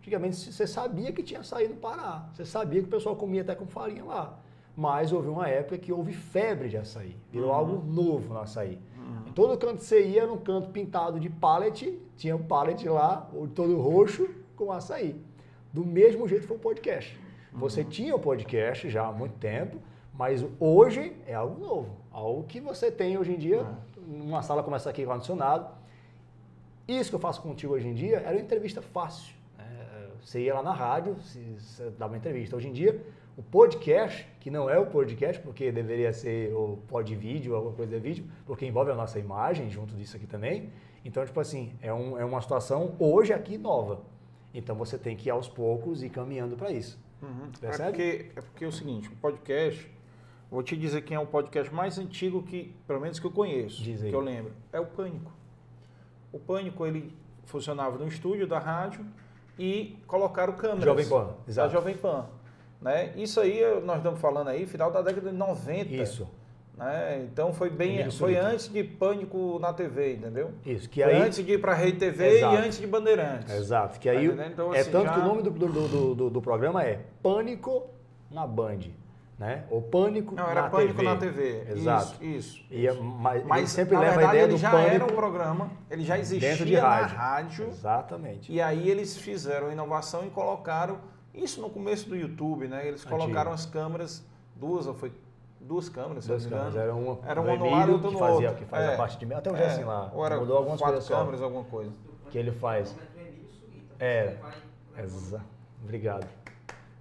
[0.00, 3.54] Antigamente você sabia que tinha açaí no Pará, você sabia que o pessoal comia até
[3.54, 4.38] com farinha lá.
[4.76, 7.54] Mas houve uma época que houve febre de açaí, virou Uhum.
[7.54, 8.78] algo novo no açaí.
[9.28, 12.88] Em todo canto que você ia, era um canto pintado de pallet, tinha um pallet
[12.88, 15.14] lá, todo roxo, com açaí.
[15.72, 17.18] Do mesmo jeito foi o podcast.
[17.52, 19.76] Você tinha o podcast já há muito tempo,
[20.12, 21.96] mas hoje é algo novo.
[22.10, 23.66] Algo que você tem hoje em dia,
[24.06, 25.66] numa sala como essa aqui com ar-condicionado.
[26.86, 29.34] Isso que eu faço contigo hoje em dia era uma entrevista fácil.
[29.56, 29.64] né?
[30.20, 32.54] Você ia lá na rádio, você dava uma entrevista.
[32.56, 33.00] Hoje em dia,
[33.36, 37.92] o podcast, que não é o podcast, porque deveria ser o pod vídeo, alguma coisa
[37.94, 40.70] de vídeo, porque envolve a nossa imagem junto disso aqui também.
[41.04, 44.02] Então, tipo assim, é, um- é uma situação hoje aqui nova.
[44.54, 47.00] Então você tem que ir aos poucos e caminhando para isso.
[47.22, 47.50] Uhum.
[47.62, 49.90] É porque, é porque é o seguinte, o podcast,
[50.52, 53.82] vou te dizer quem é o podcast mais antigo que, pelo menos que eu conheço,
[53.82, 55.32] que eu lembro, é o Pânico.
[56.32, 57.12] O Pânico, ele
[57.46, 59.04] funcionava no estúdio da rádio
[59.58, 60.84] e colocaram câmeras.
[60.84, 61.72] Jovem Pan, Da exato.
[61.72, 62.26] Jovem Pan.
[62.80, 63.12] Né?
[63.16, 65.94] Isso aí, nós estamos falando aí, final da década de 90.
[65.94, 66.28] Isso,
[66.76, 67.22] Né?
[67.30, 70.52] Então foi bem, foi antes de Pânico na TV, entendeu?
[70.64, 70.88] isso.
[70.88, 72.54] Que foi aí, antes de ir para Rede TV Exato.
[72.54, 73.52] e antes de Bandeirantes.
[73.54, 74.52] Exato, que Tá aí entendendo?
[74.52, 77.00] Então, é assim, tanto já- que o nome do, do, do, do- do programa é
[77.22, 77.84] Pânico
[78.30, 78.80] na Band,
[79.42, 79.64] né?
[79.70, 81.02] Ou Pânico Não, era na Pânico TV.
[81.08, 81.64] na TV.
[81.72, 82.24] Exato.
[82.24, 82.24] Isso,
[82.60, 82.64] isso.
[82.70, 84.94] E é- mas, ele Mas sempre na leva verdade a ideia ele do já pânico
[84.94, 87.16] era um programa, ele já existia dentro de na rádio.
[87.16, 88.52] rádio Exatamente.
[88.52, 90.98] e aí eles fizeram a inovação e colocaram
[91.34, 92.86] isso no começo do YouTube, né?
[92.86, 93.18] Eles Antigo.
[93.18, 94.24] colocaram as câmeras,
[94.54, 95.10] duas ou foi
[95.60, 96.90] duas câmeras, se Duas não me câmeras, engano.
[96.90, 98.64] era uma Era do uma no Emílio, lado e outra que no fazia, outro.
[98.64, 98.94] que faz É.
[98.94, 101.18] a parte de até o É, Gessin lá, ou era mudou algumas quatro coisas só,
[101.18, 101.92] câmeras, alguma coisa.
[102.30, 102.90] que ele faz.
[102.92, 103.94] O nome é do Emílio Surita.
[103.98, 104.22] É.
[104.28, 104.52] Você vai-
[104.94, 105.40] vai- Exa
[105.82, 106.26] Obrigado.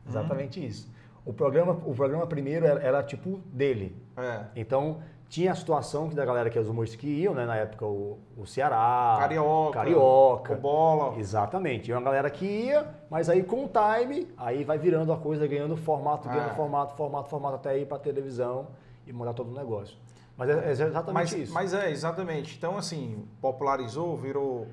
[0.08, 0.91] Exatamente isso.
[1.26, 4.46] O programa, o programa primeiro era, era tipo dele, É.
[4.56, 5.00] Então,
[5.30, 7.46] tinha a situação que da galera que é os humoristas que iam, né?
[7.46, 9.16] Na época, o, o Ceará.
[9.20, 9.72] Carioca.
[9.80, 10.54] Carioca.
[10.54, 11.18] O Bola.
[11.20, 11.90] Exatamente.
[11.90, 15.48] E uma galera que ia, mas aí com o time, aí vai virando a coisa,
[15.48, 16.56] ganhando formato, ganhando Ah.
[16.56, 18.68] formato, formato, formato, até ir pra televisão
[19.08, 19.96] e mudar todo o negócio.
[20.36, 21.54] Mas é, é exatamente Mas, isso.
[21.54, 22.58] mas é, exatamente.
[22.58, 24.68] Então, assim, popularizou, virou,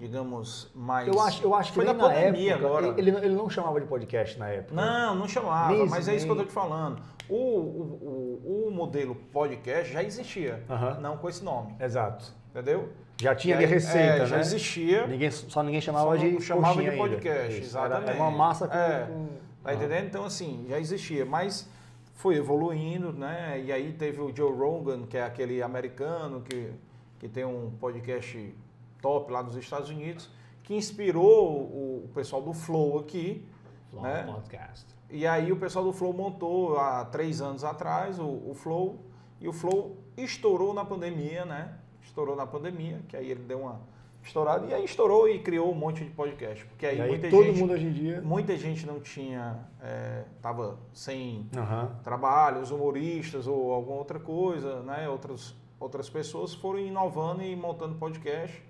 [0.00, 1.06] digamos, mais.
[1.06, 2.94] eu acho, eu acho que Foi na pandemia época, agora.
[2.98, 4.74] ele, ele não chamava de podcast na época.
[4.74, 7.02] Não, não chamava, Nem mas é isso que eu tô nem- te falando.
[7.28, 10.64] O, o, o, o modelo podcast já existia,
[11.00, 12.32] não com esse nome, Exato.
[12.50, 12.88] entendeu?
[13.20, 14.26] Já tinha aí, receita, é, né?
[14.26, 16.96] Já existia, Ninguém, só ninguém chamava Só de chamava de ainda.
[16.96, 18.08] podcast, era- exatamente.
[18.10, 18.74] Era uma massa com...
[18.74, 19.06] É.
[19.06, 19.28] com-
[19.62, 20.06] tá entendendo?
[20.06, 21.68] Então, assim, já existia, mas
[22.14, 23.62] foi evoluindo, né?
[23.62, 26.70] E aí teve o Joe Rogan, que é aquele americano que,
[27.18, 28.54] que tem um podcast
[29.00, 30.28] top lá dos Estados Unidos,
[30.62, 33.46] que inspirou o, o pessoal do Flow aqui,
[33.90, 34.22] Flow né?
[34.24, 34.86] Podcast.
[35.08, 39.00] E aí o pessoal do Flow montou há três anos atrás o, o Flow
[39.40, 41.74] e o Flow estourou na pandemia, né?
[42.02, 43.80] Estourou na pandemia, que aí ele deu uma
[44.22, 47.44] estourada e aí estourou e criou um monte de podcast, porque aí, aí muita todo
[47.44, 48.20] gente, mundo hoje em dia...
[48.20, 51.90] muita gente não tinha, é, tava sem Aham.
[52.04, 55.08] trabalho, os humoristas ou alguma outra coisa, né?
[55.08, 58.62] Outras outras pessoas foram inovando e montando podcast.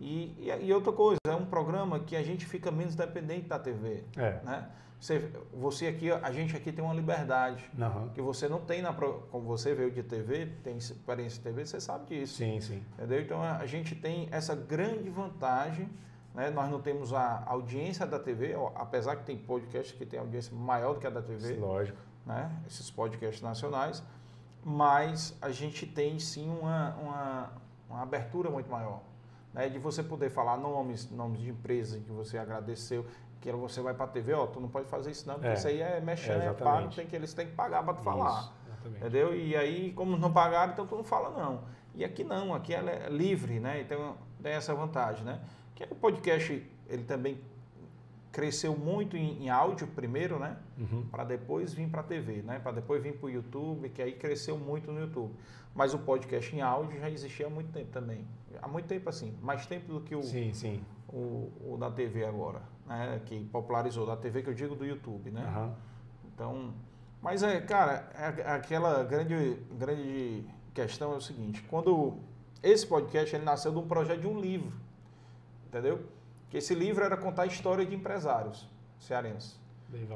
[0.00, 3.58] E, e, e outra coisa, é um programa que a gente fica menos dependente da
[3.58, 4.40] TV É.
[4.42, 4.68] né?
[4.98, 8.10] Você, você aqui, a gente aqui tem uma liberdade Aham.
[8.14, 11.80] que você não tem na como você veio de TV, tem experiência de TV, você
[11.80, 12.82] sabe disso, Sim, sim.
[12.94, 13.20] entendeu?
[13.20, 15.88] Então a, a gente tem essa grande vantagem,
[16.34, 16.50] né?
[16.50, 20.92] Nós não temos a audiência da TV, apesar que tem podcasts que tem audiência maior
[20.94, 21.98] do que a da TV, Lógico.
[22.26, 22.50] né?
[22.66, 24.02] Esses podcasts nacionais,
[24.62, 27.52] mas a gente tem sim uma, uma,
[27.88, 29.00] uma abertura muito maior.
[29.52, 29.68] Né?
[29.68, 33.04] De você poder falar nomes, nomes de empresas que você agradeceu,
[33.40, 35.54] que você vai para a TV, ó, tu não pode fazer isso não, porque É.
[35.54, 38.02] isso aí é mexer, É, é, pago, tem que, eles têm que pagar para tu
[38.02, 38.40] falar.
[38.40, 38.52] Isso.
[38.86, 39.34] Entendeu?
[39.34, 41.62] E aí, como não pagaram, então tu não fala não.
[41.94, 43.80] E aqui não, aqui ela é livre, né?
[43.80, 45.40] Então tem essa vantagem, né?
[45.74, 47.38] Que o podcast, ele também
[48.32, 50.56] cresceu muito em, em áudio primeiro, né?
[50.78, 51.04] Uhum.
[51.10, 52.58] Para depois vir para a TV, né?
[52.60, 55.34] Para depois vir para o YouTube, que aí cresceu muito no YouTube.
[55.74, 58.26] Mas o podcast em áudio já existia há muito tempo também.
[58.60, 60.84] Há muito tempo assim, mais tempo do que o, Sim, sim.
[61.08, 63.20] o, o da TV agora, né?
[63.24, 65.42] Que popularizou, da TV que eu digo do YouTube, né?
[65.46, 65.74] Aham.
[66.34, 66.74] Então,
[67.22, 70.44] mas é, cara, é, aquela grande, grande
[70.74, 72.18] questão é o seguinte, quando
[72.62, 74.76] esse podcast ele nasceu de um projeto de um livro,
[75.66, 76.04] entendeu?
[76.50, 78.68] Que esse livro era contar a história de empresários
[78.98, 79.58] cearenses.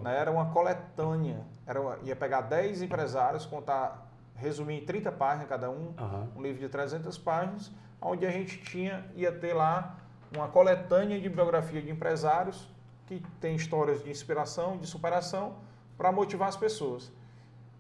[0.03, 0.17] Né?
[0.17, 4.04] Era uma coletânea, era uma- ia pegar 10 empresários, contar
[4.35, 6.29] resumi em 30 páginas cada um, Aham.
[6.37, 7.71] um livro de 300 páginas,
[8.01, 9.99] onde a gente tinha, ia ter lá
[10.35, 12.69] uma coletânea de biografia de empresários
[13.07, 15.57] que tem histórias de inspiração, de superação,
[15.97, 17.13] para motivar as pessoas.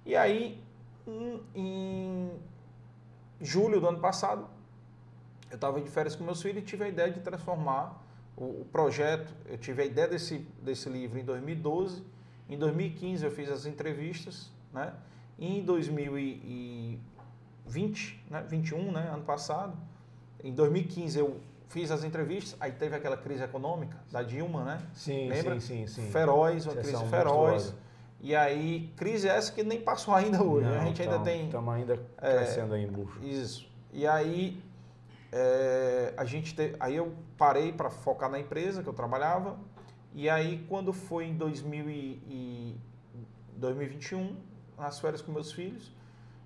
[0.05, 0.63] E aí,
[1.07, 2.31] em, em
[3.41, 4.47] julho do ano passado,
[5.51, 8.03] eu estava de férias com meus filhos e tive a ideia de transformar
[8.37, 9.33] o, o projeto.
[9.47, 12.05] Eu tive a ideia desse, desse livro em 2012.
[12.49, 14.93] Em 2015 eu fiz as entrevistas, né?
[15.39, 18.44] Em 2020, né?
[18.48, 19.11] 21, né?
[19.12, 19.77] Ano passado,
[20.43, 22.56] em 2015 eu fiz as entrevistas.
[22.61, 24.81] Aí teve aquela crise econômica da Dilma, né?
[24.93, 25.59] Sim, Lembra?
[25.61, 26.11] sim, sim, sim.
[26.11, 27.52] Feroz, uma Sessão crise feroz.
[27.52, 27.85] monstruosa.
[28.20, 30.66] E aí, crise essa que nem passou ainda hoje.
[30.66, 30.78] né?
[30.78, 31.44] a gente ainda tem.
[31.47, 33.19] Estamos ainda É, crescendo aí em bucho.
[33.23, 33.69] Isso.
[33.93, 34.62] E aí
[35.31, 39.59] é, a gente te- aí eu parei para focar na empresa que eu trabalhava.
[40.15, 42.77] E aí quando foi em 2000 e, e
[43.56, 44.36] 2021,
[44.79, 45.93] nas férias com meus filhos,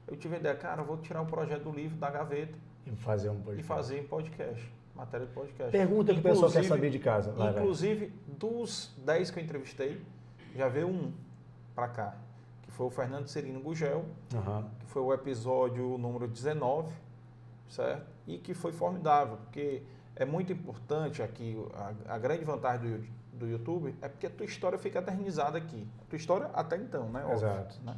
[0.07, 2.57] eu tive a ideia, cara, eu vou tirar o projeto do livro da gaveta
[2.87, 3.63] E fazer um e podcast.
[3.67, 5.71] fazer em podcast, matéria de podcast.
[5.73, 7.33] Pergunta que o pessoal quer saber de casa.
[7.33, 7.63] Vai, vai.
[7.63, 10.01] Inclusive, dos 10 que eu entrevistei,
[10.55, 11.13] já veio um
[11.75, 12.17] para cá,
[12.63, 14.69] que foi o Fernando Serino Gugel, Aham.
[14.81, 16.93] que foi o episódio número 19,
[17.69, 18.07] certo?
[18.27, 19.83] E que foi formidável, porque
[20.17, 22.91] é muito importante aqui, a, a grande vantagem
[23.33, 25.87] do, do YouTube é porque a tua história fica eternizada aqui.
[26.03, 27.21] A tua história até então, né?
[27.25, 27.79] Óbvio, Exato.
[27.85, 27.97] né?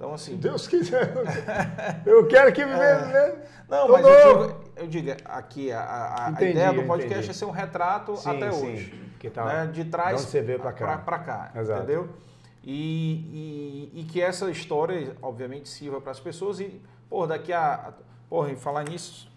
[0.00, 0.30] Então, assim...
[0.32, 1.12] Se Deus quiser.
[2.06, 2.80] Eu quero que viver.
[2.82, 3.36] É.
[3.68, 7.30] Não, Tô mas eu digo, eu digo, aqui, a, a- Entendi, ideia do podcast entendi.
[7.30, 9.10] é ser um retrato Sim, até sim, hoje.
[9.20, 9.66] que tá- né?
[9.72, 10.98] De trás você veio pra cá.
[10.98, 12.08] pra cá, entendeu?
[12.64, 17.92] E, e, e que essa história, obviamente, sirva para as pessoas e, pô, daqui a...
[18.28, 19.30] Porra, em falar nisso,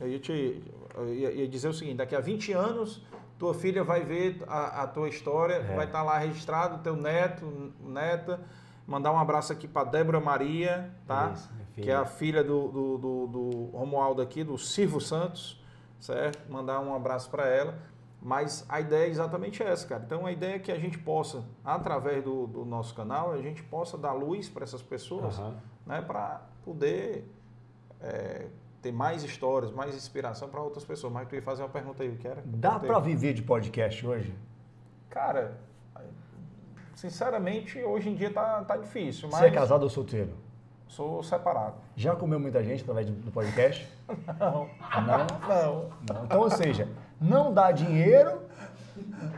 [0.00, 0.64] eu ia, te,
[0.96, 3.04] eu ia, dizer o seguinte, daqui a 20 anos,
[3.38, 5.76] tua filha vai ver a, a tua história, É.
[5.76, 8.40] vai estar lá registrado, teu neto, neta,
[8.86, 11.32] mandar um abraço aqui para Débora Maria, tá?
[11.34, 15.62] Isso, que é a filha do, do, do, do Romualdo aqui, do Silvio Santos,
[15.98, 16.50] certo?
[16.50, 17.78] Mandar um abraço para ela.
[18.22, 20.02] Mas a ideia é exatamente essa, cara.
[20.04, 23.62] Então a ideia é que a gente possa, através do, do nosso canal, a gente
[23.62, 25.56] possa dar luz para essas pessoas, Aham.
[25.86, 26.02] né?
[26.02, 27.26] Para poder
[27.98, 28.48] é,
[28.82, 31.10] ter mais histórias, mais inspiração para outras pessoas.
[31.12, 32.42] Mas tu ia fazer uma pergunta aí, o que era?
[32.44, 34.34] Dá pra viver de podcast hoje?
[35.08, 35.58] Cara,
[36.94, 40.30] sinceramente, hoje em dia tá, tá difícil, mas Você é casado ou solteiro?
[40.88, 41.74] sou separado.
[41.94, 43.88] Já comeu muita gente através do- podcast?
[44.40, 44.66] Não.
[45.06, 45.26] Não?
[45.48, 45.90] Não.
[46.12, 46.24] Não.
[46.24, 46.88] Então, ou seja,
[47.20, 48.40] não dá dinheiro,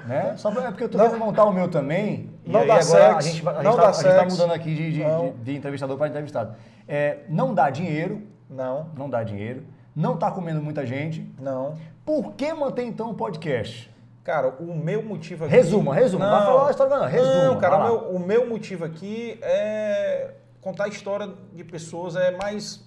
[0.06, 0.34] né?
[0.38, 2.30] Só pra, é porque eu tô querendo montar o meu também.
[2.44, 4.52] e Não aí dá agora sexo, a gente, não tá, dá a gente tá mudando
[4.52, 5.26] aqui de, de- Não.
[5.32, 6.56] de- de entrevistador para entrevistado.
[6.88, 8.86] É, não dá dinheiro, Não.
[8.96, 9.62] não dá dinheiro,
[9.94, 11.30] não tá comendo muita gente.
[11.38, 11.76] Não.
[12.04, 13.91] Por que manter então o podcast?
[14.24, 15.54] Cara, o meu motivo aqui.
[15.54, 16.24] Resuma, resuma.
[16.26, 17.06] Não vai falar a história, não.
[17.06, 22.14] Resuma, Não, cara, o meu, o meu motivo aqui é contar a história de pessoas,
[22.14, 22.84] é mais,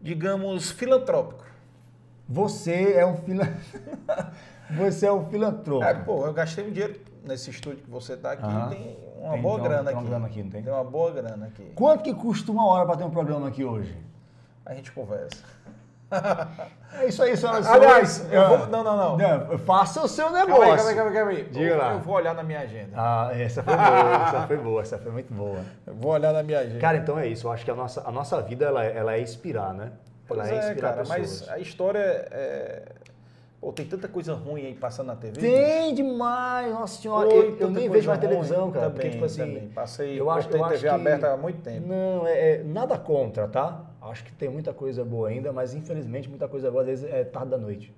[0.00, 1.44] digamos, filantrópico.
[2.28, 3.44] Você é um fila...
[4.70, 5.82] Você é um filantropo.
[5.82, 9.40] É, pô, eu gastei um dinheiro nesse estúdio que você tá aqui, tem uma Tem-
[9.40, 10.08] boa tem grana tem uma aqui.
[10.10, 10.62] grana aqui, não tem?
[10.62, 11.72] Tem uma boa grana aqui.
[11.74, 13.96] Quanto que custa uma hora para ter um programa aqui hoje?
[14.66, 15.42] A gente conversa.
[17.00, 18.32] É isso aí, senhoras e Aliás, senhores.
[18.50, 19.58] eu vou- não, não, não.
[19.58, 20.74] Faça o seu Calma aí, negócio.
[20.76, 21.44] calma aí, calma aí, calma aí.
[21.44, 21.92] Diga eu, lá.
[21.92, 22.92] eu vou olhar na minha agenda.
[22.96, 25.60] Ah, essa foi boa, essa foi boa, essa foi muito boa.
[25.86, 26.78] Eu vou olhar na minha agenda.
[26.80, 27.46] Cara, então é isso.
[27.46, 29.92] Eu acho que a nossa, a nossa vida ela, é- ela é inspirar, né?
[30.26, 31.40] Pois ela é é, inspirar cara, pessoas.
[31.40, 31.98] mas a história
[32.30, 32.82] é...
[33.60, 35.40] Pô, tem tanta coisa ruim aí passando na TV.
[35.40, 37.26] Tem demais, nossa senhora.
[37.28, 38.28] Oi, eu, eu nem vejo mais ruim.
[38.28, 38.86] televisão, cara.
[38.86, 39.38] Também, porque, tipo assim.
[39.40, 39.68] também.
[39.70, 41.86] Passei, eu acho, eu acho TV que- aberta há muito tempo.
[41.88, 43.80] Não, é, é nada contra, tá?
[44.00, 47.24] Acho que tem muita coisa boa ainda, mas infelizmente muita coisa boa às vezes é
[47.24, 47.92] tarde da noite.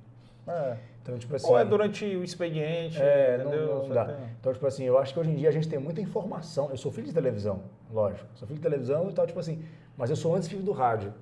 [0.46, 0.76] É.
[1.02, 1.46] Então, tipo assim.
[1.48, 3.74] Ou é durante o expediente, É, não, entendeu?
[3.76, 4.04] não Só dá.
[4.06, 6.70] tem- Então, tipo assim, eu acho que hoje em dia a gente tem muita informação.
[6.70, 7.62] Eu sou filho de televisão,
[7.92, 8.26] lógico.
[8.34, 9.62] Sou filho de televisão e tal, tipo assim.
[9.96, 11.12] Mas eu sou antes filho do rádio.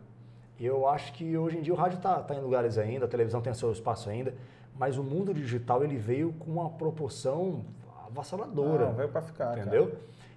[0.60, 3.40] Eu acho que hoje em dia o rádio tá, tá em lugares ainda, a televisão
[3.40, 4.34] tem seu espaço ainda.
[4.76, 7.64] Mas o mundo digital, ele veio com uma proporção
[8.10, 8.86] avassaladora.
[8.86, 9.60] Não, veio pra ficar, cara.
[9.60, 9.92] Entendeu?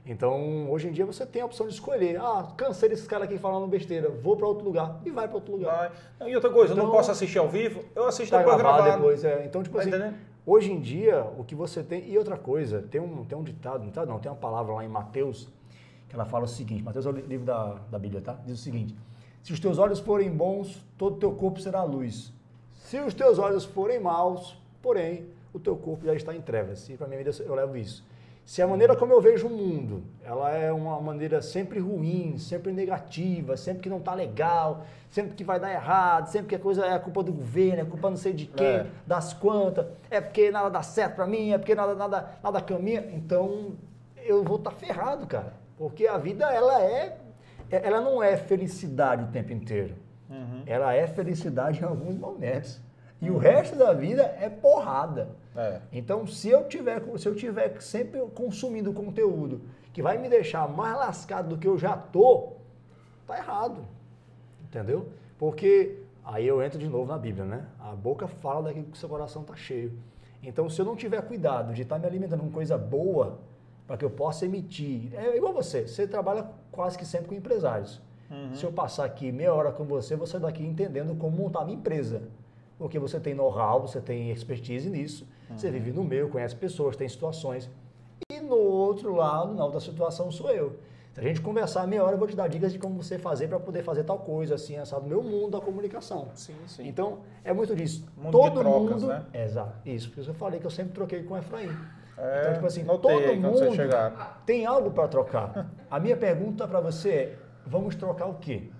[0.05, 2.19] Então, hoje em dia você tem a opção de escolher.
[2.19, 4.99] Ah, cansei desses caras aqui falando besteira, vou para outro lugar.
[5.05, 5.93] E vai para outro lugar.
[6.19, 8.57] Não, E outra coisa, eu não Então- posso assistir ao vivo, eu assisto Tá depois
[8.57, 9.45] gravado depois, é.
[9.45, 10.15] Então, tipo Tá assim, entendendo?
[10.45, 12.09] hoje em dia, o que você tem.
[12.09, 14.87] E outra coisa, tem um, tem um ditado, ditado não, tem uma palavra lá em
[14.87, 15.47] Mateus,
[16.09, 18.33] que ela fala o seguinte: Mateus é o li- livro da, da Bíblia, tá?
[18.43, 18.95] Diz o seguinte:
[19.43, 22.33] Se os teus olhos forem bons, todo o teu corpo será luz.
[22.73, 26.87] Se os teus olhos forem maus, porém, o teu corpo já está em trevas.
[26.89, 28.05] E para minha vida eu levo isso.
[28.43, 32.71] Se a maneira como eu vejo o mundo, ela é uma maneira sempre ruim, sempre
[32.73, 36.83] negativa, sempre que não tá legal, sempre que vai dar errado, sempre que a coisa
[36.85, 38.87] é a culpa do governo, é culpa não sei de quem, É.
[39.05, 43.05] das quantas, é porque nada dá certo pra mim, é porque nada, nada, nada caminha,
[43.13, 43.73] então
[44.17, 45.53] eu vou estar ferrado, cara.
[45.77, 47.17] Porque a vida, ela é
[47.69, 49.95] é- ela não é felicidade o tempo inteiro.
[50.29, 50.63] Uhum.
[50.65, 52.81] Ela é felicidade em alguns momentos.
[53.21, 55.29] E o resto da vida é porrada.
[55.55, 55.81] É.
[55.91, 59.61] Então, se eu tiver, se eu tiver sempre consumindo conteúdo
[59.93, 62.53] que vai me deixar mais lascado do que eu já tô,
[63.27, 63.85] tá errado.
[64.63, 65.09] Entendeu?
[65.37, 67.65] Porque aí eu entro de novo na Bíblia, né?
[67.79, 69.91] A boca fala daquilo que o seu coração tá cheio.
[70.41, 73.39] Então, se eu não tiver cuidado de estar me alimentando com coisa boa,
[73.85, 75.13] para que eu possa emitir.
[75.13, 78.01] É igual você, você trabalha quase que sempre com empresários.
[78.55, 82.21] Se eu passar aqui meia hora com você, você daqui entendendo como montar uma empresa.
[82.81, 87.07] Porque você tem know-how, você tem expertise nisso, você vive no meio, conhece pessoas, tem
[87.07, 87.69] situações.
[88.27, 90.79] E no outro lado, na outra situação, sou eu.
[91.13, 93.47] Se a gente conversar meia hora, eu vou te dar dicas de como você fazer
[93.47, 95.07] para poder fazer tal coisa, assim, sabe?
[95.07, 96.29] Meu mundo da comunicação.
[96.33, 96.87] Sim, sim.
[96.87, 98.03] Então, é muito disso.
[98.17, 99.07] Mundo Todo de trocas, mundo.
[99.09, 99.25] né?
[99.31, 99.87] Exato.
[99.87, 101.69] Isso, porque eu falei que eu sempre troquei com o Efraim.
[102.17, 103.59] É, então, tipo assim, todo mundo
[104.43, 105.71] tem algo para trocar.
[105.89, 108.71] A minha pergunta para você é: vamos trocar o quê?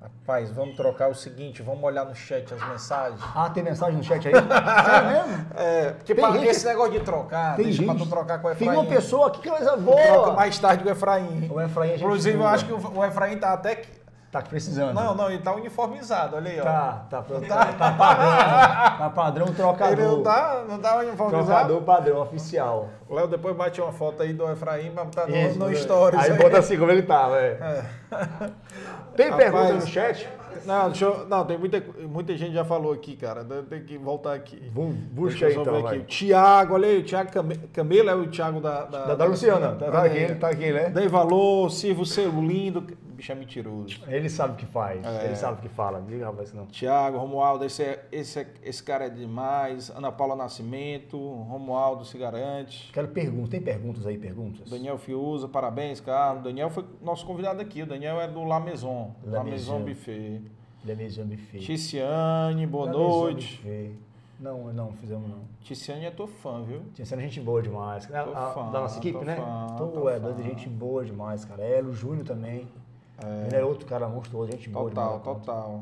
[0.00, 3.20] Rapaz, vamos trocar o seguinte, vamos olhar no chat as mensagens.
[3.34, 4.32] Ah, tem mensagem no chat aí?
[4.86, 5.46] Sério mesmo?
[5.56, 7.90] É, porque Tem pra- gente- esse negócio de trocar, Tem deixa gente.
[7.96, 8.80] pra tu trocar com o Tem Efraim.
[8.80, 10.00] uma pessoa, que coisa Tu boa!
[10.00, 11.50] troca mais tarde com o Efraim.
[11.52, 13.82] O Efraim, Inclusive, eu acho que o o Efraim tá até...
[14.42, 14.94] Tá precisando.
[14.94, 16.64] Não, não, ele tá uniformizado, olha aí, ó.
[16.64, 18.98] Tá, tá, tá, tá padrão.
[18.98, 19.92] Tá padrão trocador.
[19.98, 21.46] Ele não tá, não tá uniformizado.
[21.46, 22.88] Trocador padrão, oficial.
[23.08, 25.74] O Léo depois bate uma foto aí do Efraim pra botar no, Isso, no né?
[25.74, 26.20] Stories.
[26.20, 27.84] Aí bota assim como ele tava, é.
[29.16, 30.28] Tem Rapaz, pergunta no chat?
[30.64, 33.44] Não, deixa eu- não, tem muita, muita gente já falou aqui, cara.
[33.68, 34.70] Tem que voltar aqui.
[34.74, 36.00] Vamos, busca aí então, aqui.
[36.00, 39.76] Tiago, olha aí, o Tiago Came- Camelo é o Tiago da, da, Da, da Luciana,
[39.76, 40.34] tá, tá aqui, aí.
[40.34, 40.90] tá aqui, né?
[40.90, 42.86] Dei valor, sirvo ser lindo.
[43.18, 44.00] Bicho é mentiroso.
[44.06, 45.24] Ele sabe o que faz, É.
[45.24, 46.00] ele sabe o que fala.
[46.00, 46.66] Diga, rapaz, não.
[46.66, 49.90] Tiago, Romualdo, esse, é- esse, é- esse cara é demais.
[49.90, 52.92] Ana Paula Nascimento, Romualdo se garante.
[52.92, 54.70] Quero perguntas, tem perguntas aí, perguntas?
[54.70, 56.44] Daniel Fiuza, parabéns, Carlos.
[56.44, 57.82] Daniel foi nosso convidado aqui.
[57.82, 59.10] O Daniel é do La Maison.
[59.24, 59.84] La, La Maison Maison.
[59.84, 60.40] Buffet.
[60.84, 61.58] Le Maison Buffet.
[61.58, 63.56] Ticiane, boa La Maison noite.
[63.56, 63.90] Buffet.
[64.38, 65.40] Não, não, fizemos não.
[65.60, 66.82] Ticiane é tua fã, viu?
[66.94, 68.06] Tinha sendo gente boa demais.
[68.06, 69.34] Tô a- fã, da nossa equipe, né?
[69.34, 70.40] fã, Tô, tô é, fã.
[70.40, 71.60] gente boa demais, cara.
[71.64, 72.68] Elo, Júnior também.
[73.46, 75.22] Ele é outro cara monstruoso, gente boa Total, demais.
[75.24, 75.36] cara.
[75.36, 75.80] total.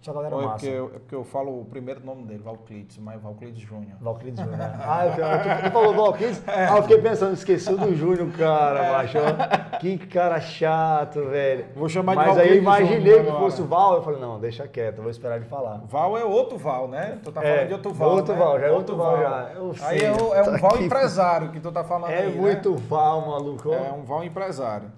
[0.00, 0.58] Só galera Ou é massa.
[0.58, 3.96] porque, eu, é porque eu falo o primeiro nome dele, Valclides, mas Valclides Júnior.
[4.00, 4.56] Valclides Júnior.
[4.56, 4.78] né?
[4.80, 6.42] Ah, eu, eu, tu falou Valclides?
[6.46, 9.18] Ah, eu fiquei pensando, esqueceu do Júnior, cara, macho.
[9.18, 9.78] ó.
[9.78, 11.66] Que cara chato, velho.
[11.74, 14.38] Vou chamar de Mas aí eu imaginei Júnior que fosse o Val, eu falei, não,
[14.38, 15.80] deixa quieto, vou esperar ele falar.
[15.88, 17.18] Val é outro Val, né?
[17.24, 18.10] Tu tá É, falando de outro Val.
[18.10, 18.38] outro né?
[18.38, 19.50] Val, já é outro Val, já.
[19.56, 20.84] Eu Aí sei, é, o- é um tá Val aqui.
[20.84, 22.40] empresário que tu tá falando É aí, né?
[22.40, 23.72] muito Val, maluco.
[23.72, 24.92] É um Val empresário.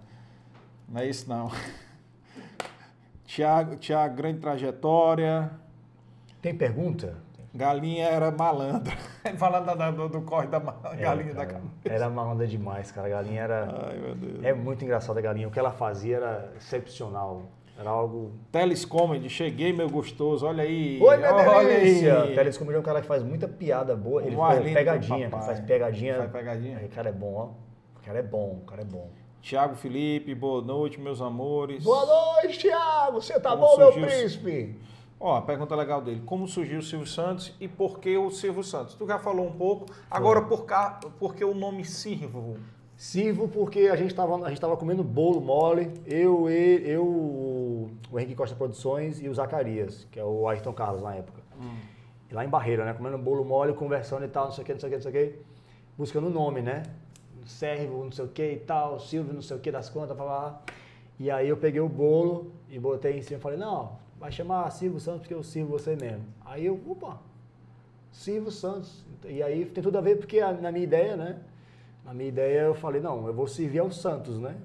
[0.91, 1.51] Não é isso não.
[3.25, 5.51] Tiago, Tiago, grande trajetória.
[6.43, 7.15] Tem pergunta?
[7.55, 8.97] Galinha era malandra.
[9.37, 10.59] Falando da- da- do, do corre da
[10.93, 11.95] É, galinha da cara, cabeça.
[11.95, 13.07] Era uma onda demais, cara.
[13.09, 13.89] A galinha era.
[13.89, 14.45] Ai, meu Deus.
[14.45, 15.49] É muito engraçada a galinha.
[15.49, 17.43] O que ela fazia era excepcional.
[17.79, 18.33] Era algo.
[18.53, 20.47] Teles Comedy, cheguei, meu gostoso.
[20.47, 21.01] Olha aí.
[21.03, 22.23] Oi, olha delícia!
[22.23, 22.35] aí.
[22.35, 24.23] Teles Comedy é um cara que faz muita piada boa.
[24.23, 26.17] Ele faz pegadinha, faz pegadinha.
[26.19, 26.79] Faz pegadinha.
[26.79, 27.45] Aí, cara é bom, ó.
[28.01, 29.09] O cara é bom, o cara é bom.
[29.43, 31.83] Tiago Felipe, boa noite, meus amores.
[31.83, 33.23] Boa noite, Thiago!
[33.23, 34.79] Você tá Como bom, meu príncipe?
[35.19, 36.23] Ó, a pergunta legal dele.
[36.27, 38.95] Como surgiu o Silvio Santos e por que o Silvio Santos?
[38.95, 39.87] Tu já falou um pouco.
[40.11, 42.59] Agora, por, cá, por que o nome Silvio?
[42.97, 48.19] Sirvo porque a gente tava, a gente tava comendo bolo mole, eu, ele, eu, o
[48.19, 51.41] Henrique Costa Produções e o Zacarias, que é o Ayrton Carlos na época.
[52.31, 52.93] E lá em Barreira, né?
[52.93, 55.03] Comendo bolo mole, conversando e tal, não sei o que, não sei o que, não
[55.03, 55.39] sei o que.
[55.97, 56.83] Buscando o nome, né?
[57.51, 60.25] Servo, não sei o que e tal, Silvio, não sei o que das contas, pra
[60.25, 60.63] lá.
[61.19, 64.71] E aí eu peguei o bolo e botei em cima e falei, não, vai chamar
[64.71, 66.25] Silvio Santos porque eu sirvo você mesmo.
[66.45, 67.19] Aí eu, opa,
[68.13, 69.05] Silvio Santos.
[69.25, 71.39] E aí tem tudo a ver porque a- na minha ideia, né?
[72.05, 74.57] Na minha ideia eu falei, não, eu vou servir aos santos, né?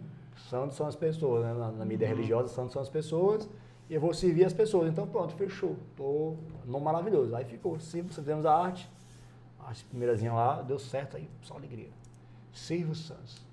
[0.49, 1.53] Santos são as pessoas, né?
[1.53, 3.49] Na, na minha ideia religiosa, santos são as pessoas
[3.89, 4.87] e eu vou servir as pessoas.
[4.89, 5.75] Então pronto, fechou.
[5.97, 6.35] Tô
[6.65, 7.35] nome maravilhoso.
[7.35, 8.89] Aí ficou, Silvio, fizemos a arte,
[9.59, 11.89] a arte primeirazinha lá, deu certo, aí só alegria.
[12.55, 13.45] Silvio Santos.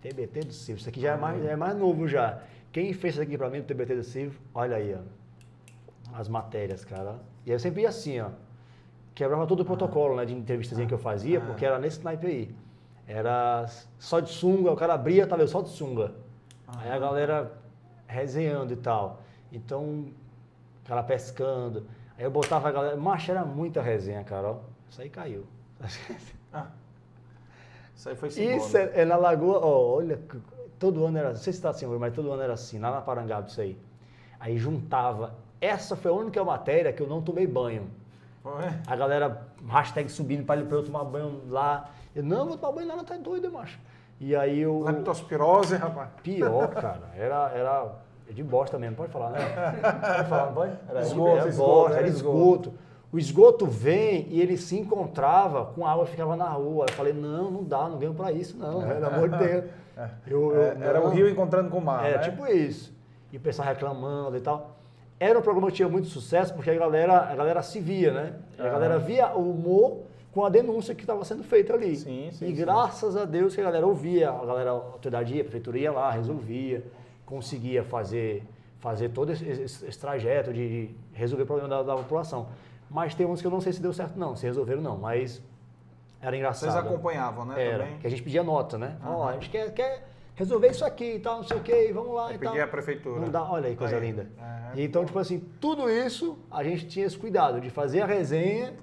[0.00, 0.80] TBT do Silvio.
[0.80, 2.40] Isso aqui já é mais, já é mais novo já.
[2.70, 5.00] Quem fez isso aqui pra mim do TBT do Silvio, olha aí, ó.
[6.16, 7.16] As matérias, cara.
[7.44, 8.30] E eu sempre ia assim, ó.
[9.14, 12.54] Quebrava todo o protocolo, né, de entrevistazinha que eu fazia, porque era nesse naipe aí.
[13.06, 13.66] Era
[13.98, 16.14] só de sunga, o cara abria, tava eu só de sunga.
[16.66, 17.58] Aí a galera
[18.06, 19.22] resenhando e tal.
[19.50, 20.12] Então, o
[20.84, 21.86] cara pescando.
[22.16, 22.96] Aí eu botava a galera.
[22.96, 24.56] Macho, era muita resenha, cara, ó.
[24.90, 25.46] Isso aí caiu.
[27.98, 28.64] Isso aí foi simbólico.
[28.64, 30.20] Isso é, é na Lagoa, ó, olha,
[30.78, 33.00] todo ano era, não sei se está assim mas todo ano era assim, lá na
[33.00, 33.76] Parangaba isso aí.
[34.38, 37.90] Aí juntava, essa foi a única matéria que eu não tomei banho.
[38.86, 41.90] A galera, hashtag subindo para ele para eu tomar banho lá.
[42.14, 43.80] Eu, não, vou tomar banho lá, não tá doido, macho.
[44.20, 44.84] E aí eu.
[44.84, 46.08] Leptospirose, rapaz.
[46.22, 47.10] Pior, cara.
[47.16, 47.92] Era, era
[48.30, 49.40] de bosta mesmo, pode falar, né?
[50.16, 50.72] Pode falar, não pode?
[50.88, 52.74] Era Esgoto, era esgoto, bosta, era era esgoto.
[53.12, 56.84] O esgoto vem e ele se encontrava com a água que ficava na rua.
[56.88, 59.64] Eu falei, não, não dá, não ganho pra isso, não, pelo amor de Deus.
[60.28, 62.18] Eu- eu- É, era o rio encontrando com o mar, É, né?
[62.18, 62.94] tipo isso.
[63.32, 64.76] E o pessoal reclamando e tal.
[65.18, 68.34] Era um programa que tinha muito sucesso porque a galera, a galera se via, né?
[68.56, 68.72] A Aham.
[68.74, 70.02] galera via o humor
[70.32, 71.96] com a denúncia que estava sendo feita ali.
[71.96, 72.54] Sim, sim, e sim.
[72.54, 75.90] graças a Deus que a galera ouvia, a galera, a autoridade ia, a prefeitura ia
[75.90, 76.84] lá, resolvia,
[77.26, 78.44] conseguia fazer,
[78.78, 82.46] fazer todo esse, esse- esse trajeto de, de resolver o problema da, da população.
[82.90, 85.42] Mas tem uns que eu não sei se deu certo não, se resolveram não, mas
[86.20, 86.72] era engraçado.
[86.72, 87.62] Vocês acompanhavam, né?
[87.62, 87.98] Era, também?
[87.98, 88.96] que a gente pedia nota, né?
[89.04, 89.28] Ó, Aham.
[89.28, 92.28] a gente quer, quer resolver isso aqui e tal, não sei o que, vamos lá
[92.28, 92.52] Aí e tal.
[92.52, 93.20] pedia a prefeitura.
[93.20, 94.00] Não dá, olha aí, coisa Aí.
[94.00, 94.26] linda.
[94.74, 94.82] É.
[94.82, 98.74] Então, tipo assim, tudo isso a gente tinha esse cuidado de fazer a resenha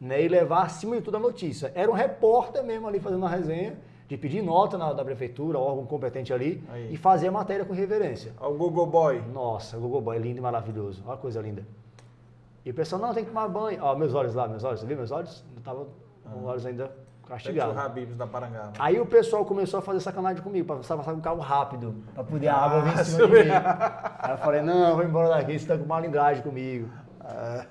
[0.00, 1.72] né, e levar acima de tudo a notícia.
[1.74, 5.86] Era um repórter mesmo ali fazendo a resenha, de pedir nota na, da prefeitura, órgão
[5.86, 6.92] competente ali, Aí.
[6.92, 8.32] e fazer a matéria com reverência.
[8.38, 9.22] O Google Boy.
[9.32, 11.02] Nossa, o Google Boy lindo e maravilhoso.
[11.06, 11.64] Olha a coisa linda.
[12.64, 13.78] E o pessoal, não, tem que tomar banho.
[13.82, 15.44] Ó, meus olhos lá, meus olhos, você viu meus olhos?
[15.54, 15.86] Eu tava
[16.24, 16.90] com os olhos ainda
[17.28, 17.76] castigados.
[17.76, 18.72] Habibs da Parangaba.
[18.78, 22.24] Aí o pessoal começou a fazer sacanagem comigo, pra passar passar um carro rápido, pra
[22.24, 23.50] poder a água vir em Ah, cima de mim.
[24.18, 26.88] Aí eu falei, não, vou embora daqui, você tá com malandragem comigo.
[27.24, 27.66] É.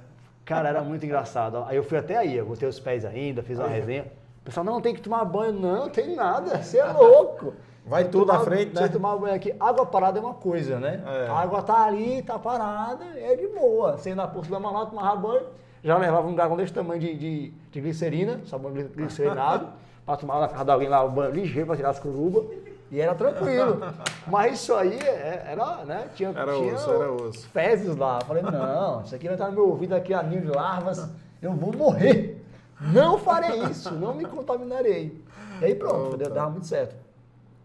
[0.46, 1.64] Cara, era muito engraçado.
[1.68, 4.12] Aí eu fui até aí, eu botei os pés ainda, fiz uma resenha.
[4.42, 5.54] O pessoal, não, tem que tomar banho.
[5.54, 7.54] Não, tem nada, você é louco.
[7.86, 8.82] Vai tudo tomar- à frente, né?
[8.82, 9.54] Você tomar banho aqui.
[9.60, 11.04] Água parada é uma coisa, né?
[11.06, 11.28] É.
[11.28, 13.98] A água tá ali, tá parada, é de boa.
[13.98, 15.44] Você ia na Poço da Malá, tomava banho,
[15.84, 19.68] já levava um galão desse tamanho de, de, de glicerina, sabão gli- glicerinado,
[20.06, 22.46] pra tomar na casa de alguém lá, um banho ligeiro pra tirar as curubas.
[22.90, 23.82] E era tranquilo.
[24.28, 26.08] Mas isso aí é- era, né?
[26.16, 27.48] Tinha, Era tinha osso, era osso.
[27.50, 28.20] fezes lá.
[28.22, 31.10] Eu falei, não, isso aqui vai estar no meu ouvido aqui, a ninho de larvas,
[31.42, 32.40] eu vou morrer.
[32.80, 35.20] Não farei isso, não me contaminarei.
[35.60, 36.96] E aí pronto, deu, dava muito certo.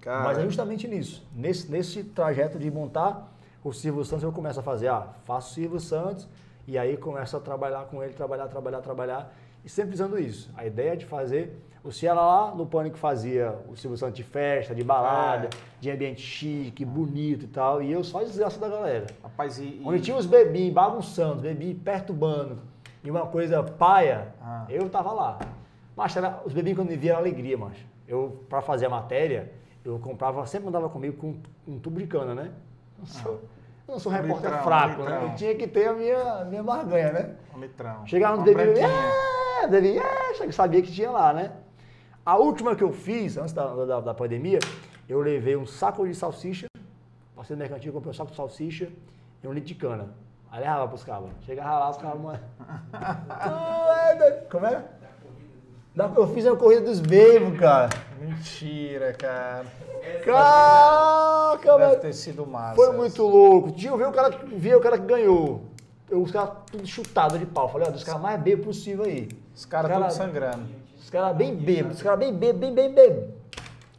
[0.01, 3.33] Cara, Mas é justamente nisso, nesse, nesse trajeto de montar
[3.65, 6.29] o Silvio Santos, eu começo a fazer, ah, faço o Silvio Santos,
[6.67, 9.35] e aí começo a trabalhar com ele, trabalhar, trabalhar, trabalhar,
[9.65, 10.51] e sempre usando isso.
[10.57, 14.75] A ideia de fazer, o Ciara lá no Pânico fazia o Silvio Santos de festa,
[14.75, 15.51] de balada, É.
[15.81, 19.07] de ambiente chique, bonito e tal, e eu só desgraça da galera.
[19.23, 22.59] rapaz, e, e- Onde tinha os bebinhos bagunçando, bebinhos perturbando,
[23.03, 24.65] e uma coisa paia, Ah.
[24.69, 25.39] eu tava lá.
[25.97, 27.77] Mas era, os bebinhos quando me viam era alegria, mas
[28.07, 29.53] Eu, pra fazer a matéria,
[29.85, 31.37] eu comprava, sempre andava comigo com
[31.67, 32.51] um tubo de cana, né?
[32.97, 35.11] Eu não sou, eu não sou um repórter litrão, fraco, né?
[35.11, 35.29] litrão.
[35.31, 37.37] Eu tinha que ter a minha, a minha barganha, né?
[37.55, 38.07] Um litrão.
[38.07, 38.87] Chegava no branquinha.
[39.63, 41.53] é, é, chega- sabia que tinha lá, né?
[42.25, 44.59] A última que eu fiz, antes da, da, da pandemia,
[45.09, 46.67] eu levei um saco de salsicha,
[47.35, 48.91] passei no mercantil, comprei um saco de salsicha
[49.43, 50.11] e um litro de cana.
[50.51, 51.31] Aí levava pros cabos.
[51.43, 52.41] Chegava lá, os cabos, mano.
[52.91, 54.49] Tu é doido.
[54.51, 54.85] Como é?
[56.17, 57.89] Eu fiz a corrida dos bebos, cara.
[58.21, 59.65] Mentira, cara.
[60.25, 62.01] Caraca, Deve velho.
[62.01, 62.77] ter sido massa.
[62.77, 63.73] Foi muito louco.
[63.73, 65.63] Tinha eu ver o cara que via o cara que ganhou.
[66.11, 67.69] Eu, os caras tudo chutado de pau.
[67.69, 69.29] Falei, ó, dos caras mais bêbados possível aí.
[69.55, 70.63] Os caras Cara- todos sangrando.
[70.99, 73.31] Os caras bem bêbados, os caras bem bêbados, bem, bem bêbados.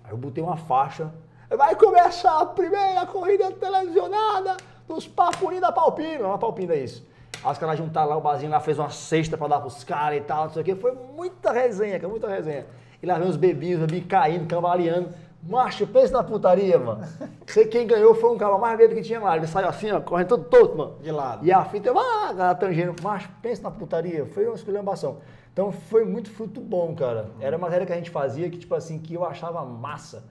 [0.03, 1.11] Aí eu botei uma faixa.
[1.49, 4.55] Vai começar a primeira corrida televisionada
[4.87, 6.27] dos Papuri da Palpina.
[6.27, 7.03] Uma Palpina é isso.
[7.43, 10.17] Aí os caras juntaram lá, o barzinho lá fez uma cesta pra dar pros caras
[10.17, 10.75] e tal, não sei o quê.
[10.75, 12.65] Foi muita resenha, cara, muita resenha.
[13.01, 15.09] E lá vem os bebinhos, os bebinhos caindo, cambaleando.
[15.41, 17.01] Macho, pensa na putaria, mano.
[17.47, 19.37] Sei que quem ganhou foi um cara mais bêbado que tinha lá.
[19.37, 20.95] Ele saiu assim, ó, correndo todo torto, mano.
[21.01, 21.45] De lado.
[21.45, 22.93] E a fita, ah, a galera tangendo.
[23.01, 24.25] Macho, pensa na putaria.
[24.25, 25.19] Foi uma esculhambação.
[25.53, 27.29] Então foi muito fruto bom, cara.
[27.39, 30.25] Era uma matéria que a gente fazia que, tipo assim, que eu achava massa.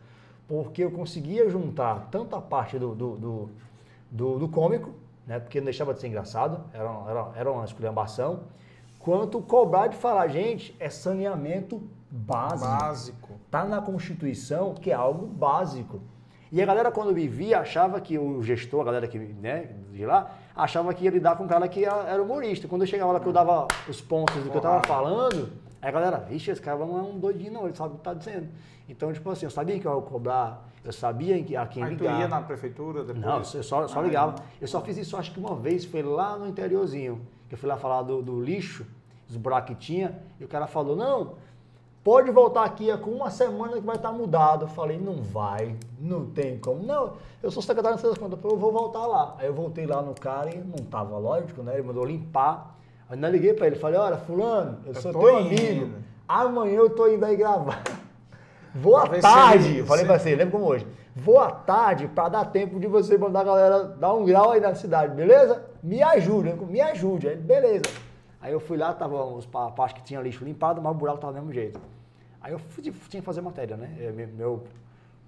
[0.47, 3.51] Porque eu conseguia juntar tanto a parte do, do, do,
[4.11, 4.91] do- do cômico,
[5.29, 5.39] né?
[5.39, 8.41] Porque não deixava de ser engraçado, era, era, era uma esculhambação,
[8.99, 12.67] quanto cobrar de falar, gente, é saneamento básico.
[12.67, 13.29] Básico.
[13.51, 16.01] Tá na Constituição que é algo básico.
[16.51, 20.07] E a galera, quando me via, achava que o gestor, a galera que, né, de
[20.07, 22.67] lá, achava que ia lidar com um cara que era era humorista.
[22.67, 25.53] Quando eu chegava lá que eu dava os pontos do que eu tava falando,
[25.83, 28.03] aí a galera, vixe, esse cara não é um doidinho não, ele sabe o que
[28.03, 28.49] tá dizendo.
[28.89, 31.95] Então, tipo assim, eu sabia que eu ia cobrar, eu sabia que- a quem Aí
[31.97, 32.21] tu ligar.
[32.21, 33.25] ia na prefeitura depois?
[33.25, 34.35] Não, eu só, só Ah, ligava.
[34.61, 37.21] Eu só fiz isso acho que uma vez, foi lá no interiorzinho.
[37.49, 38.87] Que eu fui lá falar do, do lixo,
[39.27, 41.35] dos buracos que tinha, e o cara falou, não,
[42.03, 44.65] pode voltar aqui é com uma semana que vai estar mudado.
[44.65, 46.83] Eu falei, não vai, não tem como.
[46.83, 47.13] Não,
[47.43, 49.35] eu sou secretário de das contas, eu vou voltar lá.
[49.39, 51.75] Aí eu voltei lá no cara e não tava lógico, né?
[51.75, 52.77] Ele mandou limpar.
[53.11, 55.49] Aí eu liguei pra ele, falei, olha, fulano, eu, Eu sou teu indo.
[55.49, 55.95] amigo.
[56.27, 57.83] Amanhã eu tô indo aí gravar.
[58.81, 60.87] Vou à tarde, falei pra você, lembra como hoje?
[61.15, 64.61] Vou à tarde pra dar tempo de você mandar a galera dar um grau aí
[64.61, 65.65] na cidade, beleza?
[65.83, 67.29] Me ajude, me ajude.
[67.29, 67.85] Aí, beleza.
[68.41, 71.19] Aí eu fui lá, tava os pa- parte que tinha lixo limpado, mas o buraco
[71.19, 71.81] tava do mesmo jeito.
[72.41, 73.97] Aí eu fui- tinha que fazer matéria, né?
[74.01, 74.65] É, Meu, meu,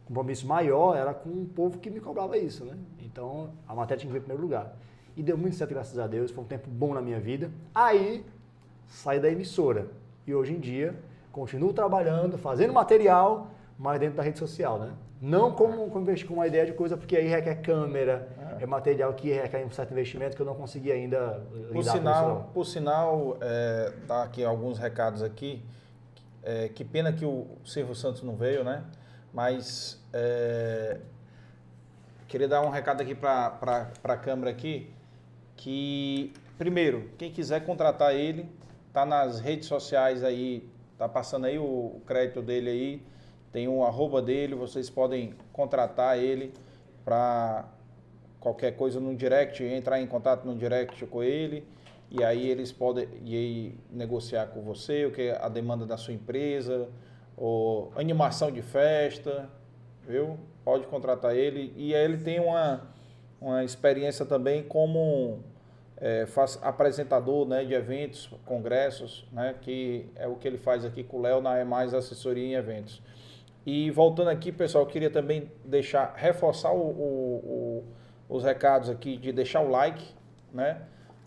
[0.06, 2.77] compromisso maior era com o povo que me cobrava isso, né?
[3.01, 4.77] Então, a matéria tinha que vir em primeiro lugar.
[5.16, 7.51] E deu muito certo, graças a Deus, foi um tempo bom na minha vida.
[7.74, 8.24] Aí,
[8.86, 9.89] saí da emissora.
[10.24, 10.94] E hoje em dia,
[11.32, 13.48] continuo trabalhando, fazendo material,
[13.78, 14.93] mas dentro da rede social, né?
[15.20, 18.28] Não como, como investir com uma ideia de coisa, porque aí requer câmera,
[18.59, 21.43] é, material que requer um certo investimento que eu não consegui ainda
[21.73, 25.62] Por sinal, por sinal é, tá aqui alguns recados aqui.
[26.43, 28.82] É, que pena que o Silvio Santos não veio, né?
[29.32, 31.01] Mas é,
[32.27, 34.90] queria dar um recado aqui para a câmera aqui,
[35.55, 38.48] que primeiro, quem quiser contratar ele,
[38.93, 40.69] tá nas redes sociais aí,
[41.01, 43.02] tá passando aí o, o crédito dele aí,
[43.51, 46.52] tem o arroba dele, vocês podem contratar ele
[47.06, 47.66] para
[48.39, 51.66] qualquer coisa no direct, entrar em contato no direct com ele.
[52.10, 55.97] E aí eles podem e aí negociar com você o que é a demanda da
[55.97, 56.90] sua empresa,
[57.35, 59.48] ou animação de festa,
[60.06, 60.39] viu?
[60.62, 61.72] Pode contratar ele.
[61.78, 62.90] E aí ele tem uma,
[63.40, 65.43] uma experiência também como
[66.01, 71.05] é, faz, apresentador né, de eventos, congressos, né, que é o que ele faz aqui
[71.05, 73.02] com o Léo na É Mais Assessoria em Eventos.
[73.66, 77.85] E voltando aqui, pessoal, queria também deixar, reforçar o, o,
[78.28, 80.14] o, os recados aqui de deixar o like,
[80.52, 80.81] né?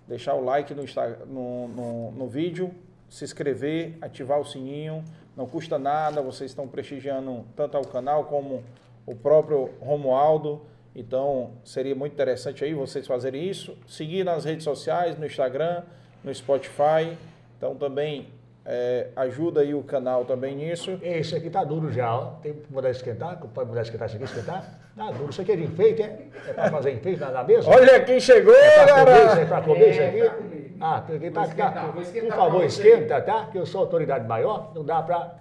[0.07, 0.83] Deixar o like no,
[1.27, 2.73] no, no, no vídeo,
[3.07, 5.03] se inscrever, ativar o sininho,
[5.37, 8.63] não custa nada, vocês estão prestigiando tanto ao canal como
[9.05, 10.61] o próprio Romualdo.
[10.95, 13.75] Então, seria muito interessante aí vocês fazerem isso.
[13.87, 15.81] Seguir nas redes sociais, no Instagram,
[16.23, 17.17] no Spotify.
[17.57, 18.27] Então, também
[18.65, 20.99] é, ajuda aí o canal também nisso.
[21.01, 22.25] Esse aqui tá duro já, ó.
[22.43, 23.39] Tem que mudar esquentar?
[23.53, 24.79] Pode mudar esquentar isso aqui, esquentar?
[24.95, 25.31] Tá duro.
[25.31, 26.27] Isso aqui é de enfeite, é?
[26.47, 27.67] É pra fazer enfeite na, na mesa?
[27.69, 29.45] Olha quem chegou, é pra comer, isso é galera!
[29.47, 30.19] pra comer isso É, aqui?
[30.19, 30.63] pra comer.
[30.79, 33.45] Ah, tá, Vou esquentar, tá- vou esquentar Por favor, esquenta, tá?
[33.51, 35.35] Que eu sou autoridade maior, não dá pra...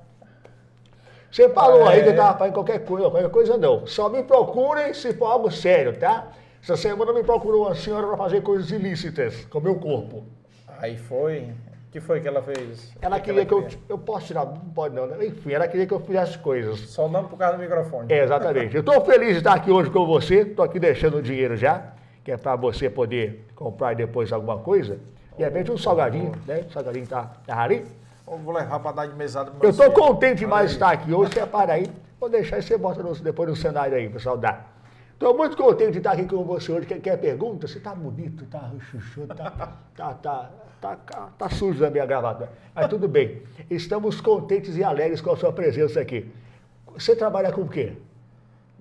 [1.32, 2.04] Você falou aí É.
[2.04, 3.86] que tava fazendo qualquer coisa, qualquer coisa não.
[3.86, 6.28] Só me procurem se for algo sério, tá?
[6.62, 10.24] Essa semana me procurou uma senhora pra fazer coisas ilícitas com o meu corpo.
[10.78, 11.38] Aí foi.
[11.88, 12.92] O que foi que ela fez?
[13.00, 13.62] Ela que queria que eu...
[13.62, 13.78] queria?
[13.88, 14.44] Eu posso tirar?
[14.44, 15.24] Não pode não, né?
[15.26, 16.78] Enfim, ela queria que eu fizesse coisas.
[16.80, 18.12] Só não por causa do microfone.
[18.12, 18.74] É, exatamente.
[18.74, 20.40] Eu estou feliz de estar aqui hoje com você.
[20.40, 21.92] Estou aqui deixando o dinheiro já,
[22.22, 24.98] que é para você poder comprar depois alguma coisa.
[25.36, 26.64] De repente um salgadinho, né?
[26.68, 27.84] O salgadinho tá, tá ali.
[28.27, 30.90] Eu vou levar para dar de mesada pro meu Eu estou contente demais de estar
[30.93, 31.32] aqui hoje.
[31.35, 31.90] Separa aí.
[32.20, 34.36] Vou deixar e você bota no- depois no cenário aí, pessoal.
[34.39, 34.61] Dá.
[35.12, 36.86] Estou muito contente de estar aqui com você hoje.
[36.86, 37.66] Quer, quer pergunta?
[37.66, 40.15] Você está bonito, está chuchu, tá, tá, tá,
[40.81, 42.49] tá, tá, tá sujo a minha gravata.
[42.74, 43.43] Mas tudo bem.
[43.70, 46.32] Estamos contentes e alegres com a sua presença aqui.
[46.94, 47.93] Você trabalha com o quê?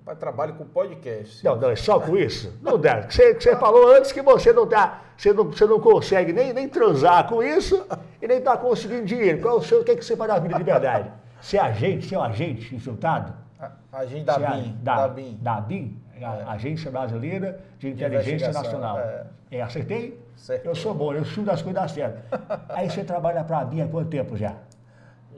[0.00, 1.44] Rapaz, trabalho com podcast.
[1.44, 2.52] Não, não, é só com isso?
[2.60, 3.08] Não dá.
[3.08, 6.68] Você, você falou antes que você não tá, você não, você não consegue nem, nem
[6.68, 7.86] transar com isso
[8.20, 9.40] e nem tá conseguindo dinheiro.
[9.40, 11.12] Qual é o seu, o que, é que você faz na vida de verdade?
[11.40, 13.32] Ser agente, ser um agente insultado?
[13.60, 14.76] A, a gente da a- BIM.
[14.82, 15.38] Da, Da BIM.
[15.40, 16.24] da BIM, É.
[16.48, 18.98] Agência Brasileira de Inteligência Nacional.
[18.98, 19.26] é.
[19.52, 20.20] É, acertei?
[20.34, 20.72] Acertou.
[20.72, 22.22] Eu sou bom, eu estudo as coisas das certas.
[22.70, 24.54] Aí você trabalha para a BIM há quanto tempo já?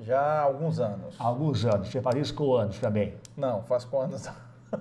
[0.00, 1.14] Já há alguns anos.
[1.18, 1.88] Há alguns anos.
[1.88, 3.14] Você faz isso com anos também.
[3.36, 4.28] Não, faz com anos.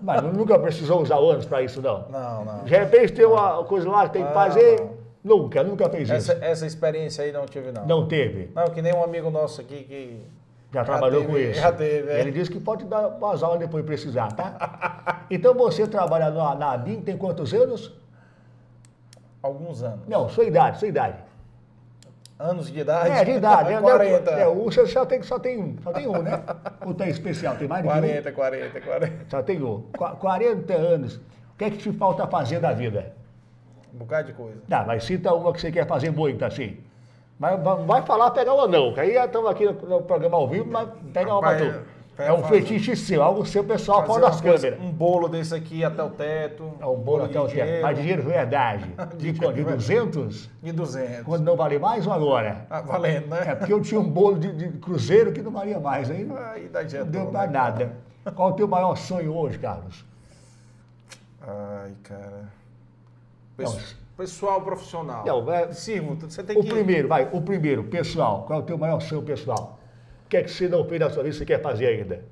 [0.02, 2.06] Mas nunca precisou usar anos para isso, não.
[2.10, 2.64] Não, não.
[2.64, 4.80] De repente tem uma coisa lá que tem que Ah, fazer.
[4.80, 4.93] não.
[5.24, 6.32] Nunca, nunca fez isso.
[6.32, 7.86] Essa, essa experiência aí não tive, não.
[7.86, 8.52] Não teve.
[8.54, 10.22] Não, que nem um amigo nosso aqui que.
[10.74, 11.62] Já trabalhou teve, com isso.
[11.62, 12.20] Já teve, é.
[12.20, 15.26] Ele disse que pode dar umas aulas depois precisar, tá?
[15.30, 17.92] Então você trabalha na, na BIM tem quantos anos?
[19.42, 20.08] Alguns anos.
[20.08, 21.18] Não, sua idade, sua idade.
[22.38, 23.10] Anos de idade?
[23.10, 23.70] É, de idade.
[23.74, 23.82] né?
[23.82, 24.32] 40.
[24.32, 25.78] É, o você só tem, só tem um.
[25.82, 26.44] Só tem um, né?
[26.86, 27.56] Ou tem especial?
[27.56, 27.92] Tem mais de um?
[27.92, 29.14] 40, 40, 40.
[29.30, 29.82] Só tem um.
[29.98, 31.16] Qu- 40 anos.
[31.16, 33.14] O que é que te falta fazer da vida?
[33.94, 34.58] Um bocado de coisa.
[34.68, 36.78] Tá, mas cita uma que você quer fazer muito assim.
[37.40, 40.70] Mas não vai falar pegar uma não, que aí estamos aqui no, programa ao vivo,
[40.72, 41.82] mas pega uma pra Rapaz, tu.
[42.16, 44.86] pega É um fazer- fetiche seu, algo seu pessoal fora das coisa- câmeras.
[44.86, 46.72] Um bolo desse aqui até o teto.
[46.80, 47.64] É um bolo até o de teto.
[47.66, 48.86] dinheiro, Mas dinheiro verdade.
[49.18, 49.72] De, De de dinheiro.
[49.72, 50.50] 200?
[50.62, 51.24] De 200.
[51.24, 52.66] Quando não vale mais ou agora?
[52.70, 53.44] Ah, valendo, né?
[53.48, 56.10] É porque eu tinha um bolo de, de cruzeiro que não valia mais.
[56.10, 57.48] Aí não Aí dá deu pra né?
[57.54, 57.92] nada.
[58.36, 60.06] Qual o teu maior sonho hoje, Carlos?
[61.42, 62.63] Ai, cara.
[63.58, 65.26] Não, Pes- Pessoal profissional.
[65.26, 66.70] Não, é- você tem O que.
[66.70, 68.44] primeiro, vai, o primeiro, pessoal.
[68.46, 69.80] Qual é o teu maior sonho pessoal?
[70.26, 72.24] O que é que você não fez na sua vida e você quer fazer ainda?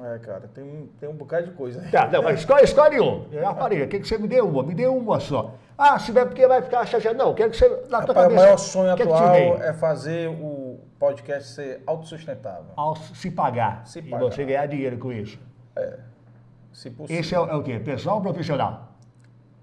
[0.00, 1.82] É, cara, tem, um- tem um bocado de coisa.
[1.90, 3.26] Tá, não, mas escolhe, escolhe um.
[3.32, 5.54] Eu já falei, quer que você me dê uma, me dê uma só.
[5.76, 7.16] Ah, se é porque vai ficar chateado.
[7.18, 7.68] Não, quero que você.
[7.88, 10.28] Na tua Rapaz, o cabeça, maior sonho o que é que te atual é fazer
[10.28, 12.66] o podcast ser autossustentável.
[12.76, 13.86] Ao se pagar.
[13.86, 14.24] Se E pagar.
[14.24, 15.38] você ganhar dinheiro com isso.
[16.72, 17.20] Se possível.
[17.20, 17.78] Esse é, o- é o quê?
[17.78, 18.92] Pessoal ou profissional?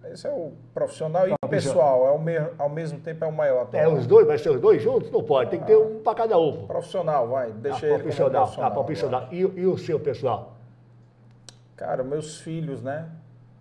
[0.06, 2.00] Esse é o profissional e Profissional.
[2.00, 2.08] pessoal.
[2.08, 2.34] É o me...
[2.58, 3.82] Ao mesmo tempo é o maior atual.
[3.84, 5.10] É, os dois, vai ser os dois juntos?
[5.12, 6.68] Não pode, tem que ter um para cada um.
[6.68, 7.50] Profissional, vai.
[7.50, 8.72] Ah, Deixa ele como profissional, profissional.
[8.72, 9.28] ah, profissional.
[9.32, 10.54] E, e o seu pessoal?
[11.76, 13.10] Cara, meus filhos, né?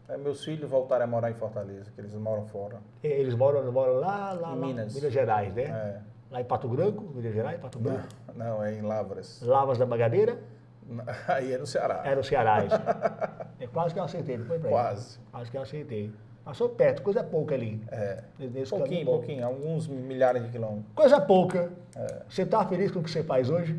[0.08, 2.78] É, meus filhos voltaram a morar em Fortaleza, que eles moram fora.
[3.02, 4.94] Eles moram, moram lá, lá, Em lá, Minas.
[4.94, 5.62] Minas Gerais, né?
[5.62, 6.00] É.
[6.30, 8.06] Lá em Pato Branco, Minas Gerais, Pato Branco.
[8.34, 9.40] Não, é em Lavras.
[9.42, 10.38] Lavas da Magadeira,
[11.28, 12.02] Aí é no Ceará.
[12.04, 12.64] era o Ceará.
[12.64, 12.76] isso.
[13.62, 14.68] É quase que eu acertei, não foi pra?
[14.70, 15.18] Quase.
[15.30, 16.12] Quase que eu acertei.
[16.44, 17.80] Passou perto, coisa pouca ali.
[17.90, 18.18] É.
[18.38, 19.12] Nesse Pouquinho, bom.
[19.12, 20.86] pouquinho, alguns milhares de quilômetros.
[20.94, 21.70] Coisa pouca.
[21.94, 22.22] É.
[22.28, 23.78] Você tá feliz com o que você faz hoje?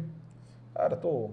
[0.73, 1.31] Cara, tô.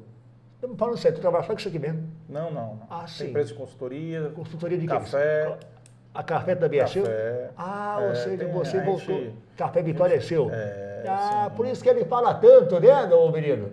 [0.60, 2.02] Eu falando sério, tu trabalha só com isso aqui mesmo.
[2.28, 2.74] Não, não.
[2.74, 2.82] não.
[2.90, 3.28] Ah, Tem sim.
[3.28, 4.92] empresa de consultoria, Consultoria de quê?
[4.92, 5.56] Café.
[6.12, 7.04] A café é seu?
[7.04, 7.50] Café.
[7.56, 9.00] Ah, É, ou seja, tem- você a voltou.
[9.20, 10.50] gente- Café Vitória é seu?
[10.50, 11.56] É, Ah, sim.
[11.56, 13.70] por isso que ele fala tanto, né, meu menino?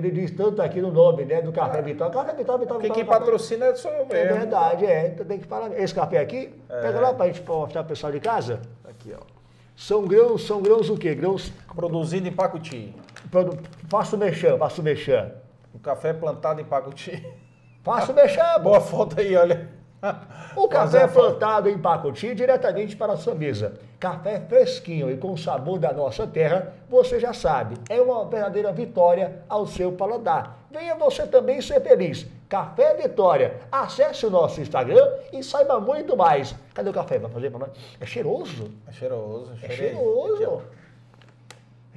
[0.00, 2.12] Que ele diz tanto aqui no nome, né, do Café Vitória.
[2.14, 4.38] Café Vitória, Vitória, quem Vitória, Café- patrocina sou eu É mesmo.
[4.38, 5.08] verdade, é.
[5.08, 5.76] Então tem que falar.
[5.76, 6.80] Esse café aqui, É.
[6.82, 8.60] pega lá pra gente mostrar pro pessoal de casa.
[8.88, 9.20] Aqui, ó.
[9.76, 11.14] São grãos, são grãos o quê?
[11.16, 11.52] Grãos.
[11.74, 12.94] Produzido em Pacuti.
[13.28, 13.58] produ-
[13.90, 15.32] Faço mexã, faço mexã.
[15.74, 17.26] O café plantado em Pacuti.
[17.82, 18.42] Faço mexã.
[18.62, 19.68] Boa foto aí, olha.
[20.56, 23.74] O café é plantado em Pacuti diretamente para a sua mesa.
[23.98, 29.42] Café fresquinho e com sabor da nossa terra, você já sabe, é uma verdadeira vitória
[29.48, 30.58] ao seu paladar.
[30.70, 32.26] Venha você também ser feliz.
[32.48, 33.56] Café Vitória.
[33.70, 36.54] Acesse o nosso Instagram e saiba muito mais.
[36.72, 37.18] Cadê o café?
[37.18, 37.70] Vai fazer para nós?
[38.00, 38.70] É cheiroso.
[38.88, 39.52] É cheiroso.
[39.62, 40.34] É cheiroso.
[40.36, 40.60] Aqui, ó.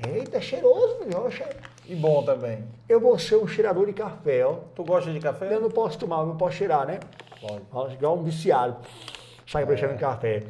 [0.10, 1.23] Eita, é cheiroso, meu.
[1.26, 1.45] Eu che-
[1.91, 2.63] E bom também.
[2.88, 4.59] Eu vou ser um cheirador de café, ó.
[4.73, 5.53] Tu gosta de café?
[5.53, 7.01] Eu não posso tomar, não posso cheirar, né?
[7.41, 7.63] Pode.
[7.69, 8.77] Ó, Igual um viciado.
[9.45, 10.43] Sai cheirando café.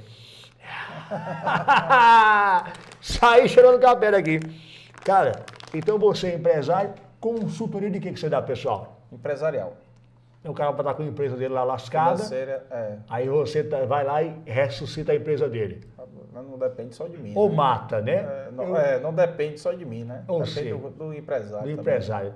[3.01, 4.39] Sai cheirando café daqui.
[5.03, 5.31] Cara,
[5.73, 9.01] então você é empresário, consultoria de que, que você dá, pessoal?
[9.11, 9.73] Empresarial.
[10.43, 12.23] O cara vai estar com a empresa dele lá lascada,
[12.71, 12.97] é.
[13.07, 15.81] aí você tá- vai lá e ressuscita a empresa dele.
[16.33, 17.33] Mas Não depende só de mim.
[17.35, 17.55] Ou né?
[17.55, 18.13] mata, né?
[18.13, 20.23] É, não, Eu- é, não depende só de mim, né?
[20.27, 21.57] Ou depende do, do empresário.
[21.57, 21.73] do também.
[21.75, 22.33] empresário.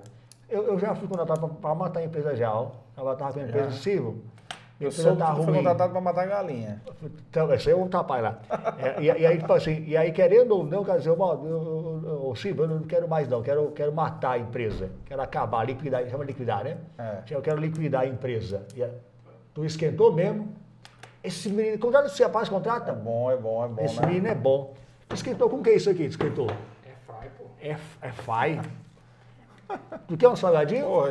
[0.50, 2.72] Eu, eu já fui contratado para matar a empresa já, ó.
[2.96, 4.22] Ela estava com a empresa civil.
[4.80, 5.56] Eu empresa sou tá fui ruim.
[5.58, 6.82] contratado para matar galinha.
[7.30, 8.40] Então, esse aí é um tapaz lá.
[8.78, 11.46] É, e, e aí, tipo assim, e aí, querendo ou não, quer dizer, eu, eu,
[11.46, 14.90] eu, eu, Silvio, eu não quero mais não, quero, quero matar a empresa.
[15.06, 16.78] Quero acabar, liquidar, chama liquidar, né?
[16.98, 17.20] É.
[17.32, 18.66] Eu quero liquidar a empresa.
[18.76, 18.90] E a-
[19.54, 20.54] tu esquentou mesmo.
[21.24, 22.92] Esse menino, contrata esse rapaz, É contrata.
[22.94, 24.08] bom, é bom, é bom, Esse né?
[24.08, 24.74] menino é bom.
[25.14, 26.04] Esquentou com o que é isso aqui?
[26.04, 26.48] Esquentou?
[26.86, 27.46] É fry, pô.
[27.62, 28.60] É, é fai.
[30.08, 30.86] Tu quer um salgadinho?
[30.86, 31.08] Pô,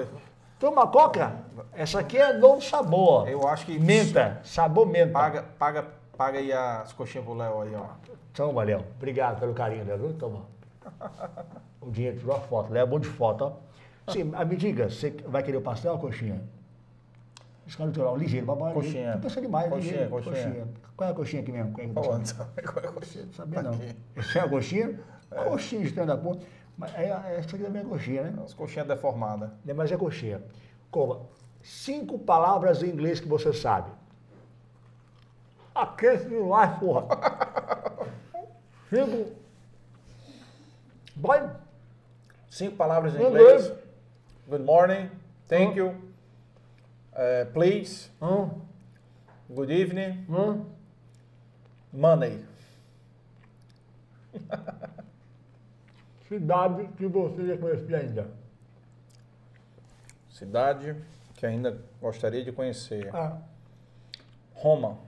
[0.58, 1.32] Toma coca.
[1.72, 3.28] Essa aqui é novo sabor.
[3.28, 5.12] eu acho que Menta, sabor menta.
[5.12, 5.84] paga, paga,
[6.16, 7.86] paga aí as coxinhas pro Léo aí, ó.
[8.32, 8.84] Toma, Léo.
[8.96, 9.98] Obrigado pelo carinho, Léo.
[9.98, 10.12] viu?
[10.14, 10.42] Toma.
[11.80, 12.72] O dinheiro tirou a foto.
[12.72, 14.12] Léo é bom de foto, ó.
[14.12, 16.40] Sim, ah, me diga, você vai querer o pastel ou a coxinha?
[17.78, 18.72] Lado, ligeiro, babá.
[18.72, 19.12] Coxinha.
[19.12, 20.10] Tu pensa demais, Coxinha, ligeiro.
[20.10, 20.68] coxinha.
[20.94, 21.72] Qual é a coxinha aqui mesmo?
[21.72, 23.28] Qual é, Pô, você não sabe qual é a coxinha?
[23.34, 23.70] sabia não.
[23.72, 23.96] Aqui.
[24.16, 25.00] Essa é a coxinha?
[25.30, 26.46] Coxinha de da ponta.
[26.76, 28.42] Mas é, é, essa aqui também é coxinha, né?
[28.44, 29.50] As coxinhas deformadas.
[29.64, 30.42] Né, Mas é coxinha.
[30.90, 31.20] Coma.
[31.62, 33.90] Cinco palavras em inglês que você sabe.
[35.74, 37.06] Aquece demais, porra.
[38.90, 39.32] Cinco.
[41.16, 41.50] Vai.
[42.50, 43.66] Cinco palavras em Inglês.
[43.66, 43.84] inglês.
[44.48, 45.10] Good morning.
[45.48, 45.94] Thank you.
[47.14, 48.10] eh, please.
[48.20, 48.50] Hum,
[49.48, 50.26] Good evening.
[50.28, 50.64] hum.
[51.92, 52.44] Money.
[56.34, 58.26] Cidade que você já conhecia ainda.
[60.28, 60.96] Cidade
[61.36, 63.08] que ainda gostaria de conhecer.
[63.14, 63.38] Ah,
[64.52, 64.98] Roma.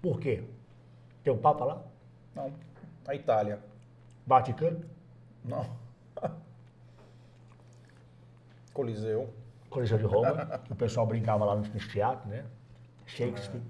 [0.00, 0.44] por quê?
[1.24, 1.82] Tem um Papa lá?
[2.32, 2.52] Não.
[3.08, 3.58] A Itália.
[4.24, 4.84] Vaticano?
[5.44, 5.66] Não.
[8.72, 9.28] Coliseu.
[9.68, 12.44] Coliseu de Roma, que o pessoal brincava lá nos teatros, né?
[13.04, 13.62] Shakespeare.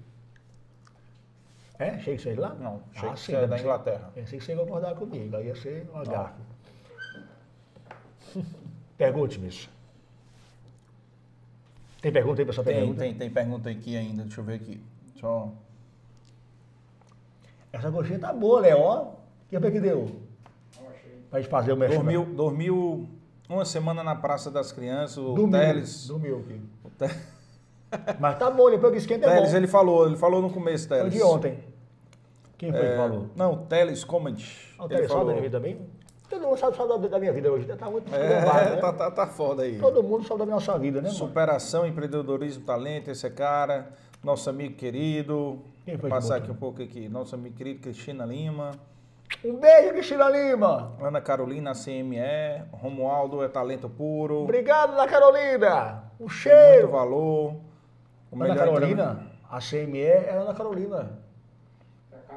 [1.79, 1.97] É?
[1.97, 2.53] Shakespeare lá?
[2.53, 2.83] Não.
[2.91, 3.59] Ah, Shakespeare sim, é da.
[3.59, 4.11] Inglaterra.
[4.13, 6.46] Pensei que você ia concordar comigo, aí ia ser uma gafe.
[8.97, 9.69] Pergunte-me isso.
[12.01, 12.65] Tem pergunta aí, pessoal?
[12.65, 12.99] Tem, pergunta?
[12.99, 14.23] tem, tem pergunta aqui ainda.
[14.23, 14.81] Deixa eu ver aqui.
[15.19, 15.51] Só.
[17.71, 19.11] Essa coxinha tá boa, Léo, ó.
[19.49, 20.07] Que foi que deu?
[21.29, 21.95] Pra gente fazer o merchan.
[21.97, 23.09] Dormiu, dormiu
[23.49, 25.17] uma semana na Praça das Crianças.
[25.17, 26.07] O Dormiu, Teles.
[26.07, 26.61] dormiu aqui.
[26.83, 26.89] o
[28.19, 29.57] Mas tá bom, depois que esquenta é Teles, bom.
[29.57, 31.13] ele falou, ele falou no começo, Foi Teles.
[31.13, 31.59] de ontem.
[32.57, 33.29] Quem foi que É, falou?
[33.35, 34.73] Não, Teles Comedy.
[34.77, 35.49] Ah, O Ele Teles falou.
[35.49, 35.79] também?
[36.29, 37.65] Todo mundo sabe, sabe da- minha vida hoje.
[37.75, 38.75] Tá muito É, bombado, né?
[38.77, 39.79] tá, tá, tá foda aí.
[39.79, 41.17] Todo mundo sabe da nossa vida, né, mano?
[41.17, 43.89] Superação, empreendedorismo, talento, esse é cara,
[44.23, 45.61] nosso amigo querido.
[45.85, 46.43] Quem foi que passar botou?
[46.43, 47.07] aqui um pouco aqui.
[47.07, 48.71] Nosso amigo querido Cristina Lima,
[49.43, 50.93] Um beijo, Cristina Lima.
[51.01, 54.43] Ana Carolina CME, Romualdo é talento puro.
[54.43, 56.03] Obrigado, Ana Carolina.
[56.19, 56.87] Um tem muito cheiro.
[56.89, 57.55] valor.
[58.31, 61.19] O Ana Carolina, a CME é Ana Carolina.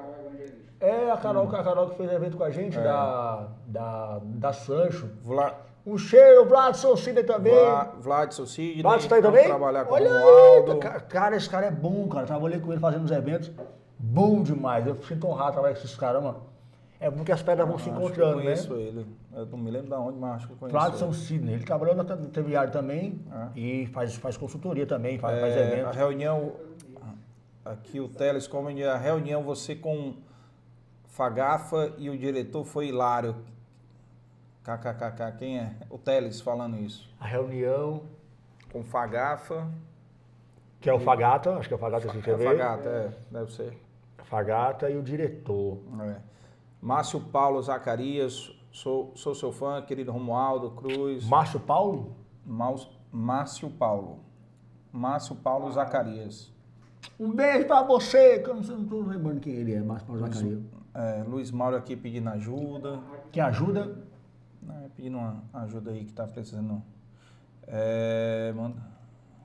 [0.01, 0.57] É Carol Evangelista.
[0.81, 2.83] É a Carol, a Carol que fez evento com a gente, É.
[2.83, 5.09] da, da, da Sancho.
[5.23, 5.55] Vla-
[5.87, 7.55] Um cheiro, Vladson Sidney também.
[7.55, 8.83] Vla, Vladson Sidney.
[8.83, 9.45] Vladson tá aí também?
[9.47, 12.27] trabalhar com Olha o aí, ca- cara, esse cara é bom, cara.
[12.27, 13.51] Trabalhei com ele fazendo os eventos.
[13.99, 14.87] Bom demais.
[14.87, 16.43] Eu sinto honrado trabalhar com esses caras, mano.
[17.03, 18.43] É bom que as pedras vão se Acho que eu encontrando, né?
[18.43, 19.07] conheço ele.
[19.35, 21.15] Eu não me lembro de onde, mas acho que eu conheço Vladson ele.
[21.15, 21.55] Sidney.
[21.55, 23.19] Ele trabalhou na TV também
[23.57, 25.97] e faz, faz consultoria também, faz, faz É, a eventos.
[25.97, 26.53] reunião,
[27.65, 30.15] aqui o Teles, como a reunião você com
[31.07, 33.37] Fagafa e o diretor foi hilário.
[34.63, 35.75] KKKK, quem é?
[35.89, 37.09] O Teles falando isso.
[37.19, 38.03] A reunião,
[38.73, 39.69] Com Fagafa.
[40.81, 42.45] que é o Fagata, acho que é o Fagata que É você vê.
[42.45, 43.79] Fagata, é, deve ser.
[44.25, 45.79] Fagata e o diretor.
[46.03, 46.17] É.
[46.81, 51.25] Márcio Paulo Zacarias, sou, sou seu fã, querido Romualdo Cruz.
[51.27, 52.15] Márcio Paulo?
[53.13, 54.21] Márcio Paulo.
[54.93, 56.53] Márcio Paulo Zacarias.
[57.19, 60.07] Um beijo pra você, que eu não, sei- não tô lembrando quem ele é, Márcio
[60.07, 60.61] Paulo Zacarias.
[60.95, 62.99] É, Luiz Mauro aqui pedindo ajuda.
[63.31, 63.97] Que ajuda.
[64.63, 66.83] Não, é pedindo uma ajuda aí que tá precisando.
[67.67, 68.77] É, manda.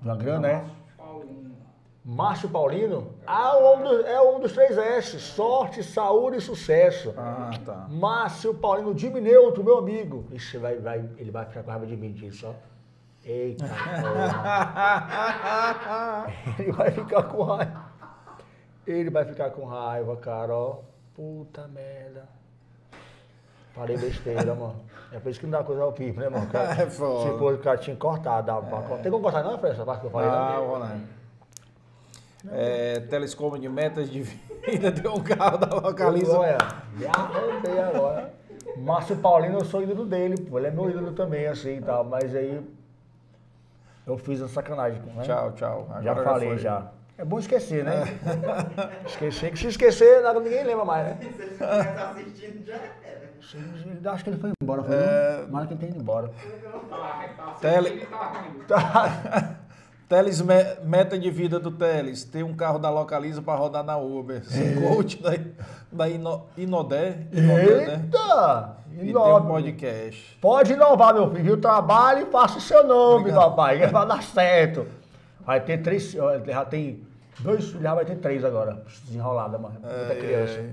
[0.02, 0.66] De uma grana, é?
[0.98, 1.56] Paulinho.
[2.04, 3.14] Márcio Paulino?
[3.26, 5.20] Ah, o homem do- é um dos três S.
[5.20, 7.14] Sorte, saúde e sucesso.
[7.18, 7.88] Ah, tá.
[7.90, 10.26] Márcio Paulino de Neutro, meu amigo.
[10.32, 12.54] Ixi, vai, vai, ele vai ficar com raiva de mim disso, ó.
[13.26, 14.28] Eita, porra.
[16.60, 17.86] Ele vai ficar com raiva.
[18.86, 20.78] Ele vai ficar com raiva, cara, ó.
[21.16, 22.30] Puta merda.
[23.74, 24.76] Falei besteira, mano.
[25.12, 26.46] É por isso que não dá coisa ao pipo, né, mano?
[26.52, 27.32] Cara, É foda.
[27.32, 29.02] Se fosse o cara tinha cortado, dava pra cortar.
[29.04, 30.30] Tem como cortar não, Fred, essa parte que eu falei?
[30.30, 30.68] Ah, não?
[30.68, 30.98] vou lá.
[32.52, 36.38] É, telescópio de metas de vida deu um carro da localiza.
[36.38, 36.58] Olha,
[36.94, 38.34] me arrandei agora.
[38.78, 40.60] Márcio Paulino, eu sou ídolo dele, pô.
[40.60, 42.04] Ele é meu ídolo também, assim e tal.
[42.04, 42.62] Mas aí
[44.06, 45.24] eu fiz a sacanagem, né?
[45.24, 45.88] Tchau, tau.
[45.90, 46.58] Agora Já falei, foi.
[46.60, 46.92] já.
[47.18, 48.04] É bom esquecer, né?
[49.08, 51.18] Esquecer, que se esquecer, nada, ninguém lembra mais, né?
[51.22, 54.12] Se ele estivesse assistindo, já era.
[54.14, 54.96] Acho que ele foi embora, foi?
[54.96, 55.00] É.
[55.00, 55.46] É...
[55.50, 56.30] Mas que ele tem ido embora.
[56.90, 58.06] Tá, tá Tele-
[60.08, 63.98] Teles, me- meta de vida do Teles, ter um carro da Localiza para rodar na
[63.98, 64.44] Uber.
[64.46, 65.32] Ser coach da,
[65.92, 68.02] da Ino, Inodé, Inodé, né?
[68.04, 68.78] Eita!
[68.94, 70.38] E ter um podcast.
[70.40, 71.44] Pode inovar, meu filho.
[71.44, 71.58] Viu?
[71.60, 73.42] Trabalhe e faça o seu nome, Obrigado.
[73.50, 73.88] papai.
[73.88, 74.86] Vai dar certo.
[75.46, 76.12] Vai ter três.
[76.12, 77.04] Já tem
[77.40, 78.84] dois filhos, já vai ter três agora.
[79.06, 79.76] Desenrolada, mano.
[79.82, 80.54] Muita É, criança.
[80.60, 80.70] é.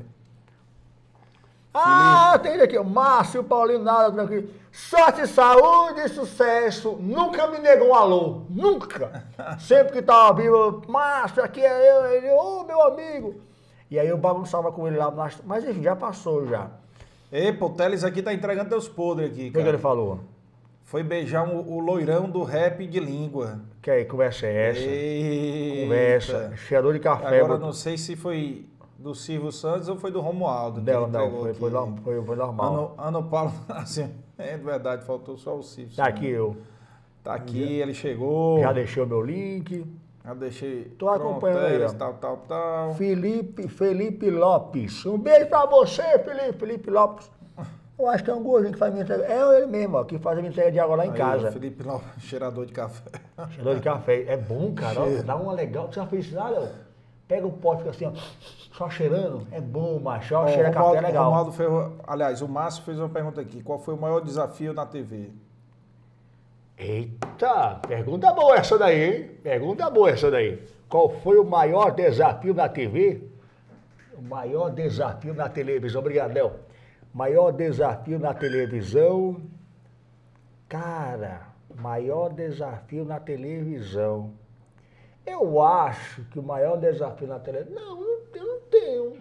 [1.75, 4.49] Ah, tem aqui, Márcio Paulino, nada tranquilo.
[4.71, 6.97] Sorte, saúde e sucesso.
[7.01, 8.43] Nunca me negou um alô.
[8.51, 9.25] Nunca.
[9.59, 12.07] Sempre que tava vivo, Márcio, aqui é eu.
[12.13, 13.41] Ele, ô, meu amigo.
[13.91, 15.11] E aí eu bagunçava com ele lá.
[15.45, 16.69] Mas enfim, já passou já.
[17.31, 19.69] Ei, pô, o Teles aqui tá entregando teus podres aqui, O que, cara.
[19.71, 20.21] ele falou?
[20.85, 23.61] Foi beijar um- o loirão do rap de língua.
[23.81, 24.81] Que aí, conversa é essa?
[24.81, 25.83] Eita.
[25.85, 26.53] Conversa.
[26.57, 27.39] Cheirador de café.
[27.39, 28.67] Agora bot- não sei se foi
[29.03, 30.81] do Silvio Santos ou foi do Romualdo.
[30.81, 31.71] Não, não, foi, foi,
[32.05, 32.73] foi, foi normal.
[32.75, 34.09] Ano, ano Paulo, assim,
[34.39, 35.97] é verdade, faltou só o Silvio.
[35.97, 36.57] Tá aqui eu.
[37.25, 38.61] Tá aqui, ele chegou.
[38.61, 39.85] Já deixei o meu link.
[40.25, 40.85] Já deixei.
[40.99, 41.93] Tô acompanhando aí, ó.
[41.93, 42.95] Tal, tal, tal.
[42.95, 45.05] Felipe, Felipe Lopes.
[45.05, 47.31] Um beijo pra você, Felipe, Felipe Lopes.
[47.99, 49.25] Eu acho que é um gordinho que faz minha entrega.
[49.25, 51.53] É ele mesmo, ó, que faz a minha entrega de água lá em Aí, casa.
[51.53, 53.11] Felipe Lopes, cheirador de café.
[53.51, 54.25] Cheirador de café.
[54.27, 55.01] É bom, cara.
[55.01, 55.87] ó, dá uma legal.
[55.89, 56.61] Você já fez isso, nada?
[56.61, 56.92] ó?
[57.29, 58.13] Pega o pote, fica assim, ó,
[58.77, 59.47] só cheirando.
[59.51, 60.35] É bom, macho.
[60.35, 61.25] Ó, Ó, cheira o café, é Romualdo, legal.
[61.25, 61.71] Romualdo fez,
[62.07, 63.63] aliás, o Márcio fez uma pergunta aqui.
[63.63, 65.31] Qual foi o maior desafio na TV?
[66.77, 69.31] Eita, pergunta boa essa daí, hein?
[69.43, 70.61] Pergunta boa essa daí.
[70.89, 73.23] Qual foi o maior desafio na TV?
[74.19, 76.01] O maior desafio na televisão.
[76.01, 76.53] Obrigado, Léo.
[77.15, 79.41] Maior desafio na televisão.
[80.69, 81.43] Cara,
[81.77, 84.33] maior desafio na televisão.
[85.27, 87.75] Eu acho que o maior desafio na televisão.
[87.81, 88.03] Não,
[88.35, 89.13] eu não tenho.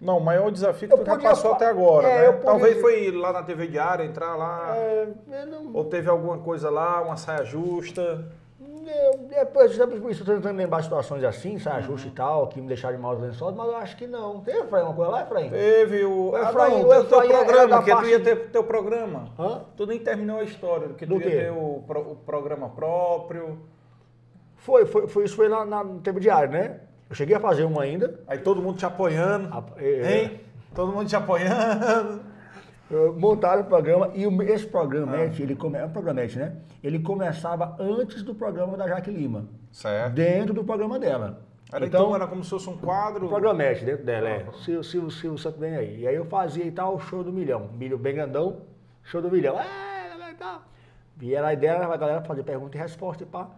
[0.00, 2.32] Não, o maior desafio que Eu tu já podia passou até agora, É, né?
[2.32, 5.70] podia- Talvez foi ir lá na TV Diária, entrar lá, É, eu não.
[5.74, 8.24] ou teve alguma coisa lá, uma saia justa.
[8.62, 11.82] Eu, depois, sempre por isso, tô tentando lembrar situações assim, sabe, Uhum.
[11.84, 14.40] ajuste e tal, que me deixaram de maus lençóis, mas eu acho que não.
[14.40, 15.50] Tem, Efraim, uma coisa lá, Efraim?
[15.50, 16.30] Teve o.
[16.30, 18.20] O Ah, Efraim- não, o teu, teu Efraim era programa, da que tu parte- ia
[18.20, 19.28] ter teu programa.
[19.38, 19.62] Hã?
[19.76, 21.36] Tu nem terminou a história, que Do tu ia quê?
[21.36, 23.58] ter o, pro- o programa próprio.
[24.60, 26.80] Foi, foi, foi, isso foi lá na, no tempo diário, né?
[27.08, 28.20] Eu cheguei a fazer uma ainda.
[28.28, 29.48] Aí todo mundo te apoiando.
[29.52, 30.40] A- é, Hein?
[30.74, 32.20] Todo mundo te apoiando.
[33.18, 34.70] Montaram o programa e esse Ah.
[34.70, 36.56] programete, ele come, é um programete, né?
[36.82, 40.12] Ele começava antes do programa da Jaque Lima, Certo.
[40.14, 41.40] dentro do programa dela.
[41.72, 43.26] Era, então, era como se fosse um quadro.
[43.26, 44.44] O programete dentro dela, é.
[44.64, 46.00] Silvio, Silvio, Silvio Santos bem aí.
[46.00, 47.70] E aí eu fazia e tal, o show do milhão.
[47.78, 48.56] Milho bem grandão,
[49.04, 49.56] show do milhão.
[49.60, 50.62] É, e tal.
[51.20, 53.48] E era a ideia a galera fazer pergunta e resposta e pá.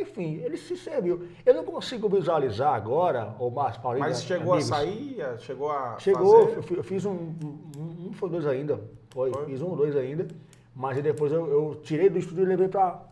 [0.00, 1.26] Enfim, ele se serviu.
[1.44, 4.04] Eu não consigo visualizar agora, o Márcio Paulinho.
[4.06, 4.72] Mas chegou amigos.
[4.72, 5.16] a sair?
[5.38, 5.98] Chegou a.
[5.98, 6.56] Chegou, fazer?
[6.56, 8.80] eu fi- eu fiz um, um, um, foi dois ainda.
[9.10, 9.44] Foi, Foi?
[9.46, 10.26] fiz um ou dois ainda.
[10.74, 13.02] Mas depois eu, eu tirei do estúdio e levei pra,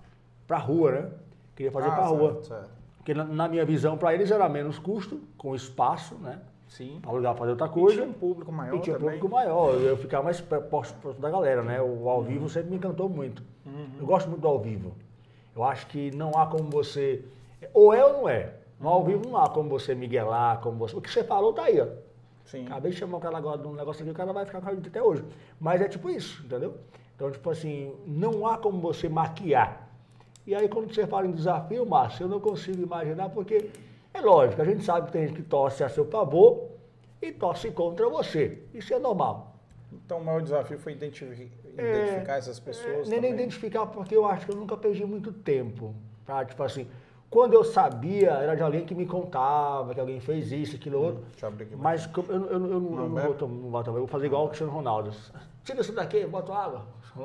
[0.46, 1.10] pra rua, né?
[1.54, 2.32] Queria fazer Ah, pra rua.
[2.34, 2.70] certo, certo.
[2.96, 6.38] Porque na, na minha visão, pra eles era menos custo, com espaço, né?
[6.68, 6.98] Sim.
[7.02, 7.96] Pra lugar fazer outra E coisa.
[7.96, 9.16] tinha um público maior E tinha também.
[9.18, 11.82] público maior, eu ficava mais próximo da galera, né?
[11.82, 13.42] O ao vivo sempre me encantou muito.
[13.98, 14.92] Eu gosto muito do ao vivo.
[15.54, 17.24] Eu acho que não há como você.
[17.72, 18.54] Ou é ou não é.
[18.78, 20.96] No ao vivo não há como você miguelar, como você.
[20.96, 21.86] O que você falou tá aí, ó.
[22.44, 22.66] Sim.
[22.66, 24.68] Acabei de chamar o cara agora de um negócio aqui, o cara vai ficar com
[24.68, 25.24] a gente até hoje.
[25.60, 26.76] Mas é tipo isso, entendeu?
[27.14, 29.88] Então, tipo assim, não há como você maquiar.
[30.46, 33.70] E aí, quando você fala em desafio, Márcio, eu não consigo imaginar, porque
[34.12, 36.70] é lógico, a gente sabe que tem gente que torce a seu favor
[37.20, 38.62] e torce contra você.
[38.74, 39.54] Isso é normal.
[39.92, 40.92] Então o maior desafio foi
[41.80, 42.86] identifi- identificar essas pessoas.
[43.06, 43.32] É, nem, nem também.
[43.34, 45.94] identificar, porque eu acho que eu nunca perdi muito tempo.
[46.24, 46.86] Pra, tipo assim,
[47.28, 51.24] quando eu sabia, era de alguém que me contava que alguém fez isso, aquilo, outro.
[51.42, 51.76] Abrir aqui.
[51.76, 54.48] Mas eu, eu, eu, eu não, Não eu não tomar, eu vou fazer igual o
[54.48, 55.12] Cristiano Ronaldo.
[55.64, 56.86] Tira isso daqui, bota água.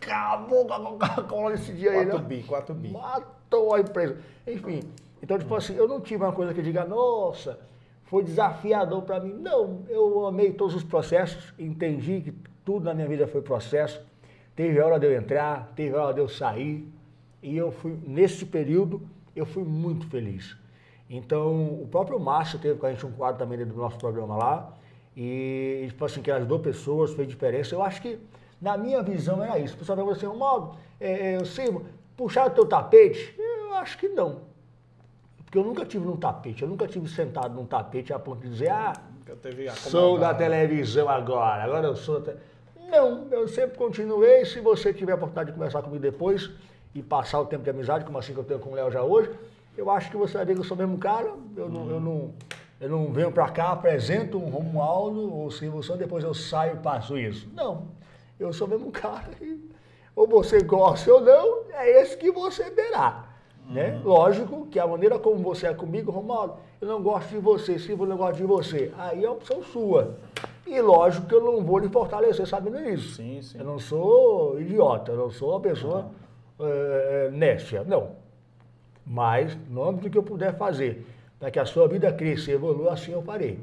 [0.00, 2.24] Acabou com a Coca-Cola nesse dia aí, 4 né?
[2.24, 2.88] bi, 4 bi.
[2.92, 4.18] Matou a empresa.
[4.46, 4.80] Enfim,
[5.22, 7.58] então, tipo assim, eu não tive uma coisa que diga, nossa,
[8.06, 9.34] foi desafiador para mim.
[9.34, 12.32] Não, eu amei todos os processos, entendi que
[12.64, 14.00] tudo na minha vida foi processo.
[14.54, 16.88] Teve hora de eu entrar, teve hora de eu sair.
[17.42, 19.02] E eu fui, nesse período,
[19.34, 20.56] eu fui muito feliz.
[21.08, 24.36] Então, o próprio Márcio teve com a gente um quadro também dentro do nosso programa
[24.36, 24.72] lá.
[25.16, 27.74] E, tipo assim, que ajudou pessoas, fez diferença.
[27.74, 28.18] Eu acho que,
[28.60, 29.74] na minha visão, era isso.
[29.74, 33.34] O pessoal falou assim, modo, é, é, Silvio, puxar o teu tapete?
[33.38, 34.45] Eu acho que não.
[35.46, 38.48] Porque eu nunca tive num tapete, eu nunca tive sentado num tapete a ponto de
[38.50, 38.92] dizer, ah,
[39.76, 40.38] sou da acomodado.
[40.38, 42.34] televisão agora, agora eu sou da.
[42.90, 44.44] Não, eu sempre continuei.
[44.44, 46.50] Se você tiver a oportunidade de conversar comigo depois
[46.94, 49.02] e passar o tempo de amizade, como assim que eu tenho com o Léo já
[49.02, 49.30] hoje,
[49.76, 51.32] eu acho que você vai ver que eu sou o mesmo cara.
[51.56, 52.34] Eu não, eu não,
[52.80, 57.16] eu não venho pra cá, apresento um Romualdo ou Silvio depois eu saio e passo
[57.16, 57.48] isso.
[57.54, 57.86] Não,
[58.38, 59.30] eu sou o mesmo cara.
[59.40, 59.60] e
[60.16, 63.25] ou você gosta ou não, é esse que você verá.
[63.68, 64.00] Né?
[64.04, 68.04] Lógico que a maneira como você é comigo, Romualdo, eu não gosto de você, Silvio,
[68.04, 68.92] eu não gosto de você.
[68.96, 70.16] Aí é opção sua.
[70.66, 73.16] E lógico que eu não vou lhe fortalecer sabendo isso.
[73.16, 73.58] Sim, sim.
[73.58, 76.06] Eu não sou idiota, eu não sou uma pessoa
[76.60, 78.10] eh, nécia, não.
[79.04, 81.04] Mas, no âmbito do que eu puder fazer,
[81.38, 83.58] para que a sua vida cresça e evolua, assim eu farei.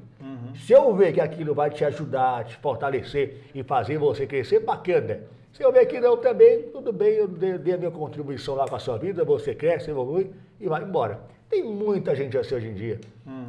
[0.56, 5.22] Se eu ver que aquilo vai te ajudar, te fortalecer e fazer você crescer, bacana.
[5.54, 8.76] Se eu ver que não também, tudo bem, eu dei, a minha contribuição lá com
[8.76, 11.22] a sua vida, você cresce, evolui e vai embora.
[11.48, 13.00] Tem muita gente assim hoje em dia.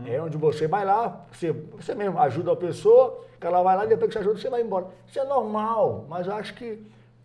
[0.07, 3.87] É onde você vai lá, você, você mesmo ajuda a pessoa, que ela vai lá
[3.87, 4.87] e depois que você ajuda, você vai embora.
[5.09, 6.79] Isso é normal, mas acho que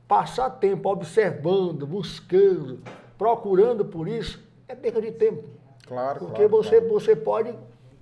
[0.08, 2.80] passar tempo observando, buscando,
[3.18, 5.44] procurando por isso, é perda de tempo.
[5.86, 6.94] Claro, Porque claro, você, claro.
[6.94, 7.54] você pode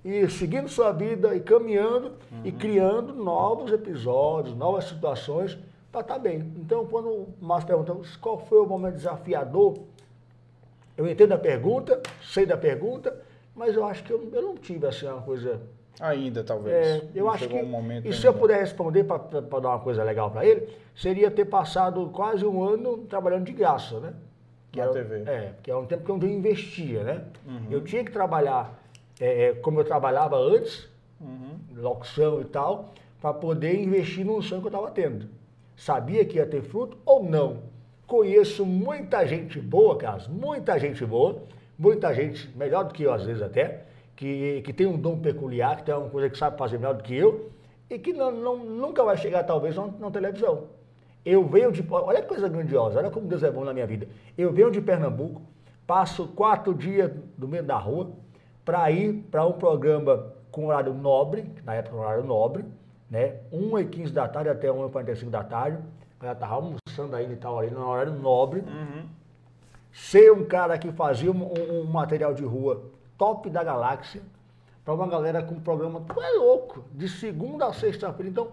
[0.04, 2.40] ir seguindo sua vida e caminhando Uhum.
[2.44, 5.58] e criando novos episódios, novas situações
[5.98, 6.52] para estar bem.
[6.56, 9.74] Então, quando o Márcio perguntou qual foi o momento desafiador,
[10.96, 13.20] eu entendo a pergunta, sei da pergunta,
[13.54, 15.60] mas eu acho que eu, eu não tive assim uma coisa.
[16.00, 16.74] Ainda, talvez.
[16.74, 17.54] É, eu Não acho que.
[17.56, 18.40] um e se eu ainda.
[18.40, 19.18] puder responder para
[19.60, 23.98] dar uma coisa legal para ele, seria ter passado quase um ano trabalhando de graça,
[23.98, 24.14] né?
[24.76, 25.22] Na era, TV.
[25.26, 27.24] É, que é um tempo que eu não investia, né?
[27.44, 27.66] Uhum.
[27.68, 28.78] Eu tinha que trabalhar
[29.18, 30.88] é, como eu trabalhava antes,
[31.20, 31.58] Uhum.
[31.76, 35.26] locução e tal, para poder investir num sonho que eu estava tendo.
[35.78, 37.58] Sabia que ia ter fruto ou não?
[38.04, 41.40] Conheço muita gente boa, Carlos, muita gente boa,
[41.78, 43.84] muita gente, melhor do que eu às vezes até,
[44.16, 47.04] que, que tem um dom peculiar, que tem uma coisa que sabe fazer melhor do
[47.04, 47.48] que eu,
[47.88, 50.64] e que não, não- nunca vai chegar talvez na, na televisão.
[51.24, 51.86] Eu venho de.
[51.88, 54.08] Olha que coisa grandiosa, olha como Deus é bom na minha vida.
[54.36, 55.42] Eu venho de Pernambuco,
[55.86, 58.10] passo quatro dias do meio da rua
[58.64, 62.64] para ir para um programa com horário nobre, na época era horário nobre,
[63.10, 63.36] né?
[63.52, 65.78] 1 e 15 da tarde até 1 e 45 da tarde.
[66.22, 68.62] Já estava almoçando ainda e tal ali no horário nobre.
[69.92, 72.82] Ser um cara que fazia um, um- um material de rua
[73.16, 74.22] top da galáxia
[74.84, 76.00] para uma galera com programa.
[76.00, 76.84] Tu é louco!
[76.92, 78.30] De segunda a sexta-feira.
[78.30, 78.48] Então,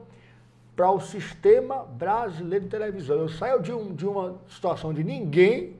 [0.75, 3.17] para o sistema brasileiro de televisão.
[3.17, 5.75] Eu saio de, um- de uma situação de ninguém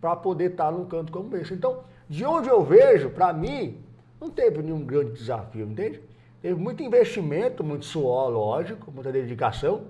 [0.00, 1.52] para poder estar num canto como esse.
[1.54, 3.78] Então, de onde eu vejo, para mim,
[4.20, 6.00] não teve nenhum grande desafio, entende?
[6.42, 9.82] Teve muito investimento, muito suor, lógico, muita dedicação,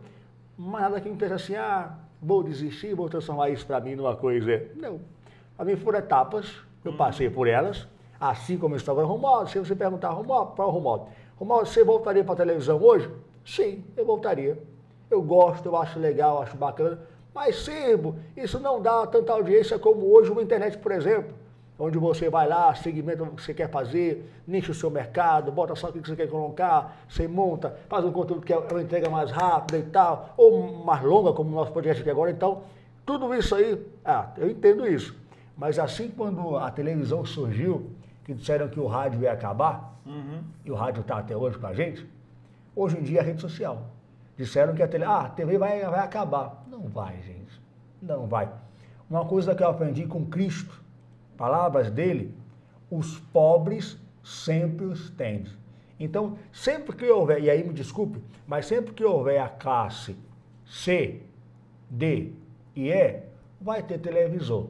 [0.54, 4.14] mas nada que me fez assim, ah, vou desistir, vou transformar isso para mim numa
[4.14, 4.66] coisa.
[4.76, 5.00] Não.
[5.56, 6.54] Para mim foram etapas,
[6.84, 7.88] eu passei por elas,
[8.20, 9.48] assim como eu estava Romualdo.
[9.48, 11.06] Se você perguntar, Romualdo, para o Romualdo,
[11.36, 13.10] Romualdo, você voltaria para a televisão hoje?
[13.46, 14.62] Sim, eu voltaria.
[15.10, 17.00] Eu gosto, eu acho legal, acho bacana.
[17.34, 21.34] Mas, Sebo, isso não dá tanta audiência como hoje uma internet, por exemplo.
[21.78, 25.74] Onde você vai lá, segmenta o que você quer fazer, nicha o seu mercado, bota
[25.74, 29.08] só o que você quer colocar, você monta, faz um conteúdo que é uma entrega
[29.10, 32.30] mais rápida e tal, ou mais longa, como o nosso podcast aqui agora.
[32.30, 32.62] Então,
[33.04, 35.16] tudo isso aí, ah, eu entendo isso.
[35.56, 37.90] Mas assim quando a televisão surgiu,
[38.24, 39.92] que disseram que o rádio ia acabar,
[40.64, 42.06] e o rádio está até hoje com a gente,
[42.74, 43.90] hoje em dia é rede social.
[44.36, 46.64] Disseram que a, tele, ah, a TV vai, vai acabar.
[46.68, 47.60] Não vai, gente.
[48.00, 48.50] Não vai.
[49.08, 50.81] Uma coisa que eu aprendi com Cristo,
[51.36, 52.34] palavras dele,
[52.90, 55.44] os pobres sempre os têm.
[55.98, 60.16] Então, sempre que houver, e aí me desculpe, mas sempre que houver a classe
[60.66, 61.20] C,
[61.88, 62.32] D
[62.74, 63.20] e E,
[63.60, 64.68] vai ter televisor,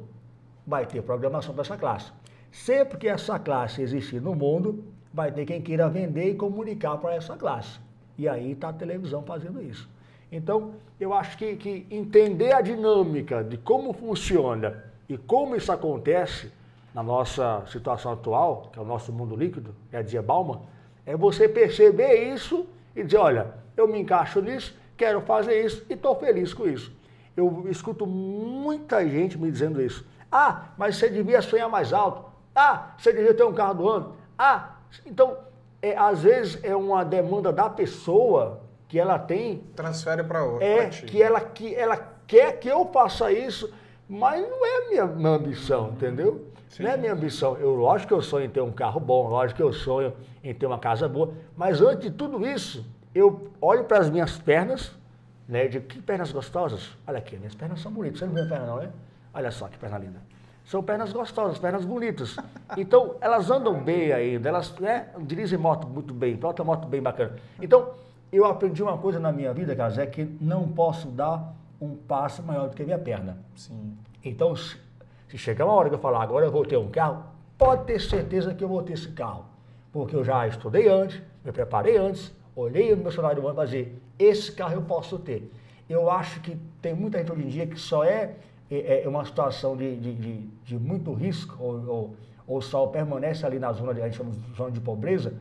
[0.66, 2.12] vai ter programação dessa classe.
[2.50, 7.14] Sempre que essa classe existir no mundo, vai ter quem queira vender e comunicar para
[7.14, 7.80] essa classe.
[8.18, 9.88] E aí está a televisão fazendo isso.
[10.30, 16.50] Então, eu acho que, que entender a dinâmica de como funciona e como isso acontece
[16.94, 20.62] na nossa situação atual, que é o nosso mundo líquido, é dizer Bauman,
[21.04, 22.66] é você perceber isso
[22.96, 26.92] e dizer, olha, eu me encaixo nisso, quero fazer isso e estou feliz com isso.
[27.36, 30.06] Eu escuto muita gente me dizendo isso.
[30.30, 32.24] Ah, mas você devia sonhar mais alto.
[32.54, 34.16] Ah, você devia ter um carro do ano.
[34.38, 35.36] Ah, então,
[35.82, 40.66] é, às vezes é uma demanda da pessoa que ela tem Transfere para outra.
[40.66, 43.72] é que ela, que ela quer que eu faça isso,
[44.12, 46.46] mas não é minha, minha ambição, entendeu?
[46.78, 47.56] Não é minha ambição.
[47.56, 50.12] Eu, lógico que eu sonho em ter um carro bom, lógico que eu sonho
[50.44, 52.84] em ter uma casa boa, mas antes de tudo isso,
[53.14, 54.92] eu olho para as minhas pernas,
[55.48, 55.66] né?
[55.66, 56.90] De que pernas gostosas.
[57.06, 58.18] Olha aqui, minhas pernas são bonitas.
[58.18, 58.90] Você não vê a perna não, né?
[59.32, 60.20] Olha só que perna linda.
[60.66, 62.36] São pernas gostosas, pernas bonitas.
[62.76, 67.36] Então, elas andam bem ainda, elas né, dirigem moto muito bem, pilotam moto bem bacana.
[67.60, 67.94] Então,
[68.30, 72.42] eu aprendi uma coisa na minha vida, Carlos, é que não posso dar um passo
[72.42, 73.38] maior do que a minha perna.
[73.56, 73.96] Sim.
[74.24, 74.78] Então, se
[75.36, 77.24] chegar uma hora que eu falar, agora eu vou ter um carro,
[77.58, 79.44] pode ter certeza que eu vou ter esse carro.
[79.92, 83.64] Porque eu já estudei antes, me preparei antes, olhei no meu cenário do ano para
[83.64, 85.50] dizer, esse carro eu posso ter.
[85.88, 88.36] Eu acho que tem muita gente hoje em dia que só é,
[88.70, 92.16] é, é uma situação de, de, de, de muito risco, ou, ou,
[92.46, 95.34] ou só permanece ali na zona de, a gente chama de zona de pobreza,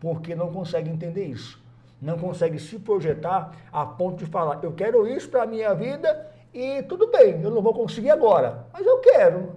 [0.00, 1.60] porque não consegue entender isso.
[2.00, 6.27] Não consegue se projetar a ponto de falar, eu quero isso para a minha vida
[6.52, 9.52] e tudo bem, eu não vou conseguir agora, mas eu quero,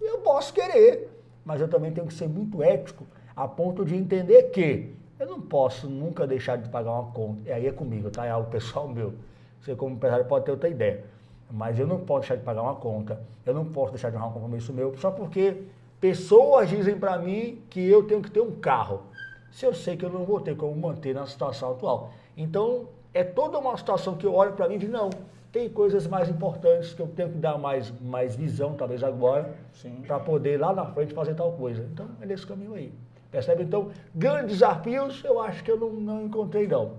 [0.00, 1.10] eu posso querer.
[1.44, 3.06] Mas eu também tenho que ser muito ético
[3.36, 7.48] a ponto de entender que eu não posso nunca deixar de pagar uma conta.
[7.48, 8.24] E aí é comigo, tá?
[8.24, 9.14] É algo pessoal meu.
[9.60, 11.04] Você como empresário pode ter outra ideia.
[11.50, 13.20] Mas eu não posso deixar de pagar uma conta.
[13.44, 15.62] Eu não posso deixar de honrar um compromisso meu só porque
[16.00, 19.02] pessoas dizem para mim que eu tenho que ter um carro.
[19.50, 22.10] Se eu sei que eu não vou ter como manter na situação atual.
[22.36, 25.10] Então, é toda uma situação que eu olho para mim e digo, não,
[25.54, 29.54] tem coisas mais importantes que eu tenho que dar mais, mais visão, talvez agora,
[30.04, 31.88] para poder lá na frente fazer tal coisa.
[31.92, 32.92] Então, é nesse caminho aí.
[33.30, 33.62] Percebe?
[33.62, 36.94] Então, grandes desafios eu acho que eu não, não encontrei, não.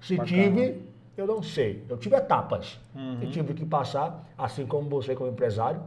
[0.00, 0.36] Se Bacana.
[0.36, 0.82] tive,
[1.16, 1.84] eu não sei.
[1.88, 2.80] Eu tive etapas.
[2.92, 3.18] Uhum.
[3.22, 5.80] Eu tive que passar, assim como você como empresário,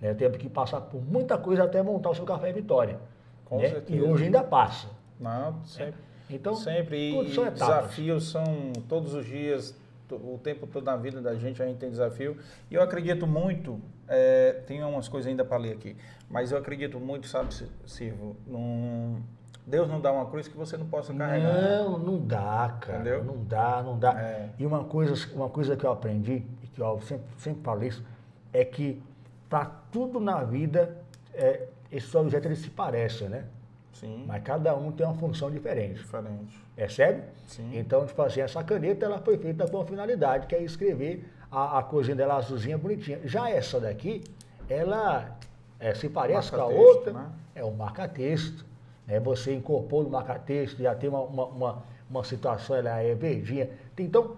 [0.00, 2.98] né, teve que passar por muita coisa até montar o seu Café Vitória.
[3.44, 3.68] Com né?
[3.68, 3.98] certeza.
[3.98, 4.88] E hoje ainda passa.
[5.20, 6.00] Não, sempre.
[6.30, 6.96] Então, sempre.
[7.10, 7.52] E etapas.
[7.52, 9.76] desafios são todos os dias,
[10.16, 12.36] o tempo todo na vida da gente, a gente tem desafio.
[12.70, 15.96] E eu acredito muito, é, tem umas coisas ainda para ler aqui,
[16.30, 19.20] mas eu acredito muito, sabe, Sil- Silvio, num,
[19.66, 21.52] Deus não dá uma cruz que você não possa carregar.
[21.52, 22.98] Não, não dá, cara.
[22.98, 23.24] Entendeu?
[23.24, 24.20] Não dá, não dá.
[24.20, 24.50] É.
[24.58, 28.04] E uma coisa, uma coisa que eu aprendi, e que eu sempre, sempre falo isso,
[28.52, 29.00] é que
[29.48, 30.96] para tudo na vida,
[31.34, 33.44] é, esses objetos eles se parecem, né?
[33.92, 36.00] Sim, Mas cada um tem uma função diferente.
[36.00, 36.58] diferente.
[36.74, 37.22] Percebe?
[37.46, 37.70] Sim.
[37.78, 41.78] Então, tipo assim, essa caneta ela foi feita com uma finalidade, que é escrever a,
[41.78, 43.20] a coisinha dela azulzinha, bonitinha.
[43.24, 44.24] Já essa daqui,
[44.68, 45.36] ela
[45.78, 47.26] é, se parece com a outra, né?
[47.54, 48.64] é um marca-texto.
[49.06, 49.20] Né?
[49.20, 53.68] Você incorpora o marca-texto, já tem uma, uma, uma, uma situação, ela é verdinha.
[53.98, 54.36] Então,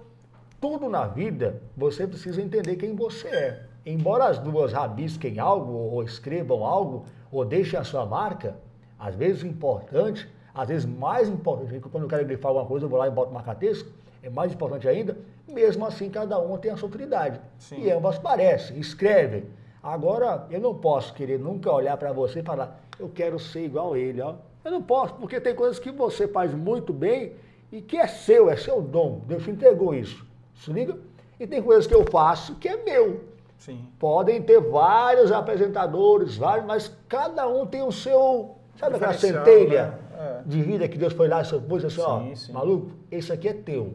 [0.61, 3.67] tudo na vida, você precisa entender quem você é.
[3.87, 8.57] Embora as duas rabisquem algo, ou escrevam algo, ou deixem a sua marca,
[8.99, 12.91] às vezes importante, às vezes mais importante, porque quando eu quero grifar alguma coisa, eu
[12.91, 13.91] vou lá e boto marca-texto,
[14.23, 15.17] é mais importante ainda,
[15.47, 17.41] mesmo assim cada uma tem a sua utilidade.
[17.59, 17.83] Sim.
[17.83, 19.45] E ambas parecem, escrevem.
[19.83, 23.93] Agora, eu não posso querer nunca olhar para você e falar, eu quero ser igual
[23.93, 24.21] a ele.
[24.23, 24.37] Ó.
[24.65, 27.35] Eu não posso, porque tem coisas que você faz muito bem
[27.71, 29.21] e que é seu, é seu dom.
[29.27, 30.25] Deus te entregou isso.
[30.55, 30.97] Se liga?
[31.39, 33.25] E tem coisas que eu faço que é meu.
[33.59, 33.87] Sim.
[33.99, 39.99] Podem ter vários apresentadores, vários, mas cada um tem o seu, sabe aquela centelha né?
[40.19, 40.43] É.
[40.47, 43.55] de vida que Deus foi lá e pôs assim, ó, Sim, maluco, esse aqui é
[43.55, 43.95] teu.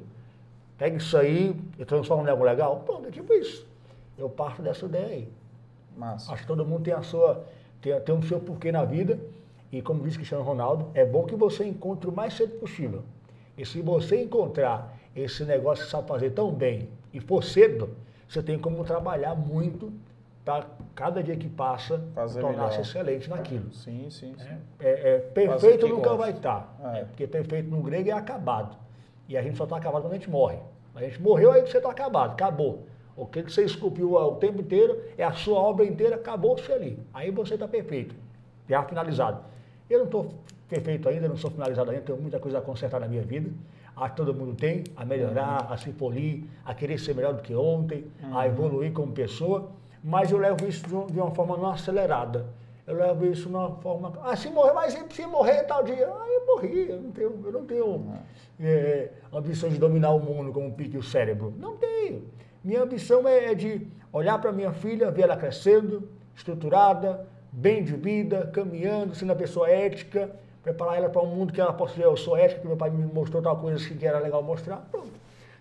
[0.77, 2.83] Pega isso aí e transforma em algo legal.
[2.85, 3.67] Pronto, é tipo isso.
[4.17, 5.29] Eu parto dessa ideia aí.
[5.97, 6.31] Massa.
[6.31, 7.45] Acho que todo mundo tem a sua,
[7.81, 9.19] tem, tem um seu porquê na vida.
[9.71, 13.03] E como disse Cristiano Ronaldo, é bom que você encontre o mais cedo possível.
[13.57, 17.89] E se você encontrar esse negócio que sabe fazer tão bem e for cedo,
[18.27, 19.91] você tem como trabalhar muito
[20.49, 20.65] para
[20.95, 22.03] cada dia que passa
[22.39, 23.71] tornar-se excelente naquilo.
[23.71, 24.57] Sim, sim, sim.
[24.79, 26.17] É, é, perfeito nunca gosta.
[26.17, 26.75] vai estar.
[26.83, 26.99] É.
[27.01, 28.75] É, porque perfeito no grego é acabado.
[29.27, 30.57] E a gente só está acabado quando a gente morre.
[30.95, 32.87] A gente morreu, aí você está acabado, acabou.
[33.15, 36.99] O que você esculpiu o tempo inteiro é a sua obra inteira, acabou-se ali.
[37.13, 38.15] Aí você está perfeito,
[38.67, 39.43] já finalizado.
[39.87, 40.33] Eu não estou
[40.67, 43.51] perfeito ainda, não sou finalizado ainda, tenho muita coisa a consertar na minha vida.
[44.01, 47.53] Que todo mundo tem, a melhorar, a se polir, a querer ser melhor do que
[47.53, 49.77] ontem, a evoluir como pessoa.
[50.03, 52.45] Mas eu levo isso de um- uma forma não acelerada.
[52.87, 54.11] Eu levo isso de uma forma.
[54.23, 56.07] Ah, se morrer, mas se- morrer tal dia.
[56.07, 56.89] Ah, eu morri.
[56.89, 58.13] Eu não tenho, eu não tenho
[58.61, 61.53] é, ambição de dominar o mundo como pique o cérebro.
[61.57, 62.23] Não tenho.
[62.63, 67.95] Minha ambição é, é de olhar para minha filha, ver ela crescendo, estruturada, bem de
[67.95, 70.29] vida, caminhando, sendo uma pessoa ética,
[70.63, 72.89] preparar ela para um mundo que ela possa dizer, eu sou ética, que meu pai
[72.89, 74.77] me mostrou tal coisa assim que era legal mostrar.
[74.91, 75.11] Pronto.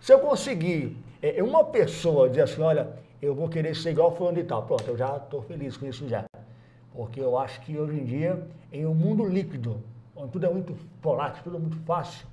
[0.00, 2.88] Se eu conseguir, é, uma pessoa dizer assim, olha,
[3.20, 6.08] eu vou querer ser igual fulano e tal, pronto, eu já estou feliz com isso
[6.08, 6.24] já.
[6.92, 9.82] Porque eu acho que hoje em dia, em um mundo líquido,
[10.16, 12.26] onde tudo é muito volátil, tudo é muito fácil,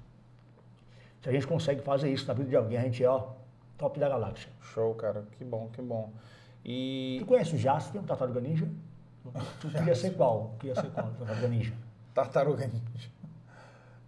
[1.22, 3.30] se a gente consegue fazer isso na vida de alguém, a gente é, ó,
[3.78, 4.50] top da galáxia.
[4.62, 5.26] Show, cara.
[5.38, 6.12] Que bom, que bom.
[6.64, 8.68] E Tu conhece o Jasper, o Tartaruga Ninja?
[9.60, 10.56] Tu queria ser qual?
[10.60, 11.74] Queria ser qual, Tartaruga Ninja?
[12.16, 13.10] tartaruga ninja.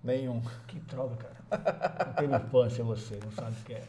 [0.04, 0.42] Nenhum.
[0.66, 2.06] Que droga, cara.
[2.08, 3.84] Não teve infância você, não sabe o que é.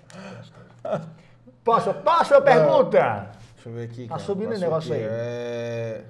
[1.64, 3.30] Posso, posso a pergunta?
[3.54, 4.02] Deixa eu ver aqui.
[4.04, 4.20] Tá cara.
[4.20, 5.02] subindo o negócio aqui.
[5.02, 5.08] aí.
[5.10, 6.04] É...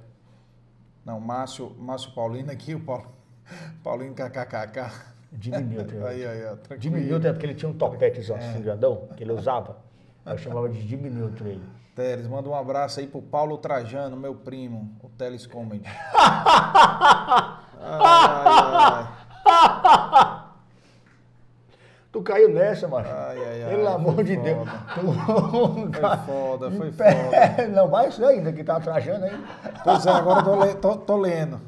[1.04, 3.06] Não, Márcio, Márcio Paulino aqui, o Paulo,
[3.82, 4.90] Paulinho KKKK.
[5.32, 5.86] Diminuiu.
[5.86, 6.04] teu.
[6.06, 6.56] Aí, aí, ó.
[6.56, 6.80] tranquilo.
[6.80, 9.76] Diminuiu é porque ele tinha um topete assim, grandão, que ele usava.
[10.24, 11.62] Eu chamava de diminuiu ele.
[11.94, 15.84] Teles, manda um abraço aí pro Paulo Trajano, meu primo, o Teles Comedy.
[16.14, 17.58] ai,
[19.44, 20.37] ai,
[22.10, 23.10] Tu caiu nessa, macho.
[23.10, 24.66] Ai, ai, ai, Pelo amor de Deus.
[24.66, 24.82] foda.
[24.94, 25.12] Tu...
[26.00, 27.68] Foi foda, foi foda.
[27.68, 29.44] Não, vai isso ainda, que tá trajando aí.
[29.84, 31.60] Pois é, agora eu tô, le- tô- tô lendo.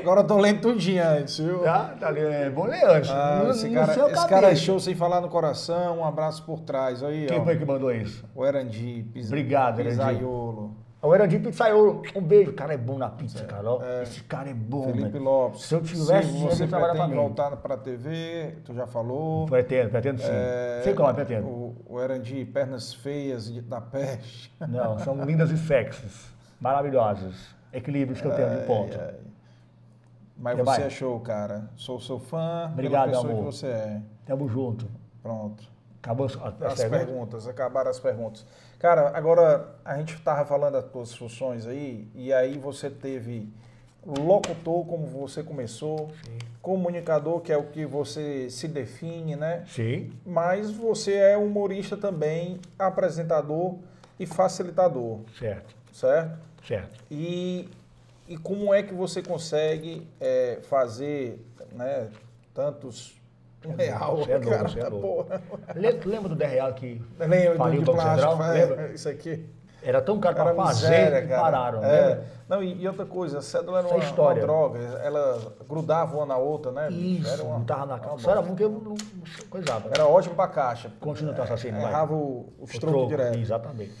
[0.00, 1.60] Agora eu tô lendo tudinho antes, viu?
[1.60, 2.20] Tá, tá ali.
[2.20, 3.08] É bom ler antes.
[3.10, 5.98] Ah, no, esse cara, esse cara é sem falar no coração.
[6.00, 7.02] Um abraço por trás.
[7.02, 7.44] Aí, Quem ó.
[7.44, 8.24] foi que mandou isso?
[8.34, 9.96] O Erandi, Obrigado, Erandi.
[9.96, 10.76] Pisaiolo.
[11.04, 12.02] O Erandi Pizzaiolo.
[12.16, 12.50] Um beijo.
[12.50, 13.70] O cara é bom na pizza, cara.
[13.70, 13.82] ó.
[14.02, 15.24] Esse cara é bom, Felipe velho.
[15.24, 15.62] Lopes.
[15.62, 17.14] Se eu tivesse Se você ele trabalhava pra mim.
[17.14, 19.44] voltar pra TV, tu já falou.
[19.46, 20.28] Pretendo, pretendo sim.
[20.30, 21.46] É, Sei como é, pretendo.
[21.46, 24.50] O, o pernas feias da peste.
[24.66, 26.32] Não, são lindas e sexys.
[26.58, 27.54] Maravilhosas.
[27.70, 28.98] Equilíbrios que eu tenho de ponto.
[28.98, 29.14] Ai, ai.
[30.36, 31.68] Mas você é show, cara.
[31.76, 32.70] Sou seu fã.
[32.72, 33.50] Obrigado, pela pessoa amor.
[33.50, 34.02] que você é.
[34.24, 34.88] Tamo junto.
[35.22, 35.73] Pronto.
[36.04, 36.90] Acabou as, as As perguntas?
[36.90, 38.46] perguntas, acabaram as perguntas.
[38.78, 43.48] Cara, agora a gente estava falando das tuas funções aí, e aí você teve
[44.06, 46.10] locutor, como você começou,
[46.60, 49.64] comunicador, que é o que você se define, né?
[49.66, 50.12] Sim.
[50.26, 53.76] Mas você é humorista também, apresentador
[54.20, 56.38] e facilitador, Certo, certo?
[56.68, 57.02] certo.
[57.10, 57.66] E,
[58.28, 62.10] e como é que você consegue é, fazer né,
[62.52, 63.18] tantos
[63.68, 64.68] um real, é novo, cara,
[65.86, 68.30] é lembra do 10 real que Lembra o Banco plástico?
[68.32, 68.42] Central?
[68.42, 68.92] é, Lembra?
[68.92, 69.46] isso aqui.
[69.82, 71.42] Era tão caro Era pra fazer miséria, que cara.
[71.42, 72.02] pararam, É.
[72.06, 72.24] lembra?
[72.48, 76.24] Não, e, e outra coisa, a cédula era Essa uma, uma droga, ela grudava uma
[76.26, 76.88] na outra, né?
[76.90, 78.18] Isso, era uma, não tava na bosta.
[78.18, 78.94] Só era bom que eu não,
[79.50, 79.90] coisava.
[79.92, 80.90] Era ótimo pra caixa.
[81.00, 81.90] Continua teu assassino, vai.
[81.90, 83.38] Errava o, o O direto.
[83.38, 83.92] Exatamente.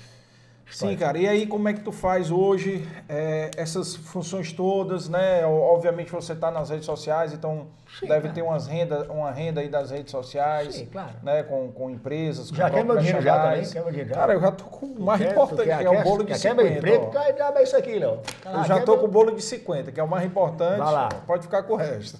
[0.70, 1.18] Sim, cara.
[1.18, 5.44] E aí, como é que tu faz hoje é, essas funções todas, né?
[5.46, 7.66] Obviamente você está nas redes sociais, então
[8.00, 8.34] Sim, deve claro.
[8.34, 11.12] ter umas renda, uma renda aí das redes sociais, Sim, claro.
[11.22, 11.42] né?
[11.44, 13.64] Com, com empresas, com Já quer meu dinheiro já também?
[13.64, 14.14] Quer meu dinheiro?
[14.14, 16.18] Cara, eu já tô com o mais Quer- importante, quer- que é o quer- bolo
[16.24, 16.62] de quer 50.
[16.62, 17.10] meu emprego?
[17.38, 18.20] dá bem isso aqui, Léo.
[18.44, 20.78] Eu já tô com o bolo de 50, que é o mais importante.
[20.78, 21.08] Vai lá.
[21.26, 22.18] Pode ficar com o resto.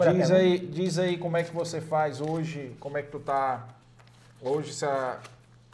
[0.00, 3.10] É a diz, aí, diz aí como é que você faz hoje, como é que
[3.10, 3.66] tu tá
[4.40, 5.18] hoje essa-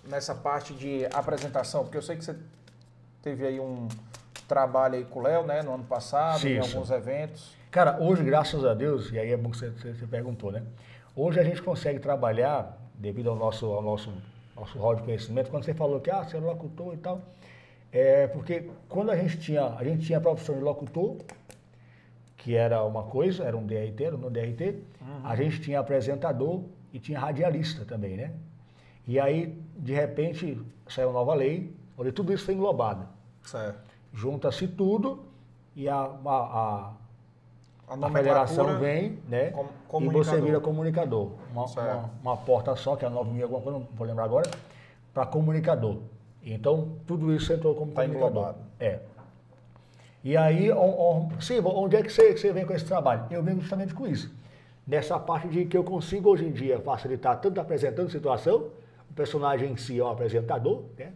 [0.09, 2.37] nessa parte de apresentação, porque eu sei que você
[3.23, 3.89] teve aí um
[4.47, 6.75] trabalho aí com o Léo, né, no ano passado, em Isso.
[6.77, 7.57] alguns eventos.
[7.71, 10.63] Cara, hoje, graças a Deus, e aí é bom que você, você- perguntou, né?
[11.17, 14.13] Hoje a gente consegue trabalhar, devido ao nosso, ao nosso,
[14.55, 17.21] nosso rol de conhecimento, quando você falou que ah, você é locutor e tal,
[17.93, 21.17] é porque quando a gente tinha, a gente tinha a profissão de locutor,
[22.37, 24.83] que era uma coisa, era um DRT, era um DRT,
[25.25, 26.63] a gente tinha apresentador
[26.93, 28.33] e tinha radialista também, né?
[29.07, 33.07] E aí, de repente, saiu uma nova lei, onde tudo isso foi englobado.
[33.43, 33.79] Certo.
[34.13, 35.25] Junta-se tudo
[35.77, 36.93] e a- a-
[37.87, 39.53] A a federação vem, né?
[39.89, 41.33] Com- e você vira comunicador.
[41.53, 44.25] Uma, uma, uma porta só, que é a 9 mil, alguma coisa, não vou lembrar
[44.25, 44.51] agora,
[45.13, 45.99] para comunicador.
[46.43, 48.31] Então, tudo isso entrou como Tá comunicador.
[48.31, 48.59] englobado.
[48.81, 49.01] É.
[50.23, 50.77] E aí, on,
[51.35, 53.27] on, Silva, onde é que você, que você vem com esse trabalho?
[53.31, 54.35] Eu venho justamente com isso.
[54.87, 58.69] Nessa parte de que eu consigo hoje em dia facilitar tanto apresentando situação,
[59.15, 61.13] o personagem em si é um apresentador, né?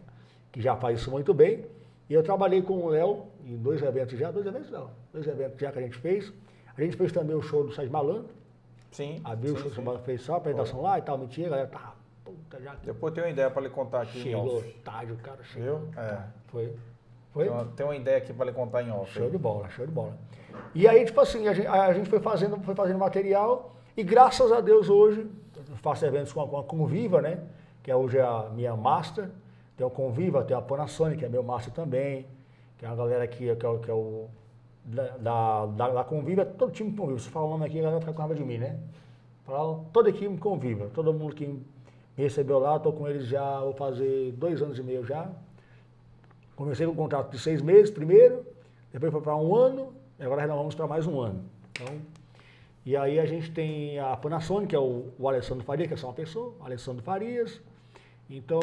[0.53, 1.65] que já faz isso muito bem.
[2.09, 5.59] E eu trabalhei com o Léo em dois eventos já, dois eventos não, dois eventos
[5.59, 6.31] já que a gente fez.
[6.77, 8.29] A gente fez também o show do Sérgio Malandro,
[8.89, 9.19] Sim.
[9.21, 9.75] abriu o sim, show do sim.
[9.75, 11.93] Sérgio Malandro, fez só a apresentação lá e tal, mentira, a galera tá,
[12.23, 15.79] puta, já Depois tem uma ideia para lhe contar aqui chegou tarde, o cara chegou.
[15.79, 16.01] Viu?
[16.01, 16.23] É.
[16.47, 16.73] Foi.
[17.33, 17.43] Foi?
[17.43, 19.11] Tem uma, tem uma ideia aqui para lhe contar em off.
[19.11, 20.17] Show de bola, show de bola.
[20.73, 24.53] E aí, tipo assim, a gente, a gente foi, fazendo, foi fazendo material e graças
[24.53, 25.29] a Deus hoje,
[25.69, 27.39] eu faço eventos com a, com a Conviva, né?
[27.89, 29.31] Que é hoje a minha master.
[29.75, 32.27] Tem o Conviva, tem a Panasonic, que é meu master também.
[32.77, 34.27] Que é uma galera aqui, que é, o- que é o.
[34.85, 37.17] Da, da, da, Conviva, todo time Conviva.
[37.17, 38.79] Se fala o nome aqui, a galera fica com raiva de mim, né?
[39.43, 41.63] Fala, toda equipe Conviva, todo mundo que me
[42.15, 45.27] recebeu lá, estou com eles já, vou fazer dois anos e meio já.
[46.55, 48.45] Comecei com um contrato de seis meses primeiro,
[48.93, 51.43] depois foi para um ano, e agora nós vamos para mais um ano.
[51.71, 51.95] Então,
[52.85, 55.97] e aí a gente tem a Panasonic, que é o, o Alessandro Farias, que é
[55.97, 57.59] só uma pessoa, Alessandro Farias.
[58.29, 58.59] Então,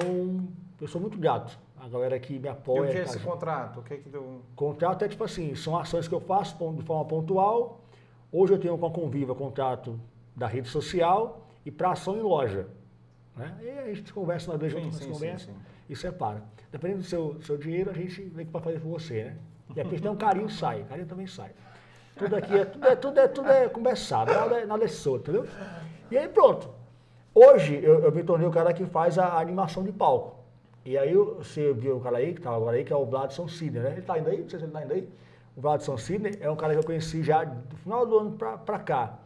[0.80, 1.58] eu sou muito grato.
[1.78, 2.90] A galera que me E o apoia.
[2.90, 3.30] que é tá esse junto.
[3.32, 3.80] contrato?
[3.80, 4.40] O que é que deu?
[4.54, 7.80] Contrato é tipo assim, são ações que eu faço de forma pontual.
[8.32, 9.98] Hoje eu tenho com a Conviva contrato
[10.34, 12.68] da rede social e para ação em loja.
[13.36, 13.54] Né?
[13.62, 15.56] E a gente conversa, nós dois Sim, juntos, sim, nós sim, conversa sim.
[15.88, 16.42] e separa.
[16.72, 19.36] Dependendo do seu, seu dinheiro, a gente que vai fazer por você, né?
[19.70, 20.84] De repente tem um carinho, sai.
[20.84, 21.50] Carinho também sai.
[22.16, 25.30] Tudo aqui é tudo, é, tudo, é, tudo é conversado, nada, é- nada é solto,
[25.30, 25.46] entendeu?
[26.10, 26.70] E aí pronto.
[27.38, 30.36] Hoje eu, eu me tornei o cara que faz a animação de palco.
[30.86, 33.46] E aí você viu o cara aí, que tá agora aí, que é o Vladson
[33.46, 33.92] Sidney, né?
[33.92, 34.40] Ele tá indo aí?
[34.40, 35.06] Não sei se ele tá indo aí.
[35.54, 38.56] O Vladson Sidney é um cara que eu conheci já do final do ano pra,
[38.56, 39.18] pra cá.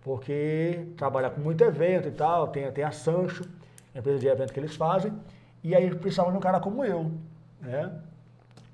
[0.00, 3.42] Porque trabalha com muito evento e tal, tem, tem a Sancho,
[3.92, 5.12] a empresa de evento que eles fazem.
[5.64, 7.10] E aí precisava de um cara como eu,
[7.60, 7.92] né?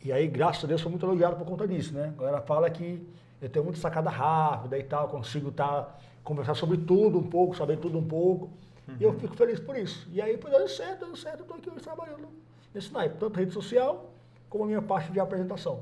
[0.04, 2.12] E aí, graças a Deus, sou muito elogiado por conta disso, né?
[2.14, 3.02] A galera fala que
[3.40, 5.88] eu tenho muita sacada rápida e tal, consigo tá,
[6.22, 8.50] conversar sobre tudo um pouco, saber tudo um pouco.
[8.98, 10.08] E eu fico feliz por isso.
[10.12, 12.28] E aí, foi dando certo, dando certo, eu tô aqui hoje trabalhando
[12.74, 14.10] nesse naipe, tanto rede social
[14.48, 15.80] como a minha parte de apresentação.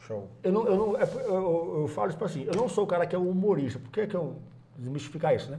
[0.00, 0.28] Show.
[0.42, 2.84] Eu, não, eu, não, é eu, eu- eu falo isso para assim, eu não sou
[2.84, 3.78] o cara que é humorista.
[3.78, 4.36] Por que, que eu
[4.76, 5.58] desmistificar isso, né?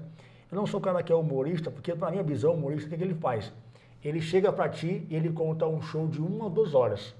[0.51, 2.97] Eu não sou o cara que é humorista, porque para minha visão, humorista, o que,
[2.97, 3.51] que ele faz?
[4.03, 7.13] Ele chega para ti e ele conta um show de uma ou duas horas.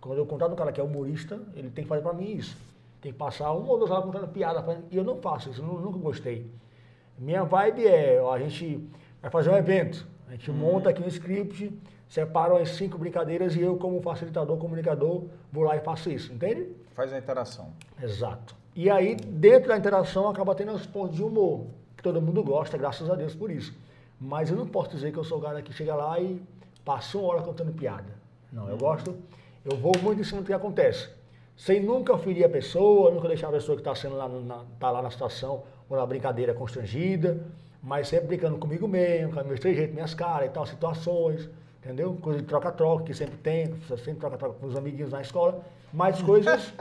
[0.00, 2.56] Quando eu contar do cara que é humorista, ele tem que fazer para mim isso.
[3.00, 4.84] Tem que passar uma ou duas horas contando piada.
[4.90, 6.48] E eu não faço isso, eu nu- nunca gostei.
[7.18, 8.88] Minha vibe é, ó, a gente
[9.20, 11.72] vai fazer um evento, a gente monta aqui um script,
[12.08, 16.68] separa as cinco brincadeiras e eu, como facilitador, comunicador, vou lá e faço isso, entende?
[16.94, 17.72] Faz a interação.
[18.02, 18.54] Exato.
[18.74, 21.66] E aí, dentro da interação, acaba tendo os pontos de humor,
[21.96, 23.74] que todo mundo gosta, graças a Deus por isso.
[24.20, 26.40] Mas eu não posso dizer que eu sou o cara que chega lá e
[26.84, 28.12] passa uma hora contando piada.
[28.52, 29.14] Não, eu gosto,
[29.64, 31.08] eu vou muito em cima do que acontece.
[31.56, 34.90] Sem nunca ferir a pessoa, nunca deixar a pessoa que está sendo lá na, tá
[34.90, 35.62] lá na situação
[35.92, 37.38] ou na brincadeira constrangida,
[37.82, 41.48] mas sempre brincando comigo mesmo, com meus trejeitos, minhas caras e tal, situações,
[41.84, 42.16] entendeu?
[42.22, 45.60] Coisa de troca-troca, que sempre tem, sempre troca-troca com os amiguinhos na escola,
[45.92, 46.72] mas coisas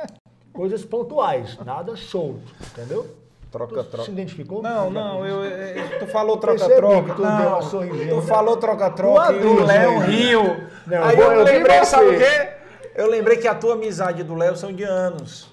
[0.53, 3.05] coisas pontuais, nada solto, entendeu?
[3.51, 4.05] Troca, Tu troca.
[4.05, 4.61] se identificou?
[4.63, 7.13] Não, não, eu, eu- tu falou troca-troca.
[7.15, 10.41] tu uma Não, sorrisinha, tu falou troca-troca e o Léo riu.
[10.87, 11.85] Não, Aí eu eu lembrei, você.
[11.85, 12.49] sabe o quê?
[12.95, 15.50] Eu lembrei que a tua amizade do Léo são de anos.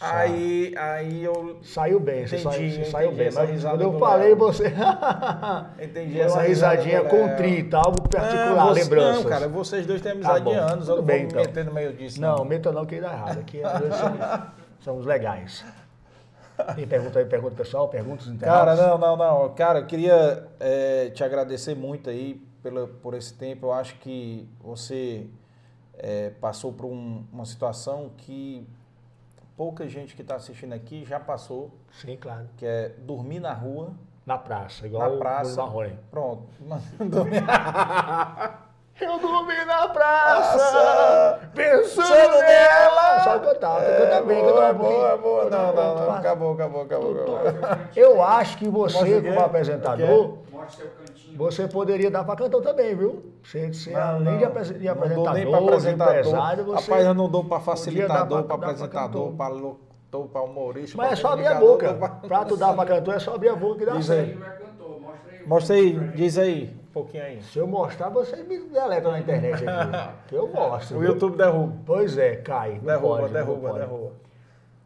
[0.00, 3.30] Aí, aí eu Saiu bem, você, Entendi, saiu, você saiu bem.
[3.32, 4.72] Mas quando eu falei, você.
[5.82, 9.22] entendi essa uma risadinha contrita, algo particular, Não, você- lembranças.
[9.24, 10.88] Não, cara, vocês dois têm amizade Tá de anos.
[10.88, 11.40] Eu tudo não bem, vou então.
[11.40, 12.20] me meter no meio disso.
[12.20, 13.38] Não, meta não que dá errado.
[13.40, 14.50] Aqui somos,
[14.80, 15.64] somos legais.
[16.74, 18.78] Tem pergunta aí, pergunta pessoal, perguntas Cara, internautas?
[18.78, 19.54] não, não, não.
[19.54, 23.66] Cara, eu queria eh, te agradecer muito aí pela, por esse tempo.
[23.66, 25.26] Eu acho que você
[25.96, 28.66] eh, passou por um- uma situação que
[29.58, 32.48] pouca gente que está assistindo aqui já passou, Sim, claro.
[32.56, 33.90] que é dormir na rua,
[34.24, 35.50] Na praça, igual na o praça.
[35.56, 35.98] Bruno Marrone.
[36.10, 36.42] Pronto.
[37.04, 37.42] Dormir-
[39.00, 41.40] Eu dormi na praça, Nossa!
[41.54, 43.20] pensando nela.
[43.22, 45.18] Só cantar, É, canta bem, boa, canta boa, bem.
[45.22, 45.50] boa.
[45.50, 46.10] Não, não, não.
[46.16, 47.12] Acabou, acabou, acabou.
[47.12, 47.38] acabou.
[47.94, 50.97] Eu acho que você, como apresentador, Mostra seu.
[51.38, 53.22] Você poderia dar para cantor também, viu?
[53.42, 54.50] Você, você Não, além de, não.
[54.50, 56.14] apres- de dou apresentador, nem pra de apresentador.
[56.18, 56.90] empresário, você...
[56.90, 60.96] Rapaz, eu não dou dar facilitador, pra apresentador, pra locutor, pra humorista.
[60.96, 61.94] Mas é só abrir a boca.
[62.26, 64.38] Pra tu dar pra cantor, é só abrir a boca que dá Diz aí.
[65.46, 65.98] Mostra aí.
[66.14, 67.42] Diz aí, um pouquinho aí.
[67.42, 70.08] Se eu mostrar, vocês me deletam na internet aqui.
[70.28, 70.98] que eu mostro.
[70.98, 71.04] O?
[71.04, 71.72] YouTube derruba.
[71.86, 72.78] Pois é, cai.
[72.80, 74.10] Derruba, pode, derruba, derruba.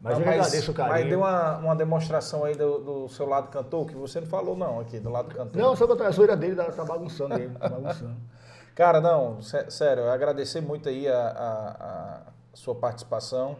[0.03, 0.93] Mas eu agradeço o carinho.
[0.99, 4.55] Mas dê uma, uma demonstração aí do, do seu lado cantor, que você não falou
[4.55, 5.55] não aqui, do lado cantor.
[5.61, 7.49] Não, só a zoeira dele tá, tá bagunçando aí.
[7.49, 8.17] Tá bagunçando.
[8.75, 12.21] Cara, não, sé- sério, eu agradecer muito aí a, a-
[12.53, 13.55] a sua participação.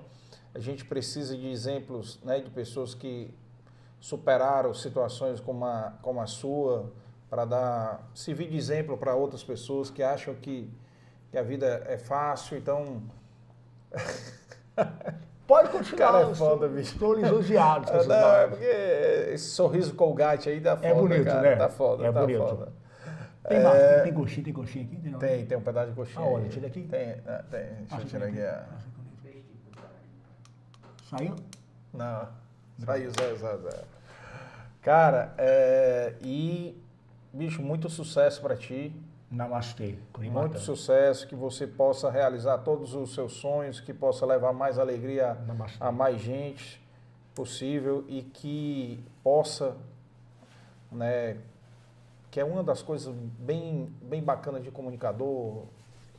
[0.53, 3.33] A gente precisa de exemplos né, de pessoas que
[3.99, 6.91] superaram situações como a, como a sua,
[7.29, 10.69] para dar servir de exemplo para outras pessoas que acham que,
[11.31, 12.57] que a vida é fácil.
[12.57, 13.01] Então,
[15.53, 16.11] Pode continuar.
[16.11, 16.93] Cara, é eu foda, bicho.
[16.93, 18.65] Estou lisonjeado com essas não, é porque
[19.33, 21.41] esse sorriso colgate aí dá foda, É bonito, cara.
[21.41, 21.55] né?
[21.57, 22.39] Tá foda, É tá bonito.
[22.39, 22.73] foda.
[23.47, 25.09] Tem, mais, tem, tem coxinha, tem coxinha aqui?
[25.09, 25.19] não?
[25.19, 26.25] Tem, tem um pedaço de coxinha.
[26.25, 26.45] Aonde?
[26.45, 26.49] aí.
[26.49, 26.81] Tira aqui?
[26.87, 27.59] Tem, ah, tem.
[27.59, 28.41] Deixa eu Acha tirar aqui.
[28.41, 28.65] a-
[31.09, 31.35] Saiu?
[31.93, 32.27] Não,
[32.83, 33.83] saiu zero, zero, zero.
[34.81, 36.75] Cara, é, e,
[37.31, 38.91] bicho, muito sucesso pra ti.
[39.33, 39.95] Namastê.
[40.13, 44.77] Curi Muito sucesso, que você possa realizar todos os seus sonhos, que possa levar mais
[44.77, 45.77] alegria Namastê.
[45.79, 46.81] a mais gente
[47.33, 49.75] possível e que possa,
[50.91, 51.37] né,
[52.29, 55.63] que é uma das coisas bem, bem bacanas de comunicador,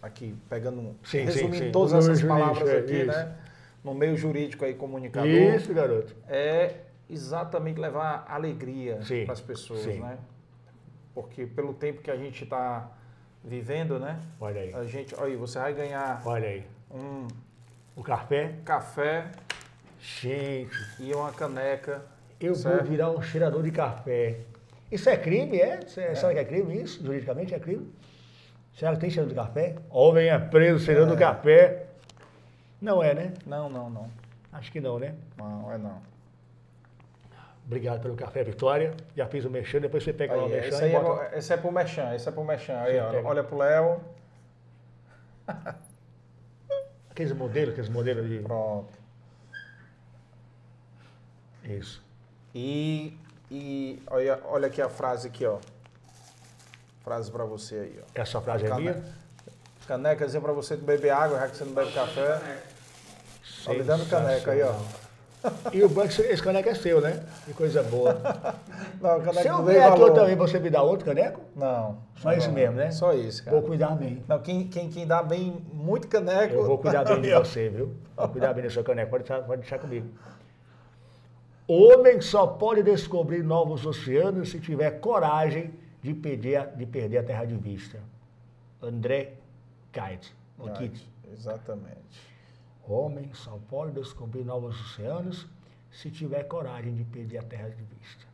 [0.02, 1.70] aqui pegando, Sim, sim, resumindo sim.
[1.72, 3.06] todas No meio essas jurídico, palavras é, aqui, isso.
[3.06, 3.36] né,
[3.84, 6.14] no meio jurídico aí, comunicador, Isso, garoto.
[6.26, 10.00] é exatamente levar alegria Sim, para as pessoas, sim.
[10.00, 10.18] né?
[11.14, 12.90] Porque pelo tempo que a gente está
[13.44, 14.18] vivendo, né?
[14.40, 14.74] Olha aí.
[14.74, 16.64] A gente, olha aí, você vai ganhar Olha aí.
[16.90, 17.26] um
[17.96, 18.54] O café.
[18.64, 19.26] café
[20.00, 22.02] Gente, e uma caneca.
[22.40, 22.76] eu certo?
[22.78, 24.40] vou virar um cheirador de café.
[24.92, 25.80] Isso é crime, é?
[25.86, 27.02] Isso é- Será que é crime isso?
[27.04, 27.90] Juridicamente é crime?
[28.74, 29.76] Será que tem cheiro de café?
[29.90, 31.86] Homem é preso cheirando café.
[32.80, 33.32] Não é, né?
[33.46, 34.10] Não, não, não.
[34.52, 35.14] Acho que não, né?
[35.38, 36.02] Não, é não.
[37.66, 38.94] Obrigado pelo café, Vitória.
[39.16, 41.00] Já fiz o mexão, depois você pega lá o Aí, mexão esse, e aí é,
[41.00, 41.24] bota...
[41.28, 42.78] pro- esse é pro Mechan, esse é pro Mechan.
[42.78, 44.00] Aí, ó, olha pro Léo.
[47.10, 48.40] Aqueles modelos, aqueles modelos de...
[48.40, 48.92] Pronto.
[51.62, 52.02] Isso.
[52.54, 53.16] E,
[53.50, 55.58] e olha, olha aqui a frase aqui, ó.
[57.02, 58.20] Frase pra você aí, ó.
[58.20, 59.04] Essa frase é Cane- minha.
[59.86, 62.40] Canecazinha pra você beber água, já que você não bebe café.
[63.64, 64.74] Tá me dando caneca aí, ó.
[65.72, 67.22] E o banco, esse caneco é seu, né?
[67.44, 68.14] Que coisa boa.
[69.00, 71.40] Não, caneca Se eu vier aqui também, você me dá outro caneco?
[71.54, 71.98] Não.
[72.16, 72.90] Só não, isso mesmo, né?
[72.90, 73.56] Só isso, cara.
[73.58, 74.22] Vou cuidar bem.
[74.26, 76.54] Não, quem, quem, quem dá bem muito caneco.
[76.54, 77.94] Eu vou cuidar bem de você, viu?
[78.16, 79.10] Vou cuidar bem do seu caneco.
[79.10, 80.06] Pode deixar, pode deixar comigo.
[81.66, 85.72] Homem só pode descobrir novos oceanos se tiver coragem
[86.02, 87.98] de perder, a- de perder a terra de vista.
[88.82, 89.32] André
[89.92, 90.34] Kite.
[90.58, 91.10] O Right, Kit.
[91.32, 92.33] Exatamente.
[92.86, 95.46] Homem só pode descobrir novos oceanos
[95.90, 98.24] se tiver coragem de perder a terra de vista.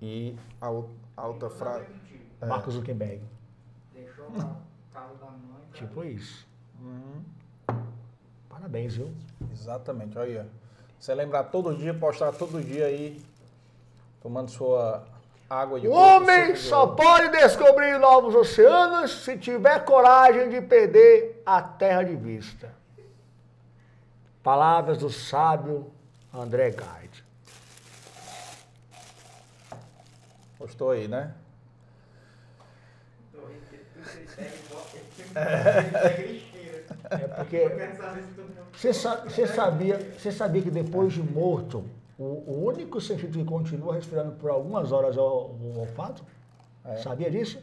[0.00, 1.86] E a, ou- a outra frase.
[2.40, 2.46] É.
[2.46, 3.22] Marcos Zuckerberg.
[3.94, 4.32] Deixou o
[4.92, 5.62] carro da mãe.
[5.72, 6.46] Tipo isso.
[6.80, 7.22] Uhum,
[8.48, 9.10] Parabéns, viu?
[9.52, 10.46] exatamente, olha.
[10.98, 13.20] Você lembrar todo dia, postar todo dia aí,
[14.20, 15.04] tomando sua
[15.48, 16.96] água de O homem de só ouro.
[16.96, 22.72] pode descobrir novos oceanos se tiver coragem de perder a terra de vista.
[24.42, 25.90] Palavras do sábio
[26.32, 27.24] André Guide.
[30.58, 31.34] Postou aí, né?
[37.10, 38.66] É Eu porque quero saber se todo mundo.
[38.72, 41.84] você, você sabia, você sabia que depois de morto,
[42.18, 46.22] o, o único sentido que continua respirando por algumas horas é o, o olfato?
[46.84, 46.96] É.
[46.96, 47.62] Sabia disso?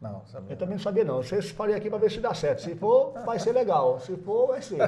[0.00, 0.52] Não, sabia.
[0.52, 1.16] Eu também não sabia não.
[1.22, 2.62] Vocês falei aqui para ver se dá certo.
[2.62, 3.98] Se for, vai ser legal.
[3.98, 4.78] Se for, vai ser.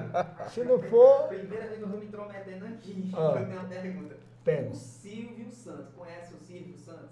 [0.51, 3.21] Se não for, Primeira vez que eu vou me intrometendo aqui, Ah.
[3.21, 4.15] eu tenho uma pergunta.
[4.45, 4.69] Pega.
[4.71, 7.11] O Silvio Santos, conhece o Silvio Santos?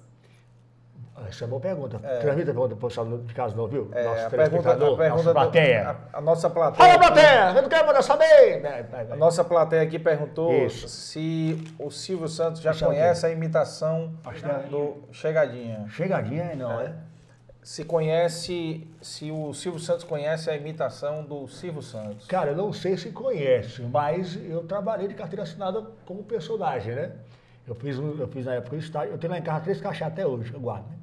[1.28, 2.00] Essa é uma boa pergunta.
[2.04, 2.20] É.
[2.20, 3.88] Transmita a pergunta para o pessoal de casa não, viu?
[3.92, 5.96] É, Nosso a pergunta, a pergunta nossa do- plateia.
[6.12, 6.88] a, a nossa plateia.
[6.88, 7.50] Fala, plateia!
[7.56, 8.62] Eu não quero mandar saber!
[8.62, 9.18] Vai, vai, A vai.
[9.18, 10.88] nossa plateia aqui perguntou Isso.
[10.88, 15.86] se o Silvio Santos já é conhece a imitação é- do Chegadinha.
[15.88, 16.94] Chegadinha, não, é?
[17.62, 22.26] Se conhece, se o Silvio Santos conhece a imitação do Silvio Santos.
[22.26, 27.12] Cara, eu não sei se conhece, mas eu trabalhei de carteira assinada como personagem, né?
[27.66, 30.06] Eu fiz, eu fiz na época o estágio, eu tenho lá em casa três crachá
[30.06, 30.97] até hoje, eu guardo, né?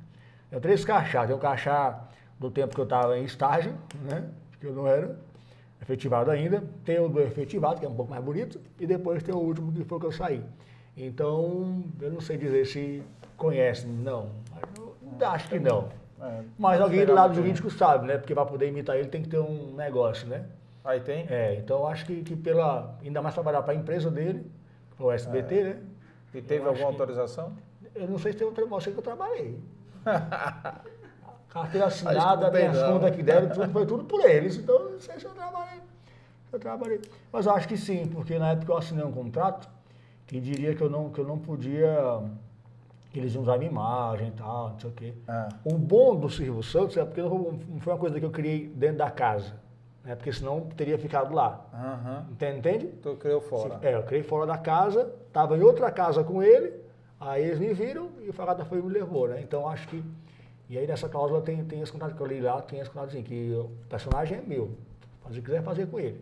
[0.52, 2.07] Eu três crachá, tem o crachá
[2.40, 4.27] do tempo que eu estava em estágio, né?
[4.60, 5.15] Que eu não era
[5.82, 9.36] efetivado ainda, tem o do efetivado, que é um pouco mais bonito, e depois tem
[9.36, 10.44] o último que foi que eu saí.
[10.98, 13.03] Então, eu não sei dizer se
[13.38, 14.30] conhece, não.
[14.52, 15.90] Mas eu acho que não.
[16.22, 18.18] É, Mas alguém do lado jurídico sabe, né?
[18.18, 20.46] Porque para poder imitar ele tem que ter um negócio, né?
[20.84, 21.26] Aí tem?
[21.30, 22.96] É, então eu acho que, que pela.
[23.04, 24.50] Ainda mais trabalhar para a empresa dele,
[25.00, 25.78] o SBT, né?
[26.34, 27.54] E teve Eu alguma que- autorização?
[27.94, 29.60] Eu não sei se eu sei que eu trabalhei.
[31.50, 34.58] Carteira que assinada, minhas contas que deram, tudo, foi tudo por eles.
[34.58, 35.80] Então não sei se eu trabalhei.
[36.52, 37.02] Eu trabalhei.
[37.32, 39.70] Mas eu acho que sim, porque na época eu assinei um contrato
[40.28, 42.22] que diria que eu não, que eu não podia
[43.16, 45.14] que eles iam usar minha imagem e tal, não sei o quê.
[45.26, 45.48] Ah.
[45.64, 48.68] O bom do Silvio Santos é porque não foi- foi uma coisa que eu criei
[48.68, 49.54] dentro da casa,
[50.04, 50.16] né?
[50.16, 51.66] Porque senão teria ficado lá.
[51.74, 52.26] Aham.
[52.30, 52.58] Entende?
[52.60, 52.88] Entende?
[53.02, 53.80] Tu criou fora.
[53.82, 56.74] É, eu criei fora da casa, estava em outra casa com ele,
[57.18, 59.40] aí eles me viram e o Fagata foi e me levou, né?
[59.42, 60.04] Então acho que.
[60.70, 63.12] E aí nessa cláusula tem, tem esse contato que eu li lá, tem esse contato
[63.12, 64.72] assim, que o personagem é meu.
[65.24, 66.20] Fazer o que quiser fazer com ele.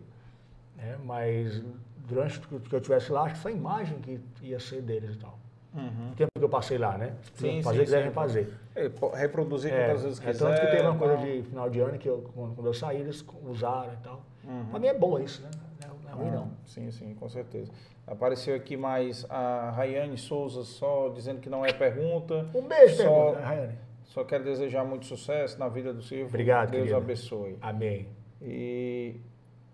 [0.76, 0.96] Né?
[1.04, 1.60] Mas
[2.06, 5.16] durante o que eu estivesse lá, acho que só a imagem que ia ser deles
[5.16, 5.36] e tal.
[5.74, 6.10] Uhum.
[6.12, 7.14] O tempo que eu passei lá, né?
[7.34, 8.10] Sim, fazer sim, o que quiser sim.
[8.12, 8.54] fazer.
[8.76, 10.44] É, reproduzir É, quantas vezes é quiser.
[10.48, 13.00] tanto que teve uma coisa de final de ano que eu, quando, quando eu saí,
[13.00, 14.22] eles usaram e tal.
[14.44, 14.66] Uhum.
[14.70, 15.50] Pra mim é bom isso, né?
[15.82, 16.50] Não é, é ruim Ah, não.
[16.64, 17.72] Sim, sim, com certeza.
[18.06, 22.46] Apareceu aqui mais a Rayane Souza só dizendo que não é pergunta.
[22.54, 23.02] Um beijo, Só-
[23.32, 23.78] pergunta, Rayane.
[24.04, 26.26] Só quero desejar muito sucesso na vida do Silvio.
[26.26, 26.96] Obrigado, Deus querido.
[26.98, 27.56] abençoe.
[27.60, 28.06] Amém.
[28.40, 29.16] E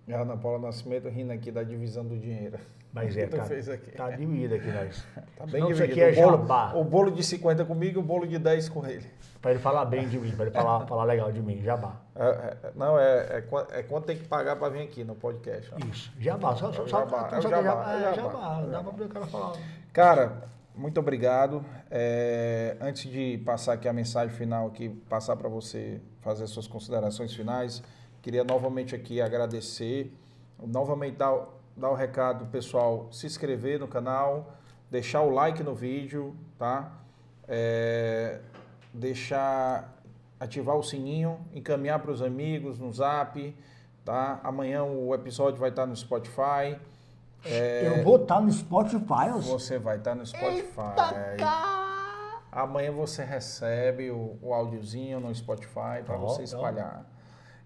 [0.09, 2.59] a Ana Paula Nascimento rindo aqui da divisão do dinheiro.
[2.93, 3.45] Mas é, tá,
[3.97, 5.07] tá dividido aqui nós.
[5.37, 6.73] Tá bem Senão isso aqui é o, bolo, jabá.
[6.75, 9.07] o bolo de 50 comigo e o bolo de 10 com ele.
[9.41, 11.97] Pra ele falar bem de mim, pra ele falar, falar legal de mim, jabá.
[12.15, 15.73] É, é, não, é, é, é quanto tem que pagar para vir aqui no podcast.
[15.73, 15.87] ó.
[15.87, 16.55] Isso, jabá.
[16.57, 18.31] Só, só, É só, jabá, só, é só que jabá, jabá, é é jabá.
[18.33, 18.63] jabá.
[18.67, 19.53] Dá pra poder o cara falar.
[19.93, 21.65] Cara, muito obrigado.
[21.91, 27.35] É, antes de passar aqui a mensagem final, aqui, passar para você fazer suas considerações
[27.35, 27.83] finais,
[28.23, 30.13] queria novamente aqui agradecer,
[30.59, 31.35] novamente dar,
[31.81, 34.53] dar o recado pessoal, se inscrever no canal,
[34.91, 36.93] deixar o like no vídeo, tá?
[37.49, 38.41] É,
[38.93, 39.97] deixar
[40.39, 43.57] ativar o sininho, encaminhar para os amigos no Zap,
[44.05, 44.41] tá?
[44.45, 46.79] Amanhã o episódio vai estar no Spotify.
[47.45, 51.39] É, Eu vou estar no Spotify, eu você vai estar no Spotify.
[52.53, 57.07] Amanhã você recebe o, o áudiozinho no Spotify para Ó, você espalhar.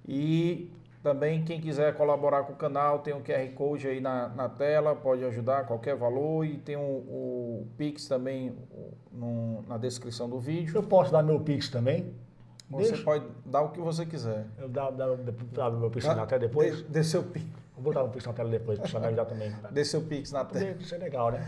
[0.07, 0.71] E
[1.05, 4.97] também quem quiser colaborar com o canal, tem o QR Code aí na, na tela,
[4.97, 6.45] pode ajudar qualquer valor.
[6.47, 8.57] E tem o, o Pix também
[9.13, 10.75] no- na descrição do vídeo.
[10.75, 12.15] Eu posso dar meu Pix também?
[12.71, 13.05] Você Deixa.
[13.05, 14.47] pode dar o que você quiser.
[14.59, 15.15] Eu dar, dar,
[15.53, 16.81] dar meu Pix na tela depois?
[16.85, 19.51] Dê, dê seu, Pix- Vou botar o Pix na tela depois, você me ajudar também.
[19.53, 19.69] Tá?
[19.71, 20.75] dê seu Pix na tela.
[20.81, 21.47] Isso é legal, né?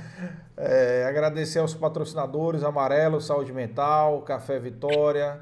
[0.55, 5.39] É, agradecer aos patrocinadores Amarelo, Saúde Mental, Café Vitória,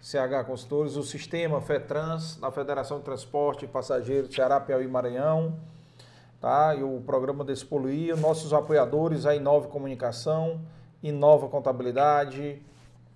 [0.00, 5.56] CH Consultores, o Sistema FETRANS, da Federação de Transporte e Passageiros Ceará, Piauí e Maranhão,
[6.40, 6.74] tá?
[6.74, 10.60] E o programa Despoluir, nossos apoiadores, a Inove Comunicação,
[11.02, 12.62] Inova Contabilidade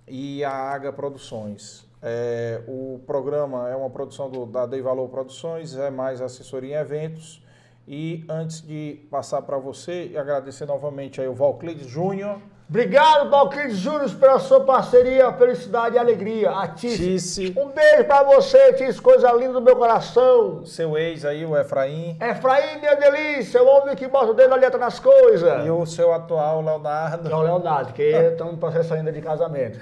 [0.07, 1.87] e a Aga Produções.
[2.01, 6.79] É, o programa é uma produção do, da Dei Valor Produções, é mais assessoria em
[6.79, 7.43] eventos.
[7.87, 12.39] E antes de passar para você, agradecer novamente aí o Valclides Júnior,
[12.69, 16.51] Obrigado, Balclides Júnior, pela sua parceria, felicidade e alegria.
[16.51, 17.51] A Tice.
[17.57, 20.63] Um beijo pra você, Tice, coisa linda do meu coração.
[20.65, 24.55] seu ex aí, o Efraim, Efraim, minha delícia, o homem que bota o dedo na
[24.55, 25.65] letra nas coisas.
[25.65, 27.27] e o seu atual, Leonardo.
[27.27, 29.79] Não, Leonardo, que estamos no processo ainda de casamento.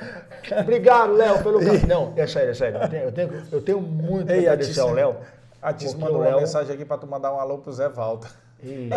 [0.57, 1.88] Obrigado, Léo, pelo carinho.
[1.88, 2.80] Não, é sério, é sério.
[2.81, 5.18] Eu tenho, eu tenho, eu tenho muito Ei, a agradecer ao Léo.
[5.61, 8.30] a Tice mandou uma Léo- mensagem aqui para tu mandar um alô pro Zé Walter.
[8.63, 8.89] Ixi,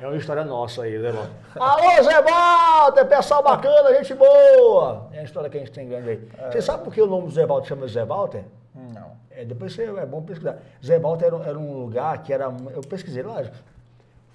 [0.00, 1.30] é uma história nossa aí, Zé Walter.
[1.60, 5.08] Alô, Zé Walter, pessoal bacana, gente boa.
[5.12, 6.28] É a história que a gente tem grande aí.
[6.50, 8.44] Você sabe por que o nome do Zé Walter chama Zé Walter?
[8.74, 9.12] Não.
[9.30, 10.56] É, depois você, é bom pesquisar.
[10.84, 12.44] Zé Walter era, um- era um lugar que era.
[12.74, 13.54] Eu pesquisei, lógico.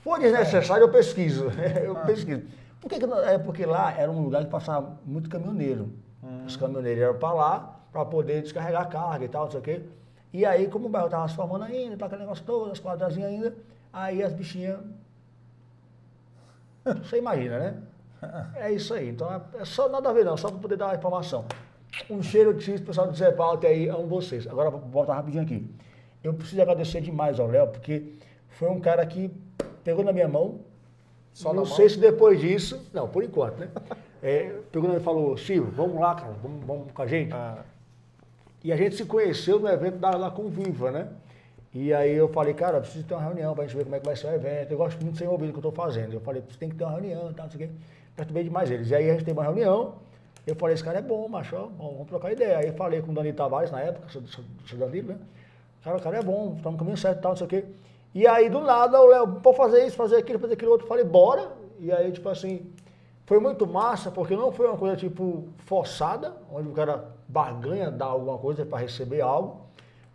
[0.04, 1.48] For desnecessário, eu pesquiso.
[1.84, 2.44] Eu pesquiso.
[2.80, 5.90] Por que que não- é porque lá era um lugar que passava muito caminhoneiro.
[6.46, 9.82] Os caminhoneiros iam para lá para poder descarregar carga e tal, não sei o quê.
[10.34, 13.30] E aí, como o bairro estava se formando ainda, tá aquele negócio todo, as quadrazinhas
[13.30, 13.54] ainda,
[13.92, 14.80] aí as bichinhas.
[17.04, 17.82] Você imagina, né?
[18.56, 19.10] É isso aí.
[19.10, 19.28] Então
[19.60, 21.46] é- só nada a ver, não, só para poder dar uma informação.
[22.10, 24.48] Um cheiro de X, pessoal do Zé Walter aí, amo vocês.
[24.48, 25.70] Agora vou voltar rapidinho aqui.
[26.24, 28.14] Eu preciso agradecer demais ao Léo, porque
[28.50, 29.30] foi um cara que
[29.84, 30.60] pegou na minha mão.
[31.34, 31.76] Só não mão?
[31.76, 32.90] sei se depois disso.
[32.94, 33.70] Não, por enquanto, né?
[34.24, 37.34] É, pegou na mão e falou, Silvio, vamos lá, cara, vamos, vamos com a gente.
[37.34, 37.64] Ah,
[38.64, 41.08] E a gente se conheceu no evento da, lá com o Viva, né?
[41.74, 44.00] E aí eu falei, cara, eu preciso ter uma reunião pra gente ver como é
[44.00, 44.72] que vai ser o evento.
[44.72, 46.14] Eu gosto muito de ser envolvido no que eu tô fazendo.
[46.14, 47.76] Eu falei, tem que ter uma reunião e tal, não sei o quê.
[48.16, 48.90] Perturbei demais eles.
[48.90, 49.96] E aí a gente teve uma reunião.
[50.46, 52.58] Eu falei, esse cara é bom, macho, vamos trocar ideia.
[52.58, 55.18] Aí eu falei com o Danilo Tavares na época, sou, sou, sou Danilo, né?
[55.84, 57.66] Cara, o cara é bom, tá no caminho certo e tal, não sei o quê.
[58.14, 60.86] E aí, do nada, o Léo, pode fazer isso, fazer aquilo, fazer aquilo outro.
[60.86, 61.54] Eu falei, bora.
[61.80, 62.70] E aí, tipo assim,
[63.26, 68.06] foi muito massa, porque não foi uma coisa, tipo, forçada, onde o cara barganha, dá
[68.06, 69.62] alguma coisa para receber algo.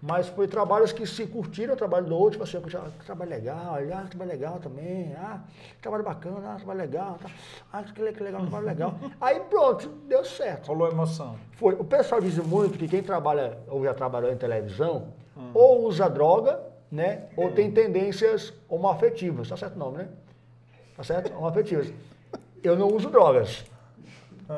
[0.02, 3.30] Mas foi trabalhos que se curtiram o trabalho do outro, tipo assim, "Puxa, que trabalho
[3.30, 5.40] legal, ah, trabalho legal também, ah,
[5.80, 7.30] trabalho bacana, ah, trabalho legal, tá,
[7.72, 8.94] ah, que le- que legal, trabalho legal.
[9.20, 10.68] Aí pronto, deu certo.
[10.68, 11.36] rolou emoção.
[11.52, 11.74] Foi.
[11.74, 15.08] O pessoal diz muito que quem trabalha ou já trabalhou em televisão,
[15.54, 16.60] ou usa droga,
[16.92, 17.24] né?
[17.36, 19.48] Ou tem tendências homoafetivas.
[19.48, 20.08] Tá certo o nome, né?
[20.96, 21.34] Tá certo?
[21.36, 21.90] Homoafetivas.
[22.62, 23.64] Eu não uso drogas.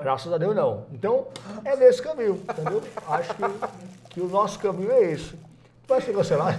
[0.03, 0.85] Graças a Deus não.
[0.93, 1.29] Então,
[1.65, 2.83] é nesse caminho, entendeu?
[3.09, 3.43] Acho que,
[4.19, 5.39] que o nosso caminho é esse.
[5.87, 6.59] Vai ser cancelado?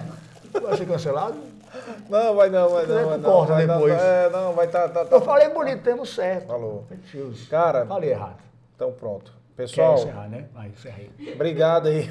[0.62, 1.38] Vai ser cancelado?
[2.10, 3.10] Não, vai não, vai quiser, não.
[3.10, 3.94] Vai não, vai depois.
[3.94, 5.16] Não, é, não, vai tá, tá, tá.
[5.16, 6.48] Eu falei bonito, temos certo.
[6.48, 6.88] Falou.
[7.50, 8.38] Cara- Falei errado.
[8.76, 9.34] Então pronto.
[9.56, 10.48] Pessoal, encerrar, né?
[10.54, 11.12] Vai, encerrei.
[11.36, 12.10] obrigado aí.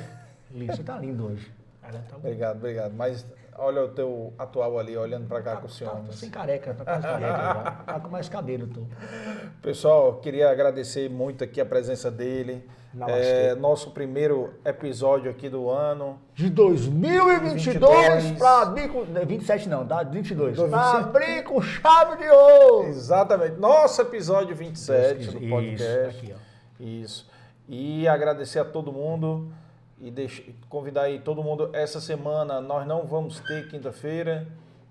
[0.51, 1.51] Lindo, você tá lindo hoje.
[1.81, 2.17] Cara, tá.
[2.17, 2.93] Obrigado, obrigado.
[2.93, 3.25] Mas
[3.57, 5.95] olha o teu atual ali, olhando pra cá com o senhor.
[5.95, 7.71] Tá, tô sem careca, tá quase careca já.
[7.87, 8.83] Tá com mais cabelo, tô.
[9.63, 12.63] Pessoal, queria agradecer muito aqui a presença dele.
[13.07, 16.19] É, nosso primeiro episódio aqui do ano.
[16.35, 18.33] De 2022 22.
[18.39, 19.05] pra abrir com.
[19.05, 20.03] 27 não, tá?
[20.03, 20.57] 22.
[20.57, 21.05] Do Pra 27.
[21.09, 22.89] abrir com chave de ouro.
[22.89, 23.57] Exatamente.
[23.59, 26.19] Nosso episódio 27 do Isso, podcast.
[26.19, 26.83] aqui, ó.
[26.83, 27.31] Isso.
[27.69, 29.53] E agradecer a todo mundo
[30.01, 30.11] e
[30.69, 31.69] convidar aí todo mundo.
[31.75, 34.47] Essa semana nós não vamos ter quinta-feira,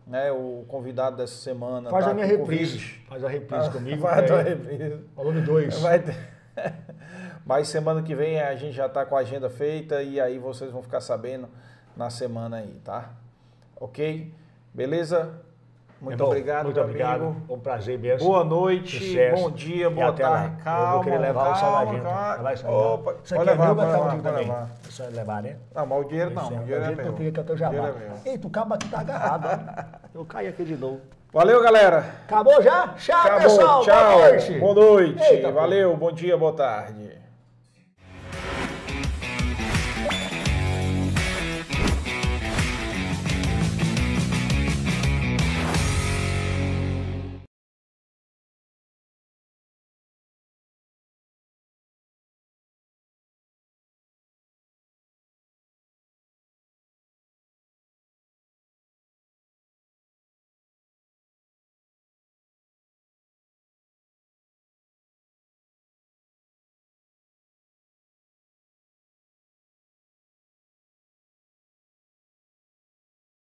[0.06, 0.32] né?
[0.32, 1.90] O convidado dessa semana.
[1.90, 2.80] Faz tá a minha reprise.
[3.10, 4.02] Faz a reprise comigo.
[4.04, 5.02] Vai que dar aí- reprise.
[5.16, 5.80] Volume 2.
[5.80, 6.16] Vai ter.
[7.48, 10.70] Mas semana que vem a gente já está com a agenda feita e aí vocês
[10.70, 11.48] vão ficar sabendo
[11.96, 13.06] na semana aí, tá?
[13.80, 14.34] Ok?
[14.74, 15.32] Beleza?
[16.02, 17.24] Muito obrigado, Muito obrigado.
[17.24, 17.54] amigo.
[17.54, 18.28] Um prazer mesmo.
[18.28, 19.42] Boa noite, Sucesso.
[19.42, 20.38] bom dia, boa até lá.
[20.42, 20.56] tarde.
[20.60, 22.04] Eu Calma, vou querer levar o calma, salgadinho.
[22.04, 22.38] calma.
[22.44, 24.46] Vai, vai, Opa, Isso pode aqui é levar, meu, vai levar, pode também.
[24.48, 24.70] levar.
[24.84, 25.56] Você vai levar, né?
[25.74, 27.14] Não, mas o dinheiro não, o é, dinheiro é o jeito que eu meu.
[27.16, 28.20] queria que eu O dinheiro jabá.
[28.26, 28.30] é.
[28.30, 29.46] Eita, o cabo aqui tá agarrado,
[30.14, 30.20] ó.
[30.20, 31.02] Eu caí aqui de novo.
[31.34, 32.00] Valeu, galera.
[32.26, 32.90] Acabou já?
[32.90, 33.82] Tchau, Acabou, pessoal.
[33.84, 34.12] tchau.
[34.18, 34.60] Boa noite.
[34.60, 35.24] Boa noite.
[35.24, 35.52] Eita.
[35.52, 37.17] Valeu, bom dia, boa tarde.